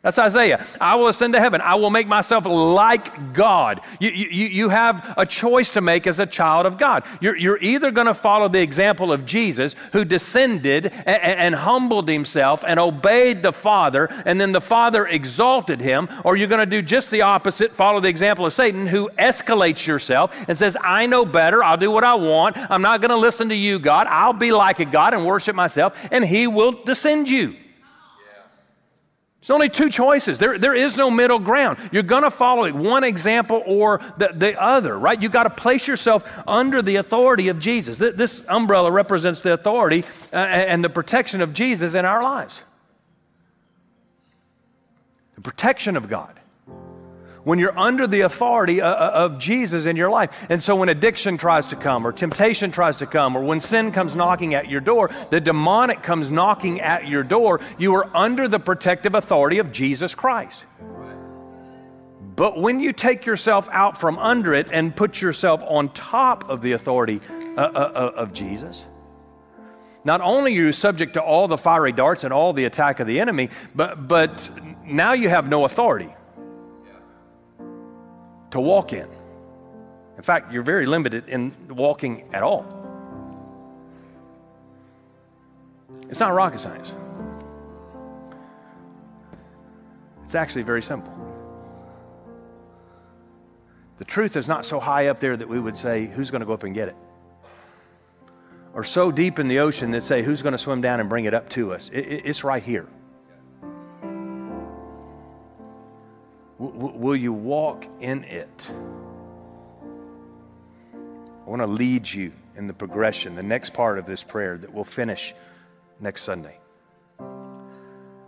That's 0.03 0.19
Isaiah. 0.19 0.65
I 0.81 0.95
will 0.95 1.07
ascend 1.07 1.33
to 1.33 1.39
heaven. 1.39 1.61
I 1.61 1.75
will 1.75 1.89
make 1.89 2.07
myself 2.07 2.45
like 2.45 3.31
God. 3.31 3.79
You, 4.01 4.09
you, 4.09 4.47
you 4.47 4.67
have 4.67 5.13
a 5.17 5.25
choice 5.25 5.71
to 5.71 5.81
make 5.81 6.07
as 6.07 6.19
a 6.19 6.25
child 6.25 6.65
of 6.65 6.77
God. 6.77 7.05
You're, 7.21 7.37
you're 7.37 7.57
either 7.61 7.89
going 7.89 8.07
to 8.07 8.13
follow 8.13 8.49
the 8.49 8.61
example 8.61 9.13
of 9.13 9.25
Jesus, 9.25 9.77
who 9.93 10.03
descended 10.03 10.87
and, 10.87 11.07
and 11.07 11.55
humbled 11.55 12.09
himself 12.09 12.65
and 12.67 12.81
obeyed 12.81 13.43
the 13.43 13.53
Father, 13.53 14.09
and 14.25 14.41
then 14.41 14.51
the 14.51 14.59
Father 14.59 15.07
exalted 15.07 15.79
him, 15.79 16.09
or 16.25 16.35
you're 16.35 16.49
going 16.49 16.59
to 16.59 16.65
do 16.65 16.81
just 16.81 17.09
the 17.09 17.21
opposite, 17.21 17.73
follow 17.73 18.01
the 18.01 18.09
example 18.09 18.45
of 18.45 18.51
Satan, 18.53 18.87
who 18.87 19.09
escalates 19.17 19.87
yourself 19.87 20.35
and 20.49 20.57
says, 20.57 20.75
I 20.83 21.05
know 21.05 21.25
better. 21.25 21.63
I'll 21.63 21.77
do 21.77 21.91
what 21.91 22.03
I 22.03 22.15
want. 22.15 22.57
I'm 22.57 22.81
not 22.81 22.99
going 22.99 23.11
to 23.11 23.15
listen 23.15 23.47
to 23.47 23.55
you, 23.55 23.79
God. 23.79 24.07
I'll 24.07 24.33
be 24.33 24.51
like 24.51 24.81
a 24.81 24.85
God 24.85 25.13
and 25.13 25.25
worship 25.25 25.55
myself, 25.55 26.09
and 26.11 26.25
he 26.25 26.45
will 26.45 26.73
descend 26.83 27.29
you. 27.29 27.55
There's 29.43 29.51
only 29.51 29.67
two 29.67 29.89
choices. 29.89 30.39
There, 30.39 30.57
there 30.57 30.73
is 30.73 30.95
no 30.95 31.11
middle 31.11 31.37
ground. 31.37 31.77
You're 31.91 32.01
going 32.01 32.23
to 32.23 32.31
follow 32.31 32.71
one 32.71 33.03
example 33.03 33.61
or 33.65 33.99
the, 34.17 34.29
the 34.33 34.57
other, 34.57 34.97
right? 34.97 35.21
You've 35.21 35.33
got 35.33 35.43
to 35.43 35.49
place 35.49 35.85
yourself 35.85 36.23
under 36.47 36.81
the 36.81 36.95
authority 36.95 37.49
of 37.49 37.59
Jesus. 37.59 37.97
This 37.97 38.45
umbrella 38.47 38.89
represents 38.89 39.41
the 39.41 39.51
authority 39.51 40.05
uh, 40.31 40.37
and 40.37 40.81
the 40.81 40.89
protection 40.89 41.41
of 41.41 41.51
Jesus 41.51 41.93
in 41.93 42.05
our 42.05 42.23
lives. 42.23 42.61
The 45.35 45.41
protection 45.41 45.97
of 45.97 46.07
God 46.07 46.39
when 47.43 47.59
you're 47.59 47.77
under 47.77 48.07
the 48.07 48.21
authority 48.21 48.81
uh, 48.81 48.87
uh, 48.87 49.11
of 49.13 49.39
Jesus 49.39 49.85
in 49.85 49.95
your 49.95 50.09
life. 50.09 50.47
And 50.49 50.61
so 50.61 50.75
when 50.75 50.89
addiction 50.89 51.37
tries 51.37 51.67
to 51.67 51.75
come, 51.75 52.07
or 52.07 52.11
temptation 52.11 52.71
tries 52.71 52.97
to 52.97 53.05
come, 53.05 53.35
or 53.35 53.43
when 53.43 53.59
sin 53.59 53.91
comes 53.91 54.15
knocking 54.15 54.53
at 54.53 54.69
your 54.69 54.81
door, 54.81 55.09
the 55.29 55.41
demonic 55.41 56.03
comes 56.03 56.31
knocking 56.31 56.81
at 56.81 57.07
your 57.07 57.23
door, 57.23 57.59
you 57.77 57.93
are 57.95 58.09
under 58.15 58.47
the 58.47 58.59
protective 58.59 59.15
authority 59.15 59.59
of 59.59 59.71
Jesus 59.71 60.15
Christ. 60.15 60.65
But 62.35 62.57
when 62.59 62.79
you 62.79 62.93
take 62.93 63.27
yourself 63.27 63.69
out 63.71 63.97
from 63.97 64.17
under 64.17 64.53
it 64.53 64.71
and 64.71 64.95
put 64.95 65.21
yourself 65.21 65.61
on 65.67 65.89
top 65.89 66.49
of 66.49 66.61
the 66.61 66.71
authority 66.71 67.21
uh, 67.55 68.11
of 68.15 68.33
Jesus, 68.33 68.85
not 70.03 70.19
only 70.19 70.51
are 70.51 70.55
you 70.55 70.71
subject 70.73 71.13
to 71.13 71.21
all 71.21 71.47
the 71.47 71.57
fiery 71.57 71.91
darts 71.91 72.23
and 72.23 72.33
all 72.33 72.51
the 72.51 72.65
attack 72.65 72.99
of 72.99 73.07
the 73.07 73.19
enemy, 73.19 73.49
but, 73.75 74.07
but 74.07 74.49
now 74.83 75.13
you 75.13 75.29
have 75.29 75.47
no 75.47 75.63
authority 75.63 76.13
to 78.53 78.61
walk 78.61 78.93
in. 78.93 79.07
In 80.15 80.21
fact, 80.21 80.53
you're 80.53 80.61
very 80.61 80.85
limited 80.85 81.27
in 81.27 81.51
walking 81.69 82.23
at 82.33 82.43
all. 82.43 82.63
It's 86.09 86.19
not 86.19 86.35
rocket 86.35 86.59
science. 86.59 86.93
It's 90.23 90.35
actually 90.35 90.61
very 90.61 90.83
simple. 90.83 91.11
The 93.97 94.05
truth 94.05 94.37
is 94.37 94.47
not 94.47 94.65
so 94.65 94.79
high 94.79 95.07
up 95.07 95.19
there 95.19 95.35
that 95.35 95.49
we 95.49 95.59
would 95.59 95.75
say, 95.75 96.05
who's 96.05 96.29
going 96.29 96.41
to 96.41 96.45
go 96.45 96.53
up 96.53 96.61
and 96.61 96.75
get 96.75 96.89
it? 96.89 96.95
Or 98.75 98.83
so 98.83 99.11
deep 99.11 99.39
in 99.39 99.47
the 99.47 99.59
ocean 99.59 99.89
that 99.91 100.03
say, 100.03 100.21
who's 100.21 100.43
going 100.43 100.51
to 100.51 100.59
swim 100.59 100.79
down 100.81 100.99
and 100.99 101.09
bring 101.09 101.25
it 101.25 101.33
up 101.33 101.49
to 101.49 101.73
us? 101.73 101.89
It, 101.89 102.01
it, 102.01 102.25
it's 102.25 102.43
right 102.43 102.61
here. 102.61 102.87
Will 106.91 107.15
you 107.15 107.31
walk 107.31 107.85
in 107.99 108.23
it? 108.25 108.67
I 111.45 111.49
want 111.49 111.61
to 111.61 111.67
lead 111.67 112.11
you 112.11 112.33
in 112.55 112.67
the 112.67 112.73
progression, 112.73 113.35
the 113.35 113.43
next 113.43 113.73
part 113.73 113.97
of 113.97 114.05
this 114.05 114.23
prayer 114.23 114.57
that 114.57 114.73
we'll 114.73 114.83
finish 114.83 115.33
next 115.99 116.23
Sunday. 116.23 116.57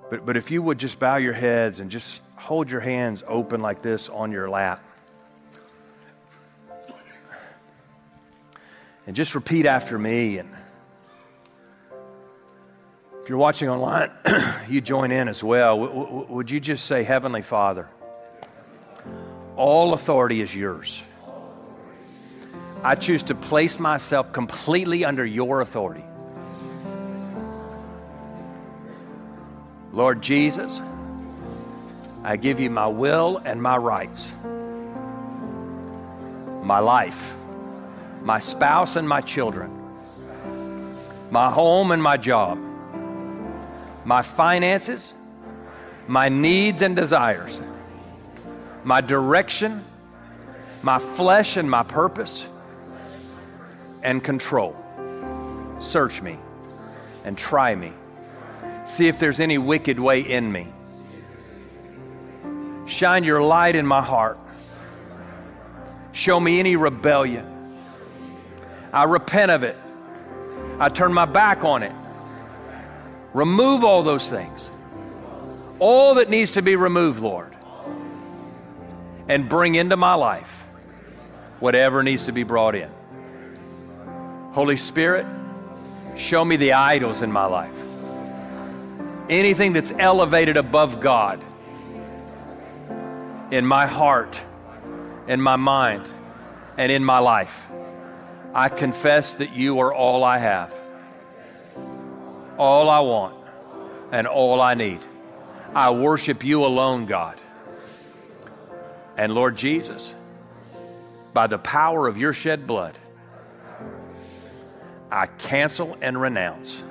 But, 0.10 0.26
but 0.26 0.38
if 0.38 0.51
you 0.51 0.62
would 0.62 0.78
just 0.78 0.99
bow 0.99 1.18
your 1.18 1.34
heads 1.34 1.80
and 1.80 1.91
just 1.91 2.22
hold 2.36 2.70
your 2.70 2.82
hands 2.82 3.24
open 3.28 3.60
like 3.60 3.82
this 3.82 4.08
on 4.10 4.32
your 4.32 4.49
lap. 4.49 4.84
And 9.08 9.16
just 9.16 9.36
repeat 9.36 9.66
after 9.66 9.97
me 9.99 10.39
and 10.39 10.49
If 13.26 13.30
you're 13.30 13.39
watching 13.39 13.70
online, 13.70 14.12
you 14.70 14.82
join 14.82 15.12
in 15.12 15.28
as 15.28 15.43
well. 15.43 15.80
W- 15.80 16.06
w- 16.06 16.26
would 16.30 16.51
you 16.51 16.60
just 16.60 16.86
say, 16.86 17.03
Heavenly 17.03 17.41
Father, 17.41 17.89
all 19.56 19.93
authority 19.93 20.41
is 20.41 20.56
yours. 20.56 21.01
I 22.84 22.95
choose 22.95 23.24
to 23.24 23.36
place 23.36 23.80
myself 23.80 24.32
completely 24.32 25.06
under 25.06 25.26
your 25.26 25.62
authority. 25.62 26.03
Lord 29.91 30.22
Jesus, 30.22 30.82
I 32.24 32.36
give 32.36 32.60
you 32.60 32.70
my 32.70 32.88
will 32.88 33.41
and 33.45 33.62
my 33.62 33.78
rights, 33.78 34.30
my 36.64 36.80
life, 36.80 37.36
my 38.22 38.39
spouse 38.39 38.97
and 38.97 39.08
my 39.08 39.22
children, 39.22 39.72
my 41.32 41.49
home 41.49 41.91
and 41.91 42.03
my 42.03 42.18
job, 42.18 42.60
my 44.03 44.22
finances, 44.22 45.14
my 46.08 46.30
needs 46.30 46.82
and 46.82 46.95
desires, 46.95 47.62
my 48.86 49.01
direction, 49.01 49.83
my 50.83 50.99
flesh 50.99 51.57
and 51.57 51.69
my 51.69 51.83
purpose, 51.83 52.47
and 54.03 54.23
control. 54.23 54.75
Search 55.79 56.21
me 56.21 56.38
and 57.23 57.36
try 57.36 57.73
me. 57.73 57.91
See 58.86 59.07
if 59.07 59.19
there's 59.19 59.39
any 59.39 59.57
wicked 59.57 59.99
way 59.99 60.21
in 60.21 60.51
me. 60.51 60.71
Shine 62.86 63.23
your 63.23 63.41
light 63.41 63.75
in 63.75 63.88
my 63.88 64.01
heart. 64.01 64.39
Show 66.11 66.39
me 66.39 66.59
any 66.59 66.75
rebellion. 66.75 67.73
I 68.93 69.05
repent 69.05 69.49
of 69.49 69.63
it. 69.63 69.75
I 70.79 70.89
turn 70.89 71.11
my 71.11 71.25
back 71.25 71.63
on 71.63 71.81
it. 71.81 71.91
Remove 73.33 73.83
all 73.83 74.03
those 74.03 74.29
things. 74.29 74.69
All 75.79 76.13
that 76.15 76.29
needs 76.29 76.51
to 76.51 76.61
be 76.61 76.75
removed, 76.75 77.19
Lord. 77.19 77.55
And 79.28 79.49
bring 79.49 79.76
into 79.76 79.97
my 79.97 80.13
life 80.13 80.63
whatever 81.59 82.03
needs 82.03 82.26
to 82.26 82.32
be 82.32 82.43
brought 82.43 82.76
in. 82.76 82.89
Holy 84.51 84.78
Spirit, 84.78 85.26
show 86.15 86.45
me 86.45 86.55
the 86.55 86.73
idols 86.73 87.21
in 87.21 87.32
my 87.32 87.45
life. 87.45 87.84
Anything 89.30 89.73
that's 89.73 89.91
elevated 89.91 90.57
above 90.57 90.99
God 90.99 91.43
in 93.51 93.65
my 93.65 93.88
heart, 93.88 94.39
in 95.28 95.41
my 95.41 95.55
mind, 95.55 96.11
and 96.78 96.91
in 96.91 97.03
my 97.03 97.19
life. 97.19 97.67
I 98.53 98.69
confess 98.69 99.34
that 99.36 99.53
you 99.53 99.80
are 99.80 99.93
all 99.93 100.23
I 100.23 100.38
have, 100.38 100.73
all 102.57 102.89
I 102.89 102.99
want, 102.99 103.36
and 104.11 104.28
all 104.28 104.61
I 104.61 104.73
need. 104.76 104.99
I 105.73 105.89
worship 105.91 106.43
you 106.43 106.63
alone, 106.63 107.05
God. 107.05 107.39
And 109.18 109.34
Lord 109.34 109.55
Jesus, 109.55 110.13
by 111.34 111.47
the 111.47 111.57
power 111.57 112.07
of 112.07 112.18
your 112.18 112.34
shed 112.34 112.68
blood, 112.68 112.97
I 115.11 115.28
cancel 115.28 115.97
and 116.01 116.20
renounce 116.20 116.84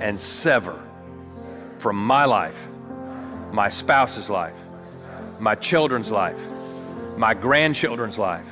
and 0.00 0.18
sever 0.18 0.82
from 1.78 1.96
my 1.96 2.24
life, 2.24 2.68
my 3.52 3.68
spouse's 3.68 4.30
life, 4.30 4.56
my 5.40 5.54
children's 5.54 6.10
life, 6.10 6.40
my 7.16 7.34
grandchildren's 7.34 8.18
life, 8.18 8.46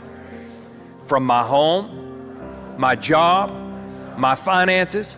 from 1.07 1.24
my 1.24 1.42
home, 1.42 2.76
my 2.78 2.97
job, 2.97 3.53
my 4.18 4.34
finances, 4.34 5.16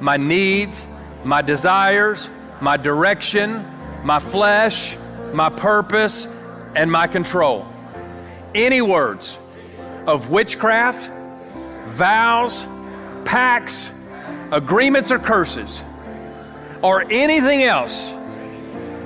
my 0.00 0.16
needs, 0.16 0.86
my 1.24 1.42
desires, 1.42 2.28
my 2.60 2.76
direction, 2.76 3.64
my 4.04 4.18
flesh, 4.18 4.96
my 5.32 5.48
purpose, 5.48 6.28
and 6.76 6.92
my 6.92 7.06
control. 7.06 7.66
Any 8.54 8.82
words 8.82 9.38
of 10.06 10.30
witchcraft, 10.30 11.10
vows, 11.86 12.64
pacts, 13.24 13.90
agreements, 14.52 15.10
or 15.10 15.18
curses, 15.18 15.82
or 16.82 17.02
anything 17.10 17.62
else 17.62 18.12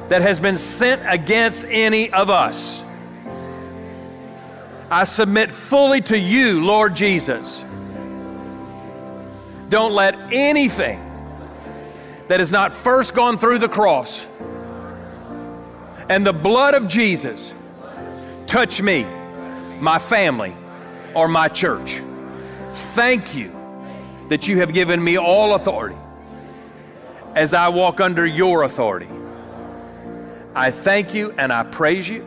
that 0.09 0.21
has 0.21 0.41
been 0.41 0.57
sent 0.57 1.01
against 1.07 1.65
any 1.69 2.13
of 2.13 2.29
us. 2.29 2.85
I 4.91 5.05
submit 5.05 5.53
fully 5.53 6.01
to 6.03 6.19
you, 6.19 6.65
Lord 6.65 6.97
Jesus. 6.97 7.65
Don't 9.69 9.93
let 9.93 10.17
anything 10.33 10.99
that 12.27 12.41
has 12.41 12.51
not 12.51 12.73
first 12.73 13.15
gone 13.15 13.39
through 13.39 13.59
the 13.59 13.69
cross 13.69 14.27
and 16.09 16.27
the 16.27 16.33
blood 16.33 16.75
of 16.75 16.89
Jesus 16.89 17.55
touch 18.51 18.83
me, 18.83 19.05
my 19.79 20.01
family, 20.01 20.53
or 21.15 21.29
my 21.29 21.47
church. 21.47 22.03
Thank 22.73 23.33
you 23.33 23.55
that 24.29 24.49
you 24.49 24.59
have 24.59 24.73
given 24.73 25.03
me 25.03 25.17
all 25.17 25.55
authority 25.55 25.97
as 27.37 27.55
I 27.55 27.69
walk 27.69 28.01
under 28.01 28.27
your 28.27 28.65
authority. 28.65 29.09
I 30.53 30.73
thank 30.73 31.15
you 31.15 31.33
and 31.39 31.53
I 31.53 31.63
praise 31.63 32.09
you 32.09 32.27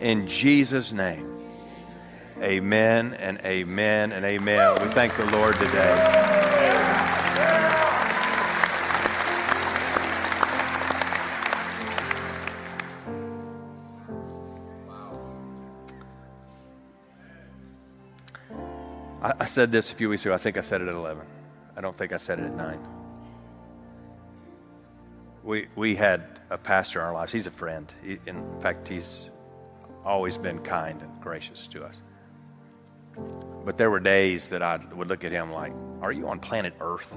in 0.00 0.26
Jesus' 0.26 0.92
name. 0.92 1.26
Amen 2.40 3.14
and 3.20 3.38
amen 3.44 4.12
and 4.12 4.24
amen. 4.24 4.82
We 4.82 4.88
thank 4.88 5.14
the 5.16 5.26
Lord 5.26 5.56
today. 5.56 6.57
I, 19.22 19.32
I 19.40 19.44
said 19.44 19.72
this 19.72 19.92
a 19.92 19.94
few 19.94 20.08
weeks 20.08 20.24
ago. 20.24 20.34
I 20.34 20.38
think 20.38 20.56
I 20.56 20.62
said 20.62 20.80
it 20.80 20.88
at 20.88 20.94
11. 20.94 21.24
I 21.76 21.80
don't 21.80 21.96
think 21.96 22.12
I 22.12 22.16
said 22.16 22.38
it 22.38 22.46
at 22.46 22.54
9. 22.54 22.78
We, 25.42 25.68
we 25.76 25.96
had 25.96 26.40
a 26.50 26.58
pastor 26.58 27.00
in 27.00 27.06
our 27.06 27.14
lives. 27.14 27.32
He's 27.32 27.46
a 27.46 27.52
friend. 27.52 27.92
He, 28.02 28.18
in 28.26 28.60
fact, 28.60 28.88
he's 28.88 29.30
always 30.04 30.38
been 30.38 30.58
kind 30.60 31.00
and 31.00 31.20
gracious 31.20 31.66
to 31.68 31.84
us. 31.84 31.96
But 33.64 33.78
there 33.78 33.90
were 33.90 34.00
days 34.00 34.48
that 34.48 34.62
I 34.62 34.78
would 34.94 35.08
look 35.08 35.24
at 35.24 35.32
him 35.32 35.52
like, 35.52 35.72
Are 36.00 36.12
you 36.12 36.28
on 36.28 36.38
planet 36.38 36.74
Earth? 36.80 37.16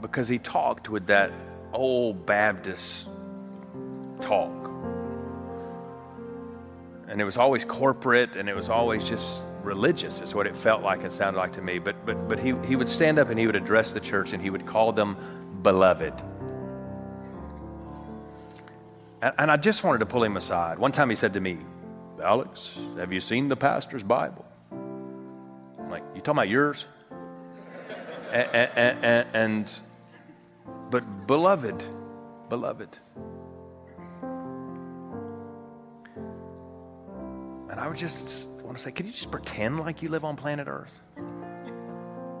Because 0.00 0.28
he 0.28 0.38
talked 0.38 0.88
with 0.88 1.06
that 1.08 1.32
old 1.72 2.24
Baptist 2.24 3.08
talk. 4.20 4.67
And 7.08 7.20
it 7.20 7.24
was 7.24 7.36
always 7.36 7.64
corporate 7.64 8.36
and 8.36 8.48
it 8.48 8.54
was 8.54 8.68
always 8.68 9.08
just 9.08 9.40
religious, 9.62 10.20
is 10.20 10.34
what 10.34 10.46
it 10.46 10.56
felt 10.56 10.82
like 10.82 11.02
and 11.02 11.12
sounded 11.12 11.38
like 11.38 11.54
to 11.54 11.62
me. 11.62 11.78
But, 11.78 12.04
but, 12.04 12.28
but 12.28 12.38
he, 12.38 12.54
he 12.66 12.76
would 12.76 12.88
stand 12.88 13.18
up 13.18 13.30
and 13.30 13.38
he 13.38 13.46
would 13.46 13.56
address 13.56 13.92
the 13.92 14.00
church 14.00 14.32
and 14.32 14.42
he 14.42 14.50
would 14.50 14.66
call 14.66 14.92
them 14.92 15.16
beloved. 15.62 16.14
And, 19.22 19.34
and 19.38 19.50
I 19.50 19.56
just 19.56 19.82
wanted 19.82 19.98
to 19.98 20.06
pull 20.06 20.22
him 20.22 20.36
aside. 20.36 20.78
One 20.78 20.92
time 20.92 21.10
he 21.10 21.16
said 21.16 21.34
to 21.34 21.40
me, 21.40 21.58
Alex, 22.22 22.78
have 22.96 23.12
you 23.12 23.20
seen 23.20 23.48
the 23.48 23.56
pastor's 23.56 24.02
Bible? 24.02 24.44
I'm 24.70 25.90
like, 25.90 26.02
you 26.14 26.20
talking 26.20 26.38
about 26.38 26.48
yours? 26.48 26.84
and, 28.32 28.70
and, 28.76 29.04
and, 29.04 29.28
and 29.34 29.80
but 30.90 31.26
beloved, 31.26 31.84
beloved. 32.48 32.98
And 37.78 37.84
I 37.84 37.88
would 37.88 37.96
just 37.96 38.50
want 38.64 38.76
to 38.76 38.82
say, 38.82 38.90
can 38.90 39.06
you 39.06 39.12
just 39.12 39.30
pretend 39.30 39.78
like 39.78 40.02
you 40.02 40.08
live 40.08 40.24
on 40.24 40.34
planet 40.34 40.66
Earth? 40.66 41.00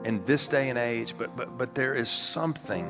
In 0.04 0.24
this 0.26 0.48
day 0.48 0.68
and 0.68 0.76
age, 0.76 1.14
but 1.16 1.36
but 1.36 1.56
but 1.56 1.76
there 1.76 1.94
is 1.94 2.08
something 2.08 2.84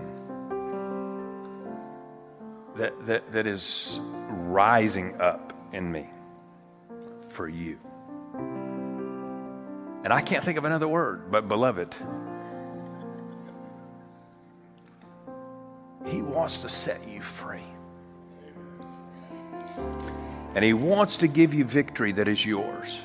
that 2.76 2.94
that, 3.04 3.30
that 3.32 3.46
is 3.46 4.00
rising 4.30 5.20
up 5.20 5.52
in 5.74 5.92
me 5.92 6.06
for 7.28 7.46
you. 7.50 7.78
And 10.04 10.10
I 10.10 10.22
can't 10.22 10.42
think 10.42 10.56
of 10.56 10.64
another 10.64 10.88
word, 10.88 11.30
but 11.30 11.48
beloved. 11.48 11.94
He 16.06 16.22
wants 16.22 16.60
to 16.60 16.70
set 16.70 17.06
you 17.06 17.20
free. 17.20 17.60
And 20.54 20.64
He 20.64 20.72
wants 20.72 21.18
to 21.18 21.28
give 21.28 21.54
you 21.54 21.64
victory 21.64 22.12
that 22.12 22.28
is 22.28 22.44
yours. 22.44 23.00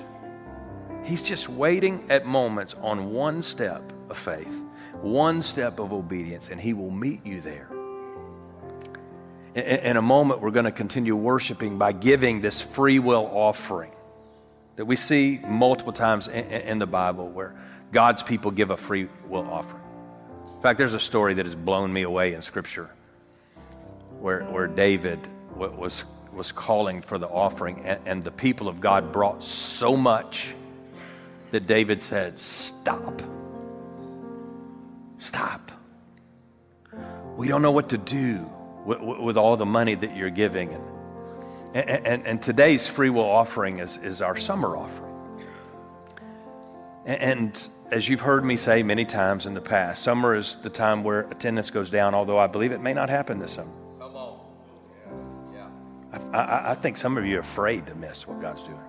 He's 1.04 1.22
just 1.22 1.50
waiting 1.50 2.06
at 2.10 2.26
moments 2.26 2.76
on 2.82 3.12
one 3.12 3.42
step 3.42 3.92
of 4.10 4.18
faith, 4.18 4.64
one 5.02 5.42
step 5.42 5.80
of 5.80 5.92
obedience, 5.92 6.50
and 6.50 6.60
He 6.60 6.74
will 6.74 6.92
meet 6.92 7.26
you 7.26 7.42
there. 7.42 7.70
In, 9.56 9.98
a 9.98 10.02
moment, 10.02 10.42
we're 10.42 10.52
going 10.52 10.66
to 10.66 10.72
continue 10.72 11.16
worshiping 11.16 11.78
by 11.78 11.92
giving 11.92 12.42
this 12.42 12.60
free 12.60 12.98
will 12.98 13.30
offering 13.32 13.92
that 14.78 14.86
we 14.86 14.96
see 14.96 15.40
multiple 15.46 15.94
times 15.94 16.28
in, 16.28 16.46
in 16.46 16.80
the 16.80 16.88
Bible 16.88 17.30
where 17.30 17.54
God's 17.92 18.24
people 18.24 18.50
give 18.50 18.72
a 18.72 18.78
free 18.78 19.08
will 19.28 19.48
offering. 19.48 19.84
In 20.56 20.62
fact, 20.62 20.80
there's 20.80 20.96
a 20.96 21.00
story 21.00 21.36
that 21.36 21.46
has 21.46 21.56
blown 21.56 21.94
me 21.94 22.02
away 22.02 22.34
in 22.34 22.42
Scripture 22.42 22.90
where, 24.20 24.44
where 24.46 24.66
David 24.66 25.20
was, 25.56 26.04
was 26.34 26.52
calling 26.52 27.02
for 27.02 27.18
the 27.18 27.28
offering, 27.28 27.82
and, 27.86 28.00
and 28.06 28.24
the 28.24 28.32
people 28.32 28.68
of 28.68 28.82
God 28.82 29.12
brought 29.12 29.44
so 29.44 29.96
much 29.96 30.54
that 31.52 31.68
David 31.68 32.02
said, 32.02 32.38
Stop. 32.38 33.22
Stop. 35.20 35.72
We 37.38 37.48
don't 37.48 37.62
know 37.62 37.72
what 37.72 37.90
to 37.90 37.98
do 37.98 38.50
with, 38.86 39.00
with 39.00 39.38
all 39.38 39.56
the 39.56 39.66
money 39.66 39.96
that 39.96 40.16
you're 40.16 40.30
giving. 40.30 40.74
And, 41.74 41.90
and, 41.90 42.28
and, 42.28 42.42
today's 42.42 42.88
free 42.88 43.10
will 43.10 43.24
offering 43.24 43.80
is, 43.80 43.98
is 43.98 44.22
our 44.22 44.36
summer 44.36 44.78
offering. 44.78 45.14
And 47.06 47.68
as 47.90 48.08
you've 48.08 48.22
heard 48.22 48.46
me 48.46 48.58
say 48.58 48.84
many 48.84 49.06
times 49.06 49.46
in 49.46 49.54
the 49.54 49.62
past, 49.62 50.04
summer 50.04 50.36
is 50.36 50.56
the 50.58 50.70
time 50.70 51.04
where 51.04 51.22
attendance 51.32 51.70
goes 51.72 51.90
down, 51.90 52.14
although 52.14 52.38
I 52.38 52.48
believe 52.48 52.72
it 52.72 52.82
may 52.82 52.94
not 52.94 53.10
happen 53.10 53.40
this 53.40 53.54
summer. 53.54 53.72
I, 56.34 56.72
I, 56.72 56.74
think 56.74 56.98
some 56.98 57.18
of 57.18 57.26
you 57.26 57.38
are 57.38 57.42
afraid 57.42 57.86
to 57.88 57.96
miss 57.96 58.28
what 58.28 58.42
God's 58.42 58.64
doing. 58.64 58.80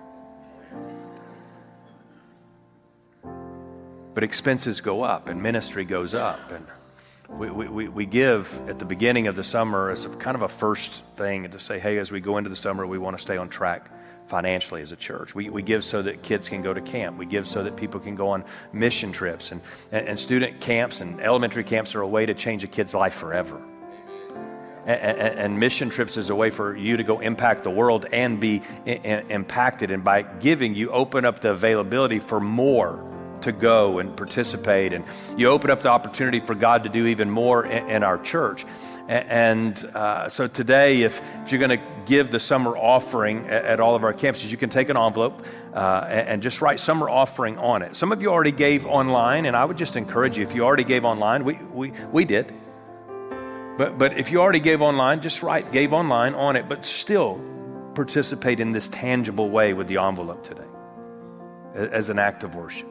But 4.15 4.23
expenses 4.23 4.81
go 4.81 5.03
up 5.03 5.29
and 5.29 5.43
ministry 5.43 5.85
goes 5.85 6.13
up. 6.15 6.51
And 6.51 6.65
we, 7.29 7.49
we, 7.49 7.87
we 7.87 8.05
give 8.05 8.59
at 8.67 8.79
the 8.79 8.85
beginning 8.85 9.27
of 9.27 9.35
the 9.35 9.43
summer 9.43 9.91
as 9.91 10.07
kind 10.19 10.35
of 10.35 10.41
a 10.41 10.47
first 10.47 11.03
thing 11.17 11.49
to 11.51 11.59
say, 11.59 11.79
hey, 11.79 11.99
as 11.99 12.11
we 12.11 12.19
go 12.19 12.37
into 12.37 12.49
the 12.49 12.55
summer, 12.55 12.87
we 12.87 12.97
want 12.97 13.15
to 13.15 13.21
stay 13.21 13.37
on 13.37 13.49
track 13.49 13.91
financially 14.27 14.81
as 14.81 14.91
a 14.91 14.95
church. 14.95 15.35
We, 15.35 15.49
we 15.51 15.61
give 15.61 15.83
so 15.83 16.01
that 16.01 16.23
kids 16.23 16.49
can 16.49 16.63
go 16.63 16.73
to 16.73 16.81
camp. 16.81 17.17
We 17.17 17.27
give 17.27 17.47
so 17.47 17.63
that 17.63 17.75
people 17.75 17.99
can 17.99 18.15
go 18.15 18.29
on 18.29 18.43
mission 18.73 19.11
trips. 19.11 19.51
And, 19.51 19.61
and, 19.91 20.07
and 20.07 20.19
student 20.19 20.61
camps 20.61 21.01
and 21.01 21.19
elementary 21.19 21.63
camps 21.63 21.93
are 21.93 22.01
a 22.01 22.07
way 22.07 22.25
to 22.25 22.33
change 22.33 22.63
a 22.63 22.67
kid's 22.67 22.95
life 22.95 23.13
forever. 23.13 23.61
And, 24.85 25.59
mission 25.59 25.89
trips 25.89 26.15
is 26.17 26.29
a 26.29 26.35
way 26.35 26.49
for 26.51 26.75
you 26.75 26.97
to 26.97 27.03
go 27.03 27.19
impact 27.19 27.63
the 27.63 27.71
world 27.71 28.05
and 28.11 28.39
be 28.39 28.61
impacted. 28.85 29.89
And 29.89 30.03
by 30.03 30.21
giving, 30.21 30.75
you 30.75 30.91
open 30.91 31.25
up 31.25 31.39
the 31.39 31.51
availability 31.51 32.19
for 32.19 32.39
more 32.39 33.03
to 33.41 33.51
go 33.51 33.99
and 33.99 34.15
participate. 34.15 34.93
And 34.93 35.05
you 35.37 35.47
open 35.49 35.69
up 35.69 35.81
the 35.81 35.89
opportunity 35.89 36.39
for 36.39 36.55
God 36.55 36.83
to 36.83 36.89
do 36.89 37.07
even 37.07 37.29
more 37.29 37.65
in, 37.65 37.89
in 37.89 38.03
our 38.03 38.17
church. 38.17 38.65
And 39.07 39.77
uh, 39.93 40.29
so 40.29 40.47
today, 40.47 41.03
if, 41.03 41.21
if 41.43 41.51
you're 41.51 41.59
going 41.59 41.77
to 41.79 41.85
give 42.05 42.31
the 42.31 42.39
summer 42.39 42.75
offering 42.75 43.47
at, 43.47 43.65
at, 43.65 43.79
all 43.79 43.95
of 43.95 44.03
our 44.03 44.13
campuses, 44.13 44.49
you 44.49 44.57
can 44.57 44.69
take 44.69 44.89
an 44.89 44.97
envelope 44.97 45.45
uh, 45.73 46.05
and, 46.07 46.27
and, 46.27 46.41
just 46.41 46.61
write 46.61 46.79
summer 46.79 47.09
offering 47.09 47.57
on 47.57 47.81
it. 47.81 47.95
Some 47.95 48.11
of 48.11 48.21
you 48.21 48.29
already 48.29 48.51
gave 48.51 48.85
online, 48.85 49.45
and 49.45 49.55
I 49.55 49.65
would 49.65 49.77
just 49.77 49.95
encourage 49.95 50.37
you, 50.37 50.43
if 50.43 50.55
you 50.55 50.63
already 50.63 50.83
gave 50.83 51.05
online, 51.05 51.43
we, 51.43 51.53
we, 51.71 51.91
we 52.11 52.25
did. 52.25 52.51
But, 53.77 53.97
but 53.97 54.17
if 54.17 54.31
you 54.31 54.41
already 54.41 54.61
gave 54.61 54.81
online, 54.81 55.21
just 55.21 55.43
write 55.43 55.71
gave 55.71 55.91
online 55.93 56.33
on 56.33 56.55
it, 56.55 56.69
but 56.69 56.85
still 56.85 57.41
participate 57.93 58.59
in 58.59 58.71
this 58.71 58.87
tangible 58.87 59.49
way 59.49 59.73
with 59.73 59.87
the 59.87 59.97
envelope 59.97 60.43
today 60.43 60.67
as 61.75 62.09
an 62.09 62.19
act 62.19 62.43
of 62.43 62.55
worship. 62.55 62.87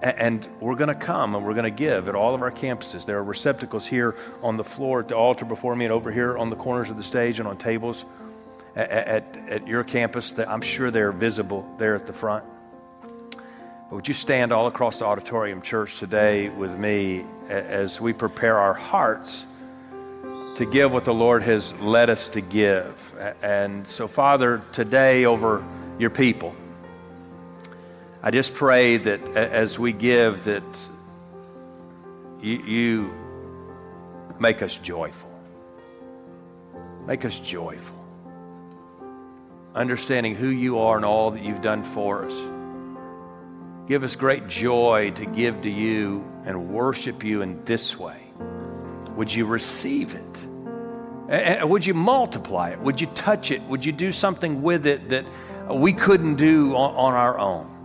And 0.00 0.48
we're 0.60 0.74
going 0.74 0.88
to 0.88 0.94
come 0.94 1.34
and 1.34 1.44
we're 1.44 1.54
going 1.54 1.64
to 1.64 1.70
give 1.70 2.08
at 2.08 2.14
all 2.14 2.34
of 2.34 2.42
our 2.42 2.50
campuses. 2.50 3.06
There 3.06 3.18
are 3.18 3.24
receptacles 3.24 3.86
here 3.86 4.14
on 4.42 4.56
the 4.56 4.64
floor 4.64 5.00
at 5.00 5.08
the 5.08 5.16
altar 5.16 5.44
before 5.44 5.74
me 5.74 5.86
and 5.86 5.92
over 5.92 6.12
here 6.12 6.36
on 6.36 6.50
the 6.50 6.56
corners 6.56 6.90
of 6.90 6.96
the 6.96 7.02
stage 7.02 7.38
and 7.38 7.48
on 7.48 7.56
tables 7.56 8.04
at, 8.74 8.90
at, 8.90 9.36
at 9.48 9.66
your 9.66 9.84
campus. 9.84 10.32
That 10.32 10.48
I'm 10.48 10.60
sure 10.60 10.90
they're 10.90 11.12
visible 11.12 11.66
there 11.78 11.94
at 11.94 12.06
the 12.06 12.12
front. 12.12 12.44
But 13.30 13.90
would 13.90 14.08
you 14.08 14.14
stand 14.14 14.52
all 14.52 14.66
across 14.66 14.98
the 14.98 15.06
auditorium, 15.06 15.62
church, 15.62 15.98
today 15.98 16.50
with 16.50 16.76
me 16.76 17.24
as 17.48 18.00
we 18.00 18.12
prepare 18.12 18.58
our 18.58 18.74
hearts 18.74 19.46
to 20.56 20.64
give 20.64 20.92
what 20.92 21.04
the 21.04 21.14
Lord 21.14 21.42
has 21.42 21.78
led 21.80 22.10
us 22.10 22.28
to 22.28 22.40
give? 22.40 23.14
And 23.42 23.86
so, 23.86 24.08
Father, 24.08 24.62
today 24.72 25.24
over 25.24 25.64
your 25.98 26.10
people, 26.10 26.54
I 28.22 28.30
just 28.30 28.54
pray 28.54 28.96
that 28.96 29.36
as 29.36 29.78
we 29.78 29.92
give, 29.92 30.44
that 30.44 30.88
you, 32.40 32.58
you 32.58 33.14
make 34.40 34.62
us 34.62 34.76
joyful. 34.76 35.30
Make 37.06 37.24
us 37.24 37.38
joyful. 37.38 37.96
Understanding 39.74 40.34
who 40.34 40.48
you 40.48 40.80
are 40.80 40.96
and 40.96 41.04
all 41.04 41.30
that 41.32 41.42
you've 41.42 41.62
done 41.62 41.82
for 41.82 42.24
us. 42.24 42.40
Give 43.86 44.02
us 44.02 44.16
great 44.16 44.48
joy 44.48 45.12
to 45.12 45.26
give 45.26 45.62
to 45.62 45.70
you 45.70 46.24
and 46.44 46.70
worship 46.70 47.22
you 47.24 47.42
in 47.42 47.64
this 47.64 47.98
way. 47.98 48.20
Would 49.16 49.32
you 49.32 49.46
receive 49.46 50.14
it? 50.14 51.64
Would 51.66 51.86
you 51.86 51.94
multiply 51.94 52.70
it? 52.70 52.80
Would 52.80 53.00
you 53.00 53.06
touch 53.08 53.50
it? 53.50 53.62
Would 53.62 53.84
you 53.84 53.92
do 53.92 54.12
something 54.12 54.62
with 54.62 54.86
it 54.86 55.08
that 55.08 55.24
we 55.70 55.92
couldn't 55.92 56.36
do 56.36 56.74
on, 56.74 57.14
our 57.14 57.38
own? 57.38 57.76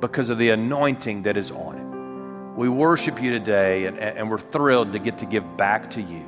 because 0.00 0.30
of 0.30 0.38
the 0.38 0.50
anointing 0.50 1.22
that 1.22 1.36
is 1.36 1.50
on 1.50 1.76
it. 1.76 2.56
We 2.58 2.68
worship 2.68 3.22
you 3.22 3.30
today, 3.30 3.86
and 3.86 4.30
we're 4.30 4.38
thrilled 4.38 4.92
to 4.94 4.98
get 4.98 5.18
to 5.18 5.26
give 5.26 5.56
back 5.56 5.90
to 5.90 6.02
you. 6.02 6.26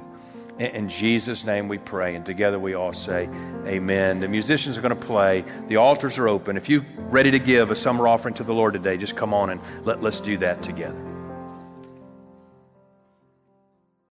In, 0.59 0.88
Jesus' 0.88 1.44
name 1.44 1.68
we 1.68 1.78
pray, 1.78 2.14
and 2.14 2.24
together 2.24 2.59
we 2.59 2.74
all 2.74 2.92
say, 2.92 3.28
Amen. 3.66 4.20
The 4.20 4.28
musicians 4.28 4.76
are 4.76 4.82
going 4.82 4.94
to 4.94 5.07
play, 5.07 5.44
the 5.68 5.76
altars 5.76 6.18
are 6.18 6.28
open. 6.28 6.57
If 6.57 6.68
you're 6.68 6.84
ready 6.96 7.30
to 7.30 7.38
give 7.38 7.70
a 7.70 7.76
summer 7.76 8.07
offering 8.07 8.34
to 8.34 8.44
the 8.44 8.55
Lord 8.55 8.74
today, 8.74 8.96
just 8.96 9.16
come 9.16 9.32
on 9.34 9.50
and 9.50 9.61
let, 9.84 10.03
let's 10.03 10.20
do 10.20 10.36
that 10.38 10.62
together. 10.62 11.12